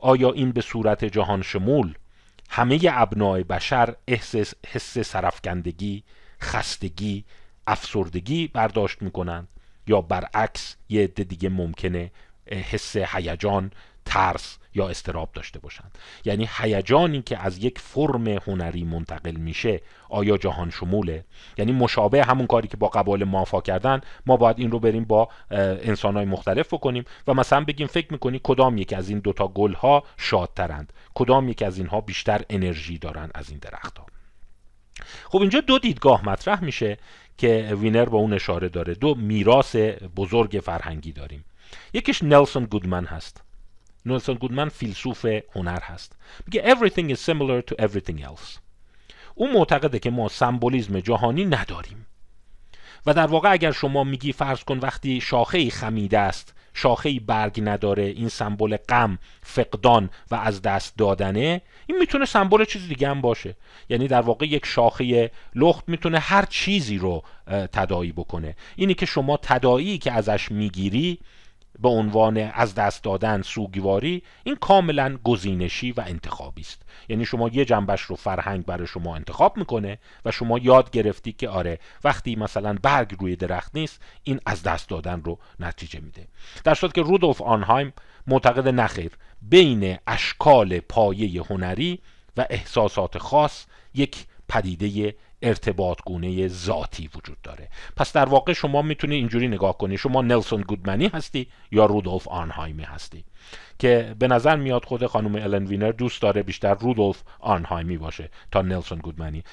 آیا 0.00 0.32
این 0.32 0.52
به 0.52 0.60
صورت 0.60 1.04
جهان 1.04 1.42
شمول 1.42 1.94
همه 2.50 2.80
ابنای 2.92 3.42
بشر 3.42 3.94
احساس 4.08 4.54
حس 4.66 4.98
سرفکندگی 4.98 6.02
خستگی 6.40 7.24
افسردگی 7.66 8.48
برداشت 8.48 9.02
می‌کنند؟ 9.02 9.48
یا 9.86 10.00
برعکس 10.00 10.76
یه 10.88 11.04
عده 11.04 11.24
دیگه 11.24 11.48
ممکنه 11.48 12.10
حس 12.46 12.96
هیجان 12.96 13.70
ترس 14.04 14.58
یا 14.74 14.88
استراب 14.88 15.32
داشته 15.32 15.58
باشند. 15.58 15.98
یعنی 16.24 16.48
هیجانی 16.58 17.22
که 17.22 17.38
از 17.38 17.64
یک 17.64 17.78
فرم 17.78 18.28
هنری 18.28 18.84
منتقل 18.84 19.36
میشه 19.36 19.80
آیا 20.08 20.36
جهان 20.36 20.70
شموله؟ 20.70 21.24
یعنی 21.58 21.72
مشابه 21.72 22.24
همون 22.24 22.46
کاری 22.46 22.68
که 22.68 22.76
با 22.76 22.88
قبال 22.88 23.24
مافا 23.24 23.60
کردن 23.60 24.00
ما 24.26 24.36
باید 24.36 24.58
این 24.58 24.70
رو 24.70 24.78
بریم 24.78 25.04
با 25.04 25.28
انسانهای 25.50 26.24
مختلف 26.24 26.74
بکنیم 26.74 27.04
و 27.26 27.34
مثلا 27.34 27.64
بگیم 27.64 27.86
فکر 27.86 28.12
می‌کنی 28.12 28.40
کدام 28.42 28.78
یک 28.78 28.92
از 28.92 29.08
این 29.08 29.18
دوتا 29.18 29.48
گل 29.48 29.72
ها 29.72 30.04
شادترند؟ 30.16 30.92
کدام 31.14 31.48
یک 31.48 31.62
از 31.62 31.78
اینها 31.78 32.00
بیشتر 32.00 32.44
انرژی 32.50 32.98
دارن 32.98 33.30
از 33.34 33.50
این 33.50 33.58
درخت 33.58 33.98
ها 33.98 34.06
خب 35.28 35.40
اینجا 35.40 35.60
دو 35.60 35.78
دیدگاه 35.78 36.28
مطرح 36.28 36.64
میشه 36.64 36.98
که 37.38 37.76
وینر 37.80 38.04
با 38.04 38.18
اون 38.18 38.32
اشاره 38.32 38.68
داره. 38.68 38.94
دو 38.94 39.14
میراث 39.14 39.76
بزرگ 40.16 40.60
فرهنگی 40.64 41.12
داریم. 41.12 41.44
یکیش 41.92 42.22
نلسون 42.22 42.64
گودمن 42.64 43.04
هست. 43.04 43.42
نلسون 44.06 44.34
گودمن 44.34 44.68
فیلسوف 44.68 45.26
هنر 45.54 45.80
هست. 45.80 46.16
میگه 46.46 46.74
everything 46.74 47.16
is 47.16 47.18
similar 47.18 47.72
to 47.72 47.84
everything 47.84 48.20
else. 48.22 48.58
او 49.34 49.52
معتقده 49.52 49.98
که 49.98 50.10
ما 50.10 50.28
سمبولیزم 50.28 51.00
جهانی 51.00 51.44
نداریم. 51.44 52.06
و 53.06 53.14
در 53.14 53.26
واقع 53.26 53.52
اگر 53.52 53.72
شما 53.72 54.04
میگی 54.04 54.32
فرض 54.32 54.64
کن 54.64 54.78
وقتی 54.78 55.20
شاخه 55.20 55.70
خمیده 55.70 56.18
است 56.18 56.54
شاخه 56.74 57.20
برگ 57.20 57.60
نداره 57.64 58.02
این 58.02 58.28
سمبل 58.28 58.76
غم 58.76 59.18
فقدان 59.42 60.10
و 60.30 60.34
از 60.34 60.62
دست 60.62 60.96
دادنه 60.98 61.62
این 61.86 61.98
می‌تونه 61.98 62.24
سمبل 62.24 62.64
چیز 62.64 62.88
دیگه 62.88 63.08
هم 63.08 63.20
باشه. 63.20 63.56
یعنی 63.88 64.08
در 64.08 64.20
واقع 64.20 64.46
یک 64.46 64.66
شاخه 64.66 65.30
لخت 65.54 65.88
می‌تونه 65.88 66.18
هر 66.18 66.44
چیزی 66.44 66.98
رو 66.98 67.22
تدایی 67.72 68.12
بکنه. 68.12 68.56
اینی 68.76 68.94
که 68.94 69.06
شما 69.06 69.36
تدایی 69.36 69.98
که 69.98 70.12
ازش 70.12 70.50
می‌گیری 70.50 71.18
به 71.78 71.88
عنوان 71.88 72.36
از 72.36 72.74
دست 72.74 73.04
دادن 73.04 73.42
سوگواری 73.42 74.22
این 74.44 74.56
کاملا 74.56 75.18
گزینشی 75.24 75.92
و 75.92 76.04
انتخابی 76.06 76.62
است. 76.62 76.82
یعنی 77.08 77.24
شما 77.24 77.48
یه 77.48 77.64
جنبش 77.64 78.00
رو 78.00 78.16
فرهنگ 78.16 78.64
برای 78.64 78.86
شما 78.86 79.16
انتخاب 79.16 79.56
می‌کنه 79.56 79.98
و 80.24 80.30
شما 80.30 80.58
یاد 80.58 80.90
گرفتی 80.90 81.32
که 81.32 81.48
آره 81.48 81.78
وقتی 82.04 82.36
مثلا 82.36 82.78
برگ 82.82 83.16
روی 83.20 83.36
درخت 83.36 83.70
نیست 83.74 84.02
این 84.22 84.40
از 84.46 84.62
دست 84.62 84.88
دادن 84.88 85.22
رو 85.22 85.38
نتیجه 85.60 86.00
میده. 86.00 86.28
در 86.64 86.74
صورت 86.74 86.94
که 86.94 87.02
رودولف 87.02 87.42
آنهایم 87.42 87.92
معتقد 88.26 88.68
نخیر 88.68 89.12
بین 89.42 89.98
اشکال 90.06 90.80
پایه 90.80 91.42
هنری 91.42 92.00
و 92.36 92.46
احساسات 92.50 93.18
خاص 93.18 93.66
یک 93.94 94.26
پدیده 94.48 95.14
ارتباط 95.42 95.98
گونه 96.06 96.48
ذاتی 96.48 97.10
وجود 97.14 97.42
داره. 97.42 97.68
پس 97.96 98.12
در 98.12 98.24
واقع 98.24 98.52
شما 98.52 98.82
می‌تونید 98.82 99.16
اینجوری 99.16 99.48
نگاه 99.48 99.78
کنید 99.78 99.98
شما 99.98 100.22
نلسون 100.22 100.60
گودمنی 100.60 101.08
هستی 101.14 101.48
یا 101.70 101.86
رودولف 101.86 102.28
آنهایمی 102.28 102.82
هستی. 102.82 103.24
که 103.78 104.14
به 104.18 104.28
نظر 104.28 104.56
میاد 104.56 104.84
خود 104.84 105.06
خانم 105.06 105.34
الن 105.34 105.66
وینر 105.66 105.90
دوست 105.90 106.22
داره 106.22 106.42
بیشتر 106.42 106.74
رودولف 106.74 107.22
آنهایمی 107.40 107.98
باشه 107.98 108.30
تا 108.50 108.62
نلسون 108.62 108.98
گودمنی. 108.98 109.44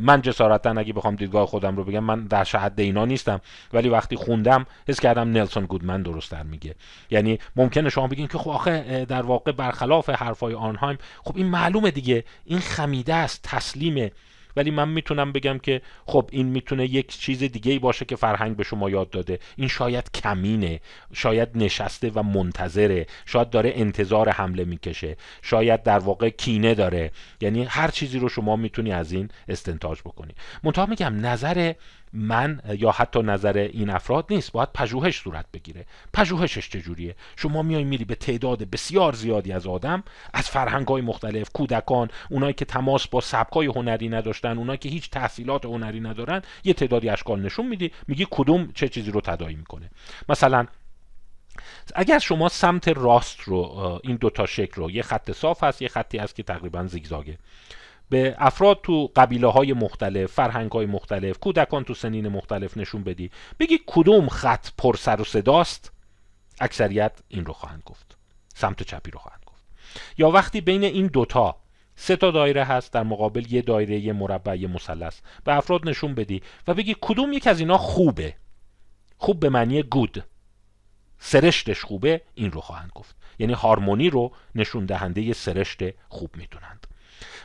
من 0.00 0.22
جسارتا 0.22 0.70
اگه 0.70 0.92
بخوام 0.92 1.16
دیدگاه 1.16 1.46
خودم 1.46 1.76
رو 1.76 1.84
بگم 1.84 2.04
من 2.04 2.24
در 2.24 2.44
شهد 2.44 2.80
اینا 2.80 3.04
نیستم 3.04 3.40
ولی 3.72 3.88
وقتی 3.88 4.16
خوندم 4.16 4.66
حس 4.88 5.00
کردم 5.00 5.30
نلسون 5.30 5.64
گودمن 5.64 6.02
درست 6.02 6.32
در 6.32 6.42
میگه. 6.42 6.74
یعنی 7.10 7.38
ممکنه 7.56 7.88
شما 7.88 8.06
بگین 8.06 8.26
که 8.26 8.38
خب 8.38 8.50
آخه 8.50 9.04
در 9.04 9.22
واقع 9.22 9.52
برخلاف 9.52 10.10
حرفای 10.10 10.54
آنهایم 10.54 10.98
خب 11.24 11.36
این 11.36 11.46
معلومه 11.46 11.90
دیگه. 11.90 12.24
این 12.44 12.58
خمیده 12.58 13.14
است 13.14 13.42
تسلیمه. 13.42 14.12
ولی 14.58 14.70
من 14.70 14.88
می‌تونم 14.88 15.32
بگم 15.32 15.58
که 15.58 15.82
خب 16.06 16.28
این 16.32 16.46
می‌تونه 16.46 16.84
یک 16.84 17.18
چیز 17.18 17.38
دیگه 17.38 17.72
ای 17.72 17.78
باشه 17.78 18.04
که 18.04 18.16
فرهنگ 18.16 18.56
به 18.56 18.64
شما 18.64 18.90
یاد 18.90 19.10
داده. 19.10 19.38
این 19.56 19.68
شاید 19.68 20.10
کمینه 20.12 20.80
شاید 21.12 21.48
نشسته 21.54 22.10
و 22.14 22.22
منتظره 22.22 23.06
شاید 23.26 23.50
داره 23.50 23.72
انتظار 23.74 24.28
حمله 24.28 24.64
می‌کشه 24.64 25.16
شاید 25.42 25.82
در 25.82 25.98
واقع 25.98 26.28
کینه 26.28 26.74
داره. 26.74 27.10
یعنی 27.40 27.64
هر 27.64 27.90
چیزی 27.90 28.18
رو 28.18 28.28
شما 28.28 28.56
می‌تونی 28.56 28.92
از 28.92 29.12
این 29.12 29.28
استنتاج 29.48 30.00
بکنی. 30.00 30.32
منتها 30.62 30.86
میگم 30.86 31.26
نظر 31.26 31.72
من 32.12 32.60
یا 32.78 32.90
حتی 32.90 33.22
نظر 33.22 33.58
این 33.58 33.90
افراد 33.90 34.26
نیست. 34.30 34.52
باید 34.52 34.72
پژوهش 34.72 35.20
صورت 35.20 35.46
بگیره. 35.52 35.86
پژوهشش 36.12 36.68
چجوریه؟ 36.68 37.16
شما 37.36 37.62
میای 37.62 37.84
میری 37.84 38.04
به 38.04 38.14
تعداد 38.14 38.62
بسیار 38.62 39.12
زیادی 39.12 39.52
از 39.52 39.66
آدم 39.66 40.02
از 40.34 40.48
فرهنگ 40.48 40.88
های 40.88 41.02
مختلف 41.02 41.50
کودکان 41.52 42.08
اونایی 42.30 42.52
که 42.52 42.64
تماس 42.64 43.08
با 43.08 43.20
سبکای 43.20 43.66
هنری 43.66 44.08
نداشتن 44.08 44.58
اونایی 44.58 44.78
که 44.78 44.88
هیچ 44.88 45.10
تحصیلات 45.10 45.64
هنری 45.64 46.00
ندارن 46.00 46.42
یه 46.64 46.72
تعدادی 46.72 47.08
اشکال 47.08 47.40
نشون 47.40 47.66
میدی 47.66 47.92
میگی 48.08 48.26
کدوم 48.30 48.72
چه 48.74 48.88
چیزی 48.88 49.10
رو 49.10 49.20
تداعی 49.20 49.54
می‌کنه. 49.54 49.90
مثلا 50.28 50.66
اگر 51.94 52.18
شما 52.18 52.48
سمت 52.48 52.88
راست 52.88 53.40
رو 53.40 54.00
این 54.04 54.16
دوتا 54.16 54.46
شکل 54.46 54.82
رو 54.82 54.90
یه 54.90 55.02
خط 55.02 55.32
صاف 55.32 55.64
هست 55.64 55.82
یه 55.82 55.88
خطی 55.88 56.18
هست 56.18 56.34
که 56.34 56.42
تقریبا 56.42 56.86
زیگزاگه. 56.86 57.38
به 58.08 58.34
افراد 58.38 58.80
تو 58.82 59.10
قبیله 59.16 59.48
های 59.48 59.72
مختلف 59.72 60.32
فرهنگ 60.32 60.72
های 60.72 60.86
مختلف 60.86 61.38
کودکان 61.38 61.84
تو 61.84 61.94
سنین 61.94 62.28
مختلف 62.28 62.76
نشون 62.76 63.04
بدی. 63.04 63.30
بگی 63.58 63.80
کدوم 63.86 64.28
خط 64.28 64.68
پر 64.78 64.96
سر 64.96 65.20
و 65.20 65.24
صداست؟ 65.24 65.92
اکثریت 66.60 67.12
این 67.28 67.46
رو 67.46 67.52
خواهند 67.52 67.82
گفت. 67.86 68.16
سمت 68.54 68.82
چپی 68.82 69.10
رو 69.10 69.18
خواهند 69.18 69.42
گفت. 69.46 69.64
یا 70.18 70.30
وقتی 70.30 70.60
بین 70.60 70.84
این 70.84 71.06
دوتا 71.06 71.56
سه 71.96 72.16
تا 72.16 72.30
دایره 72.30 72.64
هست 72.64 72.92
در 72.92 73.02
مقابل 73.02 73.52
یه 73.52 73.62
دایره 73.62 73.98
یه 73.98 74.12
مربع 74.12 74.56
یه 74.56 74.68
مثلث 74.68 75.20
به 75.44 75.56
افراد 75.56 75.88
نشون 75.88 76.14
بدی 76.14 76.42
و 76.68 76.74
بگی 76.74 76.96
کدوم 77.00 77.32
یک 77.32 77.46
از 77.46 77.60
اینا 77.60 77.78
خوبه؟ 77.78 78.34
خوب 79.16 79.40
به 79.40 79.48
معنی 79.48 79.82
گود 79.82 80.24
سرشتش 81.18 81.84
خوبه؟ 81.84 82.20
این 82.34 82.52
رو 82.52 82.60
خواهند 82.60 82.90
گفت. 82.94 83.16
یعنی 83.38 83.52
هارمونی 83.52 84.10
رو 84.10 84.32
نشون 84.54 84.86
دهنده 84.86 85.32
سرشت 85.32 85.80
خوب 86.08 86.36
می‌دونند. 86.36 86.86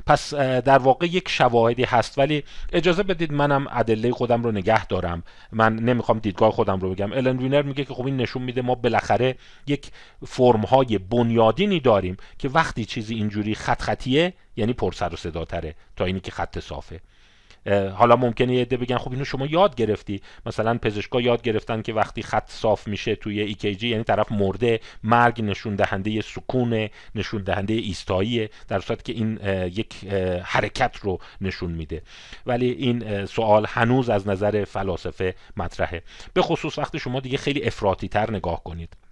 پس 0.06 0.34
در 0.34 0.78
واقع 0.78 1.06
یک 1.06 1.30
شواهدی 1.30 1.84
هست. 1.84 2.18
ولی 2.18 2.44
اجازه 2.74 3.04
بدید 3.04 3.34
منم 3.34 3.68
ادله 3.72 4.12
خودم 4.12 4.44
رو 4.44 4.52
نگه 4.52 4.86
دارم. 4.86 5.24
من 5.52 5.76
نمی‌خوام 5.76 6.20
دیدگاه 6.20 6.52
خودم 6.52 6.80
رو 6.80 6.94
بگم. 6.94 7.14
الن 7.14 7.38
وینر 7.38 7.62
میگه 7.62 7.86
که 7.86 7.94
خب 7.94 8.06
این 8.06 8.18
نشون 8.18 8.42
میده 8.42 8.62
ما 8.62 8.76
بالاخره 8.76 9.36
یک 9.68 9.92
فرم 10.28 10.62
های 10.62 10.98
بنیادینی 10.98 11.80
داریم 11.80 12.18
که 12.40 12.50
وقتی 12.50 12.86
چیزی 12.86 13.16
اینجوری 13.16 13.56
خط 13.56 13.82
خطیه 13.82 14.34
یعنی 14.56 14.74
پر 14.74 14.92
سر 14.92 15.14
و 15.14 15.18
صدا 15.18 15.46
تره 15.46 15.76
تا 15.96 16.06
اینی 16.06 16.20
که 16.20 16.32
خط 16.32 16.60
صافه. 16.60 17.00
حالا 17.72 18.16
ممکنه 18.16 18.56
یه 18.56 18.62
عده 18.62 18.78
بگن 18.78 18.98
خب 18.98 19.12
اینو 19.12 19.26
شما 19.26 19.46
یاد 19.46 19.76
گرفتی. 19.76 20.22
مثلا 20.46 20.78
پزشکا 20.78 21.22
یاد 21.22 21.42
گرفتن 21.42 21.82
که 21.82 21.94
وقتی 21.94 22.22
خط 22.22 22.50
صاف 22.52 22.88
میشه 22.88 23.16
توی 23.16 23.42
EKG 23.42 23.90
یعنی 23.90 24.04
طرف 24.04 24.32
مرده 24.32 24.80
مرگ 25.04 25.42
نشون 25.42 25.76
دهنده 25.76 26.22
سکون 26.22 26.90
نشون 27.16 27.44
دهنده 27.44 27.74
ایستایی 27.74 28.50
در 28.68 28.80
صورتی 28.80 29.14
که 29.14 29.20
این 29.20 29.40
یک 29.68 30.06
حرکت 30.44 30.98
رو 31.02 31.20
نشون 31.42 31.72
میده. 31.72 32.02
ولی 32.46 32.70
این 32.70 33.26
سوال 33.26 33.66
هنوز 33.70 34.10
از 34.10 34.28
نظر 34.28 34.66
فلاسفه 34.66 35.36
مطرحه. 35.58 36.04
به 36.34 36.42
خصوص 36.42 36.80
وقتی 36.80 37.00
شما 37.00 37.20
دیگه 37.20 37.38
خیلی 37.38 37.64
افراطی 37.64 38.08
تر 38.08 38.32
نگاه 38.32 38.64
کنید. 38.64 39.03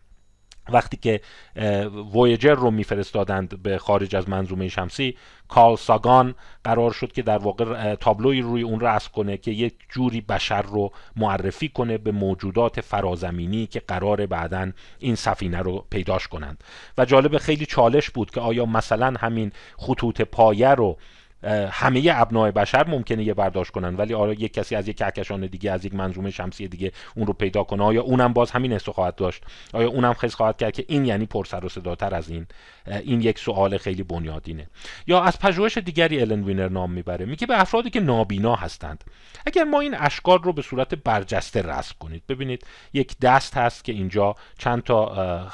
وقتی 0.70 0.98
که 0.98 1.22
وویجر 2.14 2.56
رو 2.56 2.72
میفرستادند 2.72 3.64
به 3.64 3.78
خارج 3.78 4.16
از 4.16 4.30
منظومه 4.30 4.68
شمسی 4.68 5.18
کارل 5.48 5.76
ساگان 5.76 6.36
قرار 6.64 6.92
شد 6.92 7.12
که 7.12 7.22
در 7.22 7.38
واقع 7.38 7.96
تابلوی 7.96 8.42
روی 8.42 8.62
اون 8.62 8.80
رسم 8.80 9.10
کنه 9.16 9.38
که 9.38 9.52
یک 9.52 9.74
جوری 9.90 10.22
بشر 10.22 10.62
رو 10.62 10.92
معرفی 11.16 11.70
کنه 11.70 11.98
به 11.98 12.12
موجودات 12.12 12.82
فرازمینی 12.82 13.68
که 13.68 13.80
قرار 13.80 14.26
بعدا 14.26 14.72
این 15.00 15.16
سفینه 15.16 15.60
رو 15.60 15.86
پیداش 15.90 16.28
کنند. 16.28 16.64
و 16.98 17.06
جالب 17.06 17.38
خیلی 17.38 17.66
چالش 17.66 18.10
بود 18.10 18.32
که 18.32 18.40
آیا 18.42 18.66
مثلا 18.66 19.14
همین 19.20 19.52
خطوط 19.78 20.22
پایه 20.22 20.70
رو 20.70 20.98
همه 21.72 22.12
ابناع 22.16 22.52
بشر 22.52 22.88
ممکنه 22.88 23.24
یه 23.24 23.34
برداشت 23.34 23.72
کنن 23.72 23.96
ولی 23.96 24.14
آیا 24.14 24.34
یک 24.34 24.54
کسی 24.54 24.76
از 24.76 24.88
یک 24.88 24.98
کهکشان 24.98 25.46
دیگه 25.46 25.72
از 25.72 25.86
یک 25.86 25.96
منظومه 25.96 26.32
شمسی 26.32 26.68
دیگه 26.68 26.92
اون 27.16 27.28
رو 27.28 27.34
پیدا 27.34 27.64
کنه. 27.64 27.84
آیا 27.84 28.02
اونم 28.02 28.34
باز 28.34 28.52
همین 28.52 28.74
حس 28.74 28.90
خواهد 28.90 29.16
داشت؟ 29.16 29.44
آیا 29.74 29.88
اونم 29.88 30.14
خیلی 30.14 30.34
خواهد 30.34 30.58
کرد 30.58 30.74
که 30.74 30.86
این 30.88 31.06
یعنی 31.06 31.26
پرسر 31.26 31.66
و 31.66 31.70
صداتر 31.70 32.16
از 32.16 32.30
این؟ 32.30 32.48
این 32.88 33.22
یک 33.22 33.40
سوال 33.40 33.78
خیلی 33.78 34.04
بنیادینه. 34.04 34.68
یا 35.08 35.22
از 35.22 35.40
پژوهش 35.40 35.78
دیگری 35.78 36.22
الن 36.22 36.44
وینر 36.44 36.70
نام 36.70 36.92
می‌بره. 36.92 37.26
میگه 37.26 37.48
به 37.48 37.62
افرادی 37.62 37.90
که 37.90 38.00
نابینا 38.00 38.56
هستند 38.56 39.04
اگر 39.46 39.64
ما 39.64 39.80
این 39.80 39.96
اشکال 39.98 40.40
رو 40.44 40.54
به 40.54 40.62
صورت 40.62 40.96
برجسته 40.96 41.62
رسم 41.62 41.96
کنید 42.00 42.24
ببینید 42.30 42.66
یک 42.94 43.20
دست 43.20 43.58
هست 43.58 43.84
که 43.84 43.92
اینجا 43.92 44.36
چند 44.58 44.84
تا 44.84 45.48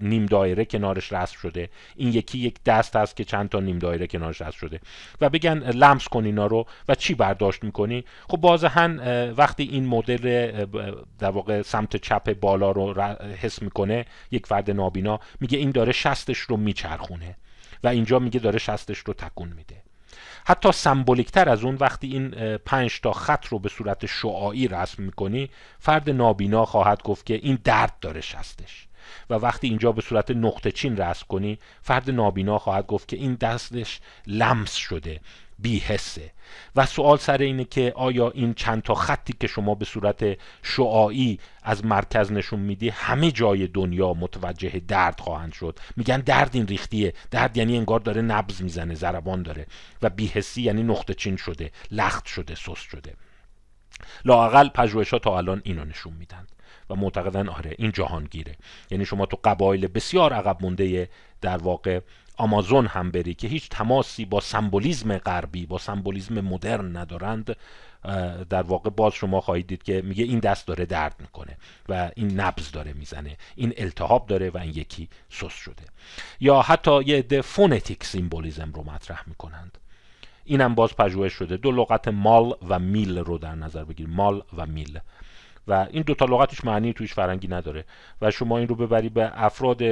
نیم 0.00 0.26
دایره 0.26 0.64
کنارش 0.64 1.12
رسم 1.12 1.38
شده. 1.38 1.68
این 1.96 2.08
یکی 2.08 2.38
یک 2.38 2.62
دست 2.64 2.96
هست 2.96 3.16
که 3.16 3.24
چند 3.24 3.48
تا 3.48 3.60
نیم 3.60 3.78
دایره 3.78 4.06
کنارش 4.06 4.40
رسم 4.40 4.58
شده. 4.58 4.80
و 5.24 5.28
بگن 5.28 5.58
لمس 5.58 6.08
کن 6.08 6.24
اینا 6.24 6.46
رو 6.46 6.66
و 6.88 6.94
چی 6.94 7.14
برداشت 7.14 7.64
می‌کنی؟ 7.64 8.04
خب 8.28 8.36
بازهن 8.36 9.00
وقتی 9.36 9.62
این 9.62 9.86
مدل 9.86 10.52
در 11.18 11.30
واقع 11.30 11.62
سمت 11.62 11.96
چپ 11.96 12.32
بالا 12.32 12.70
رو 12.70 13.02
حس 13.40 13.62
می‌کنه 13.62 14.06
یک 14.30 14.46
فرد 14.46 14.70
نابینا 14.70 15.20
میگه 15.40 15.58
این 15.58 15.70
داره 15.70 15.92
شستش 15.92 16.38
رو 16.38 16.56
میچرخونه 16.56 17.36
و 17.84 17.88
اینجا 17.88 18.18
میگه 18.18 18.40
داره 18.40 18.58
شستش 18.58 18.98
رو 18.98 19.14
تکون 19.14 19.48
میده. 19.48 19.76
حتی 20.46 20.72
سمبولیکتر 20.72 21.48
از 21.48 21.64
اون 21.64 21.74
وقتی 21.74 22.06
این 22.06 22.56
پنج 22.56 23.00
تا 23.00 23.12
خط 23.12 23.46
رو 23.46 23.58
به 23.58 23.68
صورت 23.68 24.06
شعاعی 24.06 24.68
رسم 24.68 25.02
می‌کنی 25.02 25.50
فرد 25.78 26.10
نابینا 26.10 26.64
خواهد 26.64 27.02
گفت 27.02 27.26
که 27.26 27.34
این 27.34 27.58
درد 27.64 27.92
داره 28.00 28.20
شستش. 28.20 28.86
و 29.30 29.34
وقتی 29.34 29.68
اینجا 29.68 29.92
به 29.92 30.02
صورت 30.02 30.30
نقطه 30.30 30.72
چین 30.72 30.96
رسم 30.96 31.26
کنی 31.28 31.58
فرد 31.82 32.10
نابینا 32.10 32.58
خواهد 32.58 32.86
گفت 32.86 33.08
که 33.08 33.16
این 33.16 33.34
دستش 33.34 34.00
لمس 34.26 34.74
شده 34.74 35.20
بیحسه. 35.58 36.30
و 36.76 36.86
سوال 36.86 37.18
سر 37.18 37.38
اینه 37.38 37.64
که 37.64 37.92
آیا 37.96 38.30
این 38.30 38.54
چند 38.54 38.82
تا 38.82 38.94
خطی 38.94 39.34
که 39.40 39.46
شما 39.46 39.74
به 39.74 39.84
صورت 39.84 40.38
شعاعی 40.62 41.38
از 41.62 41.84
مرکز 41.84 42.32
نشون 42.32 42.60
میدی 42.60 42.88
همه 42.88 43.30
جای 43.30 43.66
دنیا 43.66 44.14
متوجه 44.14 44.80
درد 44.88 45.20
خواهند 45.20 45.52
شد؟ 45.52 45.78
میگن 45.96 46.20
درد 46.20 46.50
این 46.52 46.66
ریختیه. 46.66 47.12
درد 47.30 47.56
یعنی 47.56 47.76
انگار 47.76 48.00
داره 48.00 48.22
نبز 48.22 48.62
می‌زنه 48.62 48.94
ضربان 48.94 49.42
داره. 49.42 49.66
و 50.02 50.10
بیحسی 50.10 50.62
یعنی 50.62 50.82
نقطه 50.82 51.14
چین 51.14 51.36
شده 51.36 51.70
لخت 51.90 52.26
شده 52.26 52.54
سست 52.54 52.76
شده. 52.90 53.14
لاقل 54.24 54.68
پژوهش‌ها 54.68 55.18
تا 55.18 55.38
الان 55.38 55.62
اینو 55.64 55.84
نشون 55.84 56.12
میدن 56.12 56.46
و 56.90 56.94
معتقدن 56.94 57.48
آره 57.48 57.74
این 57.78 57.92
جهانگیره. 57.92 58.56
یعنی 58.90 59.04
شما 59.04 59.26
تو 59.26 59.38
قبایل 59.44 59.86
بسیار 59.86 60.32
عقب 60.32 60.56
مونده 60.60 61.08
در 61.40 61.56
واقع 61.56 62.00
آمازون 62.36 62.86
هم 62.86 63.10
بری 63.10 63.34
که 63.34 63.48
هیچ 63.48 63.68
تماسی 63.68 64.24
با 64.24 64.40
سمبولیزم 64.40 65.18
غربی 65.18 65.66
با 65.66 65.78
سمبولیزم 65.78 66.40
مدرن 66.40 66.96
ندارند. 66.96 67.56
در 68.50 68.62
واقع 68.62 68.90
باز 68.90 69.12
شما 69.12 69.40
خواهید 69.40 69.66
دید 69.66 69.82
که 69.82 70.02
میگه 70.02 70.24
این 70.24 70.38
دست 70.38 70.66
داره 70.66 70.86
درد 70.86 71.14
می‌کنه 71.20 71.56
و 71.88 72.10
این 72.16 72.40
نبض 72.40 72.70
داره 72.70 72.92
می‌زنه 72.92 73.36
این 73.56 73.72
التهاب 73.76 74.26
داره 74.26 74.50
و 74.50 74.58
این 74.58 74.70
یکی 74.70 75.08
سست 75.30 75.48
شده. 75.48 75.84
یا 76.40 76.62
حتی 76.62 77.02
یه 77.02 77.18
عده 77.18 77.42
phonetic 77.42 78.04
symbolism 78.04 78.72
رو 78.74 78.82
مطرح 78.82 79.22
می‌کنند. 79.26 79.78
اینم 80.44 80.74
باز 80.74 80.96
پژوهش 80.96 81.32
شده. 81.32 81.56
دو 81.56 81.70
لغت 81.70 82.08
مال 82.08 82.54
و 82.68 82.78
میل 82.78 83.18
رو 83.18 83.38
در 83.38 83.54
نظر 83.54 83.84
بگیر 83.84 84.06
مال 84.06 84.42
و 84.56 84.66
میل. 84.66 84.98
و 85.68 85.86
این 85.90 86.02
دوتا 86.02 86.24
لغتش 86.24 86.64
معنی 86.64 86.92
تو 86.92 87.14
فرهنگی 87.14 87.48
نداره. 87.48 87.84
و 88.22 88.30
شما 88.30 88.58
این 88.58 88.68
رو 88.68 88.74
ببری 88.74 89.08
به 89.08 89.44
افراد 89.44 89.82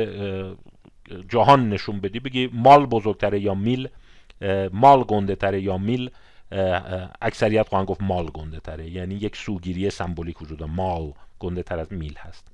جهان 1.28 1.68
نشون 1.68 2.00
بدی 2.00 2.20
بگی 2.20 2.50
مال 2.52 2.86
بزرگتره 2.86 3.40
یا 3.40 3.54
میل 3.54 3.88
مال 4.72 5.02
گنده 5.02 5.34
تره 5.34 5.60
یا 5.60 5.78
میل 5.78 6.10
اکثریت 7.22 7.68
خواهند 7.68 7.88
گفت 7.88 8.02
مال 8.02 8.26
گنده 8.26 8.60
تره 8.60 8.90
یعنی 8.90 9.14
یک 9.14 9.36
سوگیری 9.36 9.90
سمبولیک 9.90 10.42
وجود 10.42 10.62
مال 10.62 11.12
گنده 11.38 11.62
تر 11.62 11.78
از 11.78 11.92
میل 11.92 12.14
هست. 12.18 12.48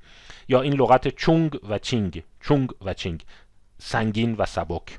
یا 0.48 0.60
این 0.60 0.72
لغت 0.72 1.08
چونگ 1.08 1.58
و 1.68 1.78
چینگ. 1.78 2.22
چونگ 2.40 2.70
و 2.84 2.94
چینگ. 2.94 3.24
سنگین 3.78 4.34
و 4.34 4.46
سبک. 4.46 4.98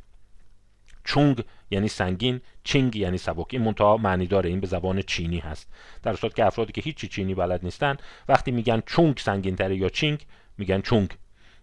چونگ 1.03 1.43
یعنی 1.71 1.87
سنگین 1.87 2.41
چینگ 2.63 2.95
یعنی 2.95 3.17
سبک. 3.17 3.47
این 3.49 3.61
منتها 3.61 3.97
معنی 3.97 4.27
داره. 4.27 4.49
این 4.49 4.59
به 4.59 4.67
زبان 4.67 5.01
چینی 5.01 5.39
هست. 5.39 5.67
در 6.03 6.15
صورت 6.15 6.35
که 6.35 6.45
افرادی 6.45 6.71
که 6.71 6.81
هیچی 6.81 7.07
چینی 7.07 7.35
بلد 7.35 7.63
نیستن 7.63 7.97
وقتی 8.27 8.51
میگن 8.51 8.81
چونگ 8.85 9.17
سنگین 9.17 9.55
تره 9.55 9.75
یا 9.75 9.89
چینگ 9.89 10.25
میگن 10.57 10.81
چونگ. 10.81 11.09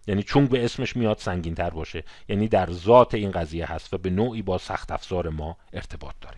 یعنی 0.07 0.23
چونگ 0.23 0.49
به 0.49 0.65
اسمش 0.65 0.95
میاد 0.95 1.17
سنگین 1.17 1.55
تر 1.55 1.69
باشه. 1.69 2.03
یعنی 2.29 2.47
در 2.47 2.71
ذات 2.71 3.13
این 3.13 3.31
قضیه 3.31 3.71
هست 3.71 3.93
و 3.93 3.97
به 3.97 4.09
نوعی 4.09 4.41
با 4.41 4.57
سخت 4.57 4.91
افزار 4.91 5.29
ما 5.29 5.57
ارتباط 5.73 6.15
داره. 6.21 6.37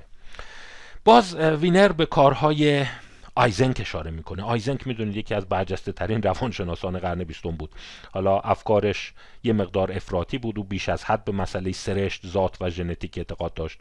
باز 1.05 1.35
وینر 1.35 1.91
به 1.91 2.05
کارهای 2.05 2.85
آیزنک 3.35 3.77
اشاره 3.81 4.11
می‌کنه. 4.11 4.43
آیزنک 4.43 4.87
می‌دونید 4.87 5.17
یکی 5.17 5.35
از 5.35 5.45
برجسته 5.45 5.91
ترین 5.91 6.21
روانشناسان 6.21 6.99
قرن 6.99 7.23
بیستم 7.23 7.51
بود. 7.51 7.71
حالا 8.11 8.39
افکارش 8.39 9.13
یه 9.43 9.53
مقدار 9.53 9.91
افراطی 9.91 10.37
بود 10.37 10.57
و 10.57 10.63
بیش 10.63 10.89
از 10.89 11.03
حد 11.03 11.23
به 11.25 11.31
مسئله 11.31 11.71
سرشت 11.71 12.27
ذات 12.27 12.61
و 12.61 12.69
ژنتیک 12.69 13.17
اعتقاد 13.17 13.53
داشت. 13.53 13.79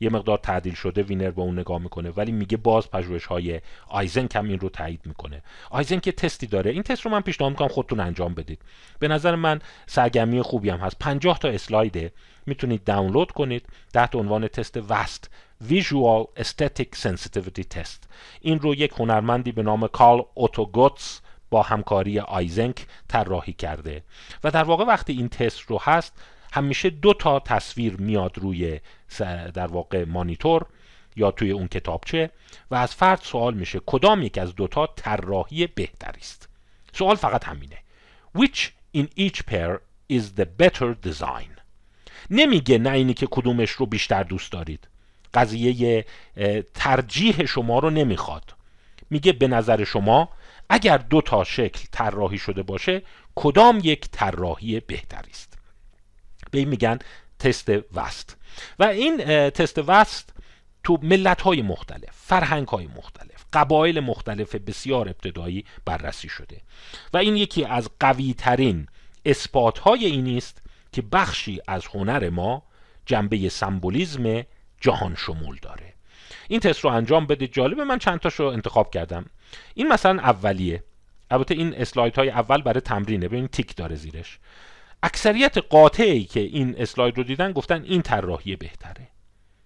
یه 0.00 0.10
مقدار 0.10 0.38
تعدیل 0.38 0.74
شده 0.74 1.02
وینر 1.02 1.30
به 1.30 1.42
اون 1.42 1.58
نگاه 1.58 1.78
می‌کنه 1.78 2.10
ولی 2.10 2.32
میگه 2.32 2.56
باز 2.56 2.90
پژوهش 2.90 3.26
های 3.26 3.60
آیزنک 3.88 4.36
هم 4.36 4.48
این 4.48 4.60
رو 4.60 4.68
تایید 4.68 5.00
می‌کنه. 5.04 5.42
آیزنک 5.70 6.06
یه 6.06 6.12
تستی 6.12 6.46
داره. 6.46 6.70
این 6.70 6.82
تست 6.82 7.02
رو 7.02 7.10
من 7.10 7.20
پیشنهاد 7.20 7.52
می‌کنم 7.52 7.68
خودتون 7.68 8.00
انجام 8.00 8.34
بدید. 8.34 8.62
به 8.98 9.08
نظر 9.08 9.34
من 9.34 9.60
سرگرمی 9.86 10.42
خوبی 10.42 10.70
هم 10.70 10.78
هست. 10.78 10.98
50 10.98 11.38
تا 11.38 11.48
اسلایده 11.48 12.12
می‌تونید 12.46 12.84
دانلود 12.84 13.30
کنید. 13.30 13.66
تحت 13.94 14.14
عنوان 14.14 14.48
تست 14.48 14.76
VAST. 14.90 15.30
Visual 15.68 16.40
Aesthetic 16.42 16.96
Sensitivity 17.02 17.64
Test. 17.74 18.08
این 18.40 18.60
رو 18.60 18.74
یک 18.74 18.92
هنرمندی 18.98 19.52
به 19.52 19.62
نام 19.62 19.86
کارل 19.86 20.22
اوتو 20.34 20.71
گوتس 20.71 21.20
با 21.50 21.62
همکاری 21.62 22.18
آیزنک 22.18 22.86
طراحی 23.08 23.52
کرده. 23.52 24.02
و 24.44 24.50
در 24.50 24.64
واقع 24.64 24.84
وقتی 24.84 25.12
این 25.12 25.28
تست 25.28 25.60
رو 25.60 25.78
هست 25.82 26.22
همیشه 26.52 26.90
دو 26.90 27.14
تا 27.14 27.40
تصویر 27.40 27.96
میاد 27.96 28.38
روی 28.38 28.80
در 29.54 29.66
واقع 29.66 30.04
مانیتور 30.04 30.66
یا 31.16 31.30
توی 31.30 31.50
اون 31.50 31.68
کتابچه 31.68 32.30
و 32.70 32.74
از 32.74 32.94
فرد 32.94 33.20
سوال 33.22 33.54
میشه 33.54 33.80
کدام 33.86 34.22
یک 34.22 34.38
از 34.38 34.54
دوتا 34.54 34.86
طراحی 34.86 35.66
بهتری 35.66 36.20
است. 36.20 36.48
سوال 36.92 37.16
فقط 37.16 37.44
همینه. 37.44 37.78
Which 38.38 38.58
in 38.96 39.06
each 39.18 39.46
pair 39.46 39.80
is 40.12 40.40
the 40.40 40.46
better 40.62 41.08
design? 41.08 41.60
نمیگه 42.30 42.78
نه 42.78 42.90
اینی 42.90 43.14
که 43.14 43.26
کدومش 43.30 43.70
رو 43.70 43.86
بیشتر 43.86 44.22
دوست 44.22 44.52
دارید. 44.52 44.88
قضیه 45.34 46.04
ترجیح 46.74 47.46
شما 47.46 47.78
رو 47.78 47.90
نمی‌خواد. 47.90 48.54
میگه 49.10 49.32
به 49.32 49.48
نظر 49.48 49.84
شما 49.84 50.28
اگر 50.68 50.98
دو 50.98 51.20
تا 51.20 51.44
شکل 51.44 51.84
طراحی 51.92 52.38
شده 52.38 52.62
باشه 52.62 53.02
کدام 53.34 53.80
یک 53.84 54.08
طراحی 54.12 54.80
بهتری 54.80 55.30
است؟ 55.30 55.49
به 56.50 56.58
این 56.58 56.68
میگن 56.68 56.98
تست 57.38 57.68
وست 57.94 58.36
و 58.78 58.84
این 58.84 59.50
تست 59.50 59.78
وست 59.86 60.34
تو 60.84 60.98
ملت 61.02 61.40
های 61.40 61.62
مختلف 61.62 62.10
فرهنگ 62.12 62.68
های 62.68 62.86
مختلف 62.86 63.44
قبایل 63.52 64.00
مختلف 64.00 64.54
بسیار 64.54 65.08
ابتدایی 65.08 65.64
بررسی 65.84 66.28
شده. 66.28 66.60
و 67.12 67.16
این 67.16 67.36
یکی 67.36 67.64
از 67.64 67.90
قوی 68.00 68.34
ترین 68.34 68.86
اثبات 69.24 69.78
های 69.78 70.06
این 70.06 70.36
است 70.36 70.62
که 70.92 71.02
بخشی 71.02 71.60
از 71.66 71.86
هنر 71.86 72.30
ما 72.30 72.62
جنبه 73.06 73.48
سمبولیزم 73.48 74.42
جهان 74.80 75.14
شمول 75.14 75.58
داره. 75.62 75.94
این 76.48 76.60
تست 76.60 76.80
رو 76.80 76.90
انجام 76.90 77.26
بده. 77.26 77.46
جالبه 77.46 77.84
من 77.84 77.98
چند 77.98 78.18
تاشو 78.20 78.44
انتخاب 78.44 78.90
کردم. 78.90 79.26
این 79.74 79.88
مثلا 79.88 80.22
اولیه. 80.22 80.84
البته 81.30 81.54
این 81.54 81.74
اسلاید 81.74 82.16
های 82.16 82.30
اول 82.30 82.62
برای 82.62 82.80
تمرینه. 82.80 83.28
ببین 83.28 83.48
تیک 83.48 83.76
داره 83.76 83.96
زیرش. 83.96 84.38
اکثریت 85.02 85.58
قاطعی 85.58 86.24
که 86.24 86.40
این 86.40 86.74
اسلاید 86.78 87.18
رو 87.18 87.24
دیدن 87.24 87.52
گفتن 87.52 87.82
این 87.84 88.02
طراحی 88.02 88.56
بهتره. 88.56 89.08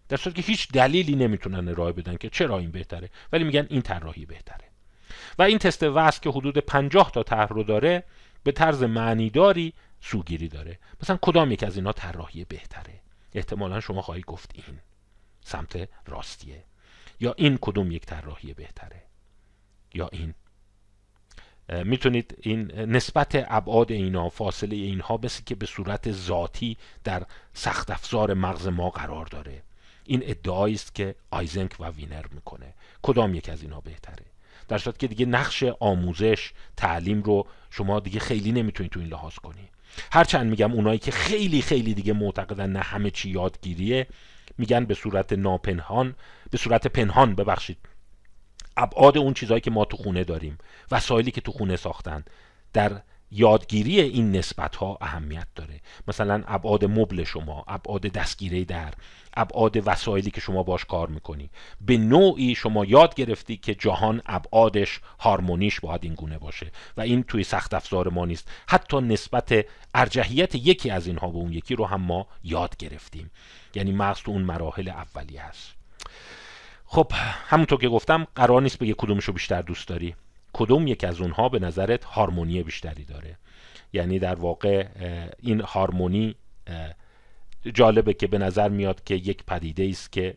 در 0.09 0.17
صورتی 0.17 0.43
که 0.43 0.47
هیچ 0.47 0.73
دلیلی 0.73 1.17
نمی‌تونن 1.17 1.69
ارائه 1.69 1.93
بدن 1.93 2.17
که 2.17 2.31
چرا 2.31 2.59
این 2.59 2.71
بهتره 2.71 3.11
ولی 3.33 3.45
میگن 3.45 3.67
این 3.71 3.83
طراحی 3.83 4.27
بهتره. 4.27 4.65
و 5.39 5.43
این 5.43 5.59
تست 5.59 5.83
وصل 5.83 6.21
که 6.21 6.31
حدود 6.31 6.59
50 6.59 7.11
تا 7.11 7.23
طرح 7.23 7.49
رو 7.49 7.63
داره 7.63 8.05
به 8.43 8.53
طرز 8.53 8.83
معنیداری 8.83 9.73
سوگیری 10.01 10.49
داره. 10.49 10.79
مثلا 11.03 11.19
کدام 11.23 11.53
یک 11.53 11.63
از 11.63 11.77
اینا 11.77 11.93
طراحی 11.93 12.45
بهتره؟ 12.45 13.01
احتمالا 13.33 13.81
شما 13.81 14.03
خواهی 14.03 14.23
گفت 14.27 14.51
این. 14.55 14.79
سمت 15.45 15.89
راستیه. 16.07 16.65
یا 17.21 17.35
این 17.37 17.59
کدوم 17.61 17.93
یک 17.93 18.07
طراحی 18.07 18.55
بهتره؟ 18.55 19.03
یا 19.95 20.09
این 20.13 20.35
می‌تونید 21.69 22.39
این 22.43 22.73
نسبت 22.73 23.47
ابعاد 23.49 23.93
اینا 23.93 24.29
فاصله 24.29 24.77
اینها 24.77 25.21
مثل 25.23 25.43
که 25.47 25.55
به 25.55 25.67
صورت 25.67 26.13
ذاتی 26.13 26.77
در 27.05 27.27
سخت 27.53 27.91
افزار 27.91 28.35
مغز 28.35 28.69
ما 28.69 28.91
قرار 28.91 29.27
داره. 29.27 29.63
این 30.05 30.23
ادعایی 30.25 30.75
است 30.75 30.95
که 30.95 31.15
آیزنک 31.31 31.81
و 31.81 31.91
وینر 31.91 32.25
می‌کنه. 32.31 32.75
کدام 33.03 33.35
یک 33.35 33.49
از 33.49 33.63
اینا 33.63 33.81
بهتره؟ 33.81 34.25
در 34.69 34.79
صورت 34.79 34.99
که 34.99 35.07
دیگه 35.07 35.27
نقش 35.27 35.65
آموزش 35.81 36.53
تعلیم 36.77 37.23
رو 37.23 37.47
شما 37.71 38.01
دیگه 38.01 38.21
خیلی 38.21 38.53
نمی‌تونید 38.53 38.93
تو 38.93 39.01
این 39.01 39.09
لحاظ 39.09 39.35
کنی. 39.35 39.69
هرچند 40.13 40.51
میگم 40.51 40.73
اونایی 40.73 40.99
که 40.99 41.11
خیلی 41.11 41.63
خیلی 41.63 41.95
دیگه 41.95 42.13
معتقدن 42.13 42.71
نه 42.71 42.81
همه 42.81 43.11
چی 43.11 43.31
یادگیریه 43.31 44.07
میگن 44.59 44.85
به 44.85 44.95
صورت 44.95 45.33
ناپنهان 45.33 46.15
به 46.51 46.59
صورت 46.59 46.87
پنهان 46.87 47.35
ببخشید 47.35 47.79
ابعاد 48.77 49.19
اون 49.19 49.35
چیزهایی 49.35 49.61
که 49.61 49.71
ما 49.71 49.85
تو 49.85 49.97
خونه 49.97 50.25
داریم 50.25 50.59
وسایلی 50.91 51.31
که 51.31 51.41
تو 51.41 51.53
خونه 51.53 51.77
ساختن 51.77 52.25
در 52.73 53.03
یادگیری 53.31 54.01
این 54.01 54.33
نسبت 54.33 54.77
ها 54.77 54.99
اهمیت 55.01 55.47
داره. 55.55 55.81
مثلا 56.09 56.43
ابعاد 56.47 56.85
مبل 56.85 57.25
شما 57.25 57.65
ابعاد 57.69 58.03
دستگیره 58.03 58.65
در 58.65 58.95
ابعاد 59.37 59.89
وسایلی 59.89 60.31
که 60.31 60.41
شما 60.41 60.63
باش 60.63 60.85
کار 60.85 61.09
می‌کنی. 61.09 61.51
به 61.81 61.97
نوعی 61.97 62.55
شما 62.55 62.85
یاد 62.85 63.15
گرفتی 63.15 63.57
که 63.57 63.75
جهان 63.75 64.23
ابعادش 64.27 65.01
هارمونیش 65.21 65.81
باید 65.81 66.05
این 66.05 66.15
گونه 66.15 66.39
باشه 66.39 66.71
و 66.97 67.01
این 67.01 67.23
توی 67.23 67.45
سخت 67.45 67.75
افزار 67.75 68.09
ما 68.09 68.27
نیست. 68.27 68.49
حتی 68.69 69.01
نسبت 69.01 69.67
ارجحیت 69.95 70.55
یکی 70.55 70.91
از 70.91 71.07
اینها 71.07 71.29
به 71.29 71.37
اون 71.37 71.53
یکی 71.53 71.75
رو 71.75 71.87
هم 71.87 72.01
ما 72.01 72.27
یاد 72.45 72.77
گرفتیم. 72.77 73.31
یعنی 73.75 73.93
مغز 73.93 74.23
تو 74.23 74.31
اون 74.31 74.43
مراحل 74.43 74.89
اولی 74.89 75.37
هست 75.37 75.84
خب 76.95 77.13
همونطور 77.47 77.81
که 77.81 77.89
گفتم 77.89 78.27
قرار 78.35 78.63
نیست 78.63 78.79
بگه 78.79 78.95
کدومشو 78.99 79.33
بیشتر 79.33 79.63
دوست 79.63 79.89
داری. 79.89 80.15
کدوم 80.53 80.87
یک 80.87 81.05
از 81.05 81.21
اونها 81.21 81.49
به 81.49 81.59
نظرت 81.59 82.05
هارمونی 82.05 82.63
بیشتری 82.63 83.05
داره؟ 83.05 83.37
یعنی 83.93 84.19
در 84.19 84.35
واقع 84.35 84.87
این 85.39 85.61
هارمونی 85.61 86.35
جالبه 87.75 88.15
که 88.15 88.27
به 88.27 88.39
نظر 88.39 88.69
میاد 88.69 89.05
که 89.05 89.15
یک 89.15 89.45
پدیده 89.45 89.89
است 89.91 90.13
که 90.13 90.35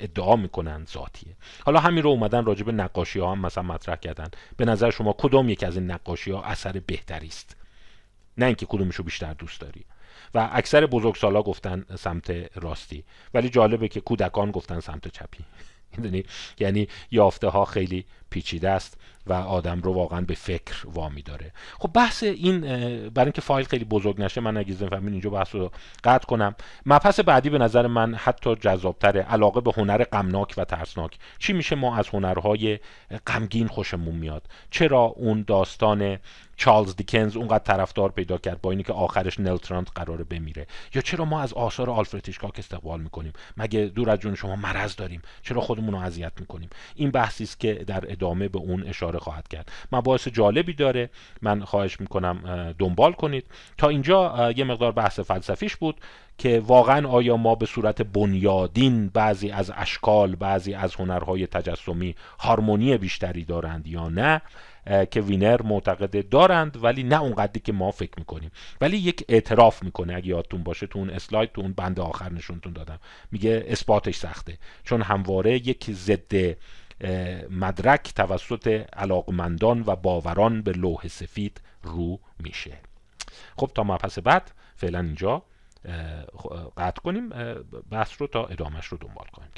ادعا 0.00 0.36
می‌کنن 0.36 0.86
ذاتیه. 0.92 1.36
حالا 1.64 1.80
همین 1.80 2.02
رو 2.02 2.10
اومدن 2.10 2.44
راجع 2.44 2.64
به 2.64 2.72
نقاشی 2.72 3.18
ها 3.18 3.32
هم 3.32 3.38
مثلا 3.38 3.64
مطرح 3.64 3.96
کردن. 3.96 4.28
به 4.56 4.64
نظر 4.64 4.90
شما 4.90 5.14
کدوم 5.18 5.48
یک 5.48 5.64
از 5.64 5.76
این 5.76 5.90
نقاشی 5.90 6.30
ها 6.30 6.42
اثر 6.42 6.80
بهتری 6.86 7.28
است؟ 7.28 7.56
نه 8.38 8.46
اینکه 8.46 8.66
کدومشو 8.66 9.02
بیشتر 9.02 9.32
دوست 9.32 9.60
داری. 9.60 9.84
و 10.34 10.48
اکثر 10.52 10.86
بزرگسالا 10.86 11.42
گفتن 11.42 11.84
سمت 11.98 12.30
راستی. 12.54 13.04
ولی 13.34 13.48
جالبه 13.48 13.88
که 13.88 14.00
کودکان 14.00 14.50
گفتن 14.50 14.80
سمت 14.80 15.08
چپی. 15.08 15.44
یعنی 16.58 16.88
یافته 17.10 17.48
ها 17.48 17.64
خیلی 17.64 18.04
پیچیده 18.30 18.70
است. 18.70 18.96
و 19.26 19.32
آدم 19.32 19.80
رو 19.80 19.92
واقعا 19.92 20.20
به 20.20 20.34
فکر 20.34 20.86
وامی 20.86 21.22
داره 21.22 21.52
خب 21.78 21.90
بحث 21.94 22.22
این 22.22 22.60
برای 23.08 23.26
اینکه 23.26 23.40
فایل 23.40 23.66
خیلی 23.66 23.84
بزرگ 23.84 24.22
نشه 24.22 24.40
من 24.40 24.56
اگه 24.56 24.74
فهمین 24.74 25.12
اینجا 25.12 25.30
بحث 25.30 25.54
رو 25.54 25.70
قطع 26.04 26.26
کنم. 26.26 26.54
مبحث 26.86 27.20
بعدی 27.20 27.50
به 27.50 27.58
نظر 27.58 27.86
من 27.86 28.14
حتی 28.14 28.54
جذابتره 28.54 29.20
علاقه 29.22 29.60
به 29.60 29.72
هنر 29.76 30.04
غمناک 30.04 30.54
و 30.56 30.64
ترسناک. 30.64 31.18
چی 31.38 31.52
میشه؟ 31.52 31.76
ما 31.76 31.96
از 31.96 32.08
هنرهای 32.08 32.78
غمگین 33.26 33.66
خوشمون 33.66 34.14
میاد. 34.14 34.46
چرا 34.70 35.00
اون 35.00 35.44
داستان 35.46 36.18
چارلز 36.56 36.96
دیکنز 36.96 37.36
اونقدر 37.36 37.64
طرفدار 37.64 38.10
پیدا 38.10 38.38
کرد 38.38 38.60
با 38.60 38.70
اینی 38.70 38.82
که 38.82 38.92
آخرش 38.92 39.40
نلترانت 39.40 39.88
قراره 39.94 40.24
بمیره؟ 40.24 40.66
یا 40.94 41.02
چرا 41.02 41.24
ما 41.24 41.40
از 41.40 41.52
آثار 41.52 41.90
آلفرد 41.90 42.26
هیچکاک 42.26 42.58
استقبال 42.58 43.00
می‌کنیم؟ 43.00 43.32
مگه 43.56 43.84
دور 43.84 44.10
از 44.10 44.18
جون 44.18 44.34
شما 44.34 44.56
مرض 44.56 44.96
داریم؟ 44.96 45.22
چرا 45.42 45.60
خودمون 45.60 45.94
رو 45.94 46.00
اذیت 46.00 46.32
می‌کنیم؟ 46.40 46.70
این 46.94 47.10
بحثی 47.10 47.44
است 47.44 47.60
که 47.60 47.74
در 47.74 48.04
ادامه 48.12 48.48
به 48.48 48.58
اون 48.58 48.82
اشاره 48.82 49.15
خواهد 49.18 49.48
کرد. 49.48 49.72
مباحث 49.92 50.28
جالبی 50.28 50.72
داره. 50.72 51.10
من 51.42 51.64
خواهش 51.64 52.00
می‌کنم 52.00 52.74
دنبال 52.78 53.12
کنید. 53.12 53.46
تا 53.78 53.88
اینجا 53.88 54.52
یه 54.56 54.64
مقدار 54.64 54.92
بحث 54.92 55.20
فلسفیش 55.20 55.76
بود 55.76 56.00
که 56.38 56.60
واقعا 56.60 57.08
آیا 57.08 57.36
ما 57.36 57.54
به 57.54 57.66
صورت 57.66 58.02
بنیادین 58.02 59.08
بعضی 59.08 59.50
از 59.50 59.72
اشکال 59.76 60.34
بعضی 60.34 60.74
از 60.74 60.94
هنرهای 60.94 61.46
تجسمی 61.46 62.14
هارمونی 62.40 62.98
بیشتری 62.98 63.44
دارند 63.44 63.86
یا 63.86 64.08
نه؟ 64.08 64.40
که 65.10 65.20
وینر 65.20 65.62
معتقد 65.62 66.28
دارند 66.28 66.84
ولی 66.84 67.02
نه 67.02 67.22
اونقدری 67.22 67.60
که 67.60 67.72
ما 67.72 67.90
فکر 67.90 68.12
می‌کنیم. 68.18 68.50
ولی 68.80 68.96
یک 68.96 69.24
اعتراف 69.28 69.82
می‌کنه. 69.82 70.14
اگه 70.14 70.26
یادتون 70.26 70.62
باشه 70.62 70.86
تو 70.86 70.98
اون 70.98 71.10
اسلاید 71.10 71.52
تو 71.52 71.60
اون 71.60 71.72
بند 71.72 72.00
آخر 72.00 72.32
نشونتون 72.32 72.72
دادم. 72.72 72.98
میگه 73.32 73.64
اثباتش 73.68 74.16
سخته. 74.16 74.58
چون 74.84 75.02
همواره 75.02 75.54
یک 75.54 75.90
ضد 75.90 76.56
مدرک 77.50 78.12
توسط 78.14 78.86
علاقمندان 78.92 79.84
و 79.86 79.96
باوران 79.96 80.62
به 80.62 80.72
لوح 80.72 81.08
سفید 81.08 81.60
رو 81.82 82.20
میشه. 82.38 82.78
خب 83.56 83.70
تا 83.74 83.84
مبحث 83.84 84.18
بعد 84.18 84.50
فعلا 84.76 85.00
اینجا 85.00 85.42
قطع 86.76 87.02
کنیم. 87.02 87.28
بحث 87.90 88.20
رو 88.20 88.26
تا 88.26 88.46
ادامهش 88.46 88.86
رو 88.86 88.98
دنبال 88.98 89.26
کنیم. 89.32 89.48